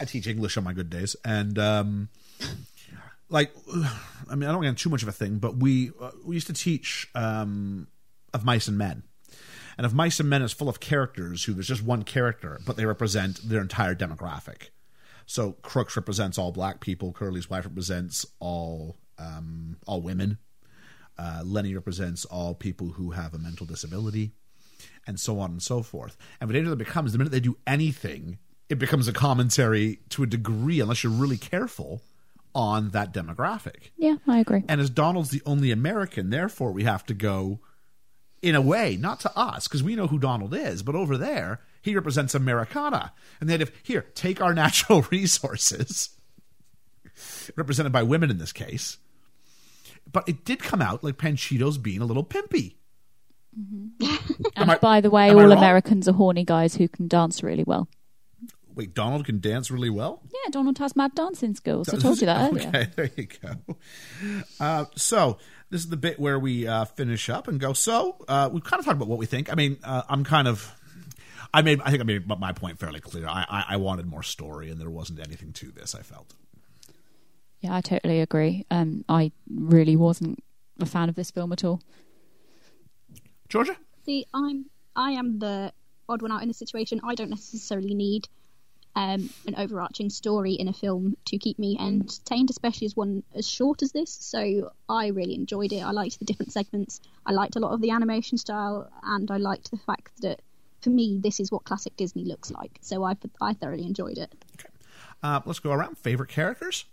[0.00, 2.08] I teach English on my good days, and um,
[3.28, 3.52] like,
[4.30, 6.46] I mean, I don't get too much of a thing, but we uh, we used
[6.46, 7.88] to teach um,
[8.32, 9.02] of mice and men,
[9.76, 12.76] and of mice and men is full of characters who there's just one character, but
[12.76, 14.68] they represent their entire demographic.
[15.26, 17.12] So Crooks represents all black people.
[17.12, 20.38] Curly's wife represents all um, all women.
[21.18, 24.32] Uh, Lennie represents all people who have a mental disability
[25.06, 26.16] and so on and so forth.
[26.40, 28.38] And danger that becomes the minute they do anything,
[28.68, 32.02] it becomes a commentary to a degree, unless you're really careful
[32.54, 33.90] on that demographic.
[33.96, 34.64] Yeah, I agree.
[34.68, 37.60] And as Donald's the only American, therefore we have to go
[38.42, 41.60] in a way, not to us, because we know who Donald is, but over there,
[41.80, 43.12] he represents Americana.
[43.40, 46.10] And then if here, take our natural resources,
[47.56, 48.98] represented by women in this case.
[50.10, 52.74] But it did come out like Panchito's being a little pimpy.
[54.56, 55.52] And I- by the way, all?
[55.52, 57.88] Americans are horny guys who can dance really well.
[58.74, 60.22] Wait, Donald can dance really well?
[60.32, 61.90] Yeah, Donald has mad dancing skills.
[61.90, 62.68] I told you that earlier.
[62.68, 63.76] Okay, there you go.
[64.58, 65.36] Uh, so
[65.72, 67.72] this is the bit where we uh, finish up and go.
[67.72, 69.50] So uh, we've kind of talked about what we think.
[69.50, 70.70] I mean, uh, I'm kind of.
[71.54, 71.80] I made.
[71.80, 73.26] I think I made my point fairly clear.
[73.26, 75.94] I, I, I wanted more story, and there wasn't anything to this.
[75.94, 76.34] I felt.
[77.60, 78.66] Yeah, I totally agree.
[78.70, 80.44] Um, I really wasn't
[80.78, 81.80] a fan of this film at all.
[83.48, 83.76] Georgia.
[84.04, 85.72] See, I'm I am the
[86.06, 87.00] odd one out in this situation.
[87.02, 88.28] I don't necessarily need
[88.94, 93.48] um, an overarching story in a film to keep me entertained, especially as one as
[93.48, 94.10] short as this.
[94.10, 95.80] So I really enjoyed it.
[95.80, 97.00] I liked the different segments.
[97.24, 100.42] I liked a lot of the animation style, and I liked the fact that
[100.82, 102.78] for me, this is what classic Disney looks like.
[102.80, 104.32] So I I thoroughly enjoyed it.
[105.22, 105.96] Uh, let's go around.
[105.96, 106.84] Favorite characters?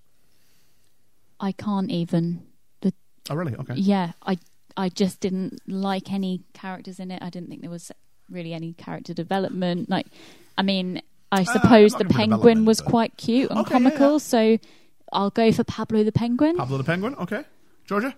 [1.40, 2.44] I can't even.
[2.82, 2.94] The
[3.30, 3.56] Oh, really?
[3.56, 3.74] Okay.
[3.76, 4.38] yeah, I
[4.78, 7.22] I just didn't like any characters in it.
[7.22, 7.92] I didn't think there was
[8.30, 9.90] really any character development.
[9.90, 10.08] Like,
[10.58, 14.18] I mean, I suppose not the penguin was but- quite cute and Okay, comical, yeah.
[14.18, 14.58] so
[15.14, 16.56] I'll go for Pablo the penguin.
[16.58, 17.16] Pablo the Penguin.
[17.16, 17.44] Okay.
[17.86, 18.16] Georgia?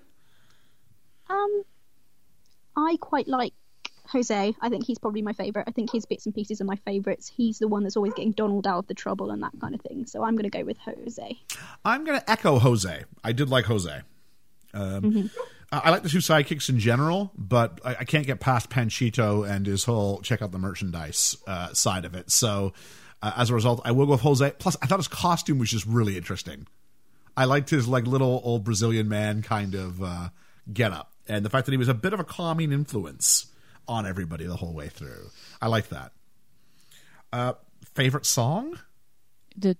[1.29, 1.63] Um,
[2.75, 3.53] I quite like
[4.07, 4.53] Jose.
[4.61, 5.65] I think he's probably my favourite.
[5.67, 7.29] I think his bits and pieces are my favourites.
[7.33, 9.81] He's the one that's always getting Donald out of the trouble and that kind of
[9.81, 10.05] thing.
[10.05, 11.39] So I'm going to go with Jose.
[11.85, 13.03] I'm going to echo Jose.
[13.23, 14.01] I did like Jose.
[14.73, 15.29] Um,
[15.71, 19.49] I, I like the two sidekicks in general, but I, I can't get past Panchito
[19.49, 22.31] and his whole check out the merchandise uh, side of it.
[22.31, 22.73] So
[23.21, 24.51] uh, as a result, I will go with Jose.
[24.59, 26.67] Plus, I thought his costume was just really interesting.
[27.37, 30.29] I liked his like little old Brazilian man kind of uh,
[30.71, 33.47] get up, and the fact that he was a bit of a calming influence
[33.87, 35.29] on everybody the whole way through.
[35.61, 36.11] I like that.
[37.33, 37.53] Uh,
[37.95, 38.79] favorite song?
[39.57, 39.77] The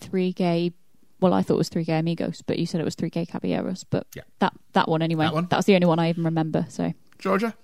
[0.00, 0.72] three gay.
[1.20, 3.26] Well, I thought it was three gay amigos, but you said it was three gay
[3.26, 3.84] caballeros.
[3.84, 4.22] But Yeah.
[4.40, 5.26] that that one anyway.
[5.26, 5.46] That one?
[5.50, 6.66] That's the only one I even remember.
[6.70, 7.54] So Georgia?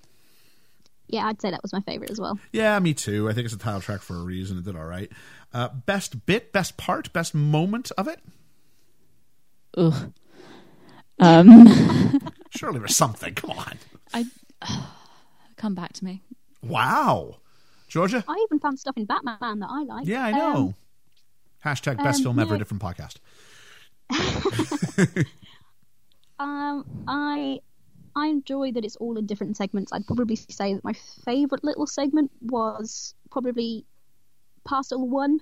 [1.07, 2.37] Yeah, I'd say that was my favourite as well.
[2.51, 3.29] Yeah, me too.
[3.29, 4.57] I think it's a title track for a reason.
[4.57, 5.11] It did all right.
[5.53, 8.19] Uh, best bit, best part, best moment of it?
[9.77, 10.11] ugh.
[11.19, 12.19] Um,
[12.49, 13.33] Surely there's something.
[13.35, 13.77] Come on.
[14.13, 14.25] I
[15.57, 16.23] come back to me.
[16.61, 17.37] Wow.
[17.87, 18.23] Georgia?
[18.27, 20.07] I even found stuff in Batman that I like.
[20.07, 20.55] Yeah, I know.
[20.55, 20.75] Um,
[21.65, 22.59] Hashtag best um, film ever, yeah.
[22.59, 23.17] different podcast.
[26.39, 27.61] Um, I
[28.17, 29.93] I enjoy that it's all in different segments.
[29.93, 33.85] I'd probably say that my favourite little segment was probably
[34.65, 35.39] Parcel One,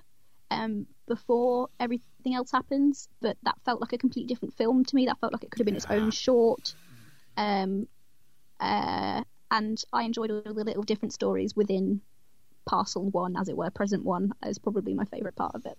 [0.50, 3.08] um, before everything else happens.
[3.22, 5.06] But that felt like a completely different film to me.
[5.06, 6.74] That felt like it could have been its own short.
[7.38, 7.88] Um,
[8.60, 12.02] uh, and I enjoyed all the little different stories within
[12.66, 13.70] Parcel One, as it were.
[13.70, 15.78] Present One is probably my favourite part of it.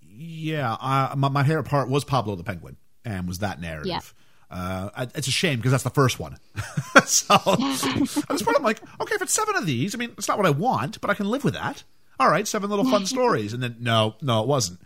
[0.00, 3.86] Yeah, uh, my, my favorite part was Pablo the Penguin and was that narrative.
[3.88, 4.00] Yeah.
[4.50, 6.36] Uh, it's a shame because that's the first one.
[7.04, 10.28] so at this point, I'm like, okay, if it's seven of these, I mean, it's
[10.28, 11.82] not what I want, but I can live with that.
[12.18, 14.80] All right, seven little fun stories, and then no, no, it wasn't.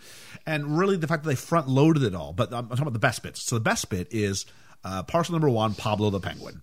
[0.46, 2.32] And really, the fact that they front loaded it all.
[2.32, 3.42] But I'm talking about the best bits.
[3.42, 4.46] So the best bit is
[4.82, 6.62] uh, parcel number one, Pablo the Penguin.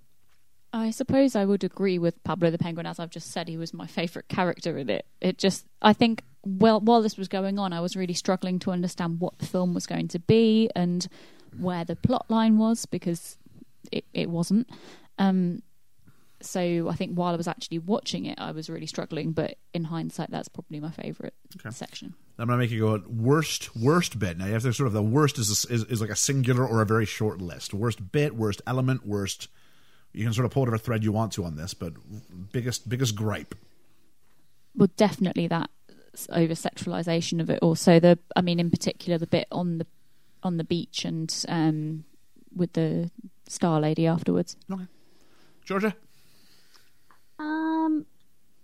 [0.74, 3.74] I suppose I would agree with Pablo the Penguin, as I've just said, he was
[3.74, 5.06] my favourite character in it.
[5.22, 8.72] It just, I think, well, while this was going on, I was really struggling to
[8.72, 11.08] understand what the film was going to be and
[11.60, 13.38] where the plot line was because
[13.92, 14.70] it, it wasn't.
[15.18, 15.62] Um,
[16.42, 19.32] so I think while I was actually watching it, I was really struggling.
[19.32, 21.34] But in hindsight, that's probably my favourite
[21.72, 22.14] section.
[22.40, 24.38] I'm gonna make you go worst worst bit.
[24.38, 26.82] Now you have to sort of the worst is, is is like a singular or
[26.82, 27.74] a very short list.
[27.74, 29.48] Worst bit, worst element, worst.
[30.14, 31.94] You can sort of pull whatever thread you want to on this, but
[32.52, 33.56] biggest biggest gripe.
[34.76, 35.72] Well, definitely that
[36.30, 37.60] over sexualization of it.
[37.64, 39.88] Also, the I mean, in particular, the bit on the
[40.48, 42.04] on the beach and um,
[42.56, 43.12] with the
[43.48, 44.58] star lady afterwards.
[44.72, 44.88] Okay,
[45.64, 45.96] Georgia.
[47.40, 48.06] Um,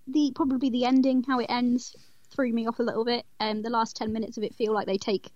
[0.08, 1.96] the probably the ending, how it ends,
[2.32, 3.26] threw me off a little bit.
[3.40, 5.30] Um, the last ten minutes of it feel like they take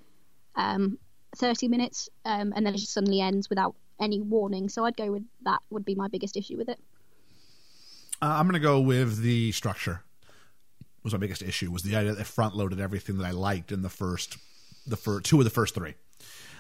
[0.56, 0.98] um
[1.36, 4.70] thirty minutes, um, and then it just suddenly ends without any warning.
[4.70, 5.62] So I'd go with that.
[5.70, 6.80] Would be my biggest issue with it.
[8.22, 10.02] Uh, I'm gonna go with the structure.
[11.04, 13.82] Was my biggest issue was the idea that front loaded everything that I liked in
[13.82, 14.38] the first,
[14.86, 15.94] the first two of the first three,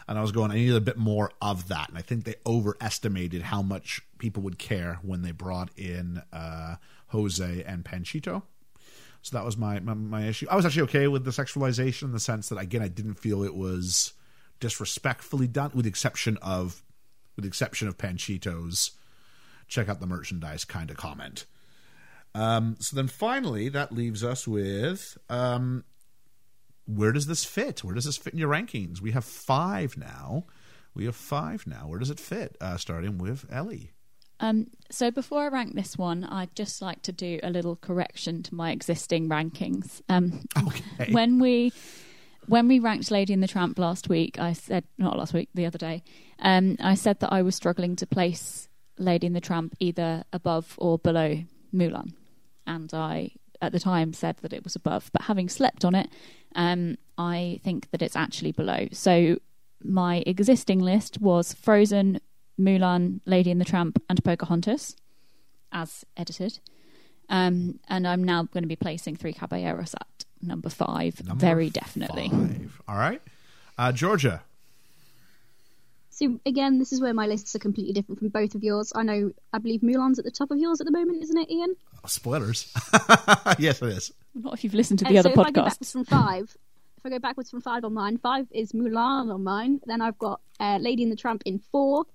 [0.07, 0.51] and I was going.
[0.51, 4.43] I needed a bit more of that, and I think they overestimated how much people
[4.43, 6.75] would care when they brought in uh,
[7.07, 8.43] Jose and Panchito.
[9.21, 10.47] So that was my, my my issue.
[10.49, 13.43] I was actually okay with the sexualization in the sense that again I didn't feel
[13.43, 14.13] it was
[14.59, 16.81] disrespectfully done, with the exception of
[17.35, 18.91] with the exception of Panchito's
[19.67, 21.45] check out the merchandise kind of comment.
[22.33, 25.83] Um, so then finally, that leaves us with um,
[26.87, 27.83] where does this fit?
[27.83, 29.01] Where does this fit in your rankings?
[29.01, 30.45] We have five now.
[30.95, 31.87] We have five now.
[31.87, 32.57] Where does it fit?
[32.59, 33.91] Uh, starting with Ellie.
[34.39, 38.41] Um, so before I rank this one, I'd just like to do a little correction
[38.43, 40.01] to my existing rankings.
[40.09, 41.11] Um, Okay.
[41.11, 41.71] when we
[42.47, 45.65] when we ranked Lady and the Tramp last week, I said not last week, the
[45.65, 46.01] other day.
[46.39, 50.75] Um, I said that I was struggling to place Lady and the Tramp either above
[50.77, 51.43] or below
[51.73, 52.13] Mulan,
[52.65, 53.31] and I
[53.61, 55.09] at the time said that it was above.
[55.13, 56.09] But having slept on it,
[56.55, 58.87] um, I think that it's actually below.
[58.91, 59.37] So
[59.83, 62.19] my existing list was Frozen,
[62.59, 64.95] Mulan, Lady and the Tramp, and Pocahontas,
[65.71, 66.59] as edited.
[67.29, 71.69] Um, and I'm now going to be placing Three Caballeros at number five, Number very
[71.69, 72.29] definitely.
[72.29, 72.81] Five.
[72.87, 73.21] All right.
[73.77, 74.43] Uh, Georgia.
[76.17, 78.91] So again, this is where my lists are completely different from both of yours.
[78.95, 81.51] I know, I believe Mulan's at the top of yours at the moment, isn't it,
[81.51, 81.75] Ian?
[82.03, 82.73] Oh, spoilers.
[83.59, 84.11] yes, it is.
[84.33, 85.79] Not if you've listened to Uh, the so other if I go podcasts.
[85.79, 86.57] back from five,
[86.97, 89.79] if I go backwards from five on mine, five is Mulan on mine.
[89.85, 92.05] Then I've got uh, Lady and the Tramp in four.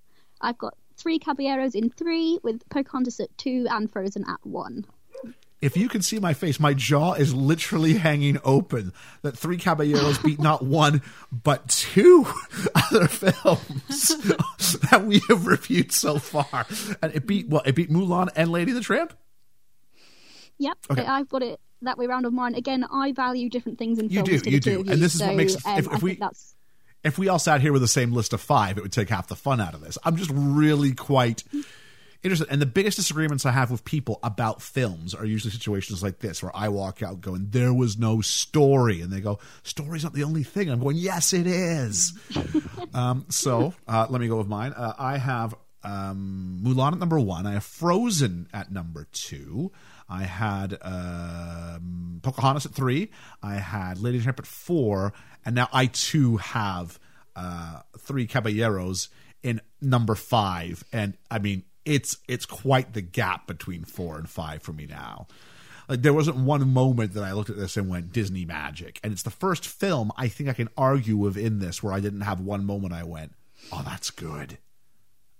[0.41, 4.85] I've got three Caballeros in three, with Pocahontas at two and Frozen at one.
[5.63, 8.93] If you can see my face, my jaw is literally hanging open.
[9.23, 12.27] That Three Caballeros beat not one, but two
[12.75, 14.09] other films
[14.91, 16.67] that we have reviewed so far.
[17.01, 17.67] And it beat what?
[17.67, 19.15] It beat Mulan and Lady the Tramp?
[20.59, 21.07] Yep, Okay.
[21.07, 22.55] I've got it that way round of mine.
[22.55, 24.29] Again, I value different things in You films.
[24.29, 24.81] do, to the you do.
[24.81, 26.55] And this is what so, makes- Um, if- if we- that's
[27.05, 29.27] if we all sat here with the same list of five, it would take half
[29.27, 29.99] the fun out of this.
[30.05, 31.43] I'm just really quite
[32.23, 32.49] interested.
[32.51, 36.43] And the biggest disagreements I have with people about films are usually situations like this,
[36.43, 40.25] where I walk out going, "There was no story," and they go, "Story's not the
[40.25, 42.13] only thing." I'm going, "Yes, it is."
[42.95, 44.73] um, so uh, let me go with mine.
[44.73, 45.55] Uh, I have
[45.85, 47.47] um, Mulan at number one.
[47.47, 49.73] I have Frozen at number two.
[50.09, 53.11] I had um, Pocahontas at three.
[53.43, 55.13] I had Lady Tramp at four,
[55.45, 56.99] and now I too have
[57.35, 59.09] uh, three Caballeros
[59.43, 60.85] in number five.
[60.93, 65.27] And I mean, it's it's quite the gap between four and five for me now.
[65.89, 69.13] Like there wasn't one moment that I looked at this and went Disney magic, and
[69.13, 72.41] it's the first film I think I can argue within this where I didn't have
[72.41, 73.35] one moment I went,
[73.73, 74.59] "Oh, that's good."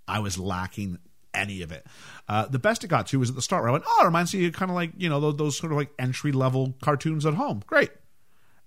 [0.07, 0.99] I was lacking
[1.33, 1.87] any of it.
[2.27, 4.05] Uh, the best it got to was at the start where I went, "Oh, it
[4.05, 6.75] reminds me of kind of like you know those, those sort of like entry level
[6.81, 7.91] cartoons at home." Great,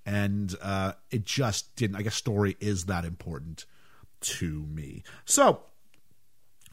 [0.05, 1.97] and uh, it just didn't.
[1.97, 3.67] I guess story is that important
[4.21, 5.05] to me.
[5.25, 5.61] So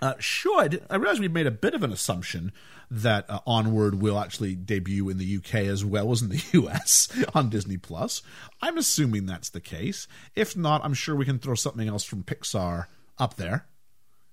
[0.03, 2.51] uh, should I realize we've made a bit of an assumption
[2.91, 7.07] that uh, Onward will actually debut in the UK as well as in the US
[7.34, 8.21] on Disney Plus.
[8.61, 10.05] I'm assuming that's the case.
[10.35, 13.65] If not, I'm sure we can throw something else from Pixar up there,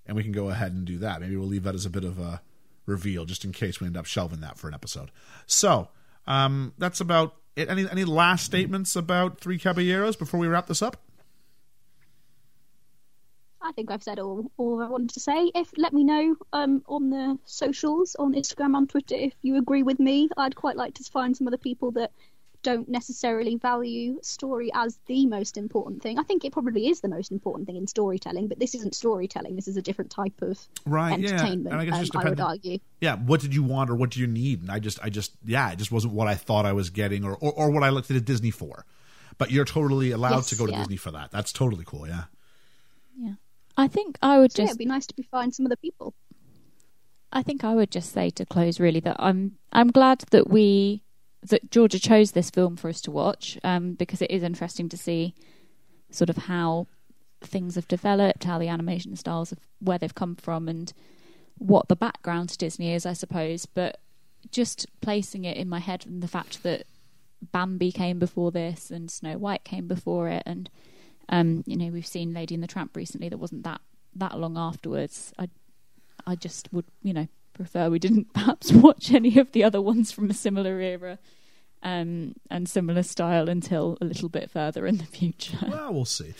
[0.06, 1.20] and we can go ahead and do that.
[1.20, 2.42] Maybe we'll leave that as a bit of a
[2.84, 5.12] reveal, just in case we end up shelving that for an episode.
[5.47, 5.86] So
[6.26, 7.70] um, that's about it.
[7.70, 10.97] Any any last statements about Three Caballeros before we wrap this up?
[13.62, 15.51] I think I've said all, all I wanted to say.
[15.55, 19.82] If let me know um, on the socials, on Instagram, on Twitter, if you agree
[19.82, 20.28] with me.
[20.37, 22.12] I'd quite like to find some other people that
[22.62, 26.19] don't necessarily value story as the most important thing.
[26.19, 29.57] I think it probably is the most important thing in storytelling, but this isn't storytelling.
[29.57, 31.28] This is a different type of Right, yeah.
[31.31, 31.73] entertainment.
[31.73, 32.78] And I guess um, just I would argue.
[33.01, 35.32] yeah what did you want or what do you need and i just i just
[35.45, 37.89] yeah it just wasn't what i thought i was getting or or, or what i
[37.89, 38.85] looked at disney for
[39.39, 40.78] but you're totally allowed Yes, to go to yeah.
[40.81, 42.24] disney for that that's totally cool yeah Yeah.
[43.81, 46.12] I think I would So yeah, it'd be nice to be find some other people.
[47.32, 51.02] I think I would just say to close really that I'm I'm glad that we
[51.48, 54.98] that Georgia chose this film for us to watch um, because it is interesting to
[54.98, 55.35] see
[56.11, 56.89] sort of how
[57.40, 60.93] things have developed, how the animation styles, have, where they've come from, and
[61.57, 63.65] what the background to Disney is, I suppose.
[63.65, 63.98] But
[64.51, 66.85] just placing it in my head and the fact that
[67.40, 70.69] Bambi came before this and Snow White came before it, and
[71.31, 73.81] um, you know we've seen Lady and the Tramp recently that wasn't that
[74.16, 75.32] that long afterwards.
[75.39, 75.48] I
[76.27, 80.12] I just would, you know, prefer we didn't perhaps watch any of the other ones
[80.12, 81.19] from a similar era
[81.82, 85.59] um, and similar style until a little bit further in the future.
[85.69, 86.35] well we'll see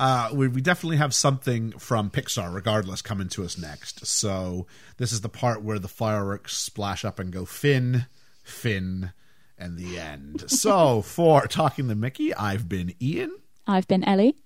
[0.00, 4.66] uh we, we definitely have something from pixar regardless coming to us next so
[4.96, 8.06] this is the part where the fireworks splash up and go fin
[8.42, 9.12] fin
[9.58, 13.36] and the end so for talking to mickey i've been ian
[13.66, 14.36] I've been Ellie.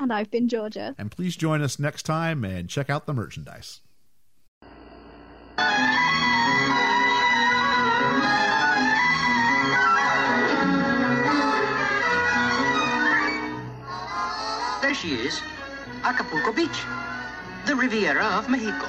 [0.00, 0.94] And I've been Georgia.
[0.96, 3.80] and please join us next time and check out the merchandise
[14.80, 15.42] There she is,
[16.02, 16.80] Acapulco Beach,
[17.66, 18.88] the Riviera of Mexico.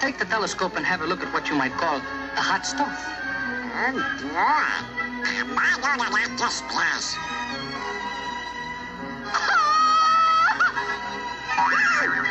[0.00, 1.98] Take the telescope and have a look at what you might call
[2.34, 2.98] the hot stuff.
[3.78, 3.92] Why
[5.80, 6.00] don't
[6.36, 7.16] just place?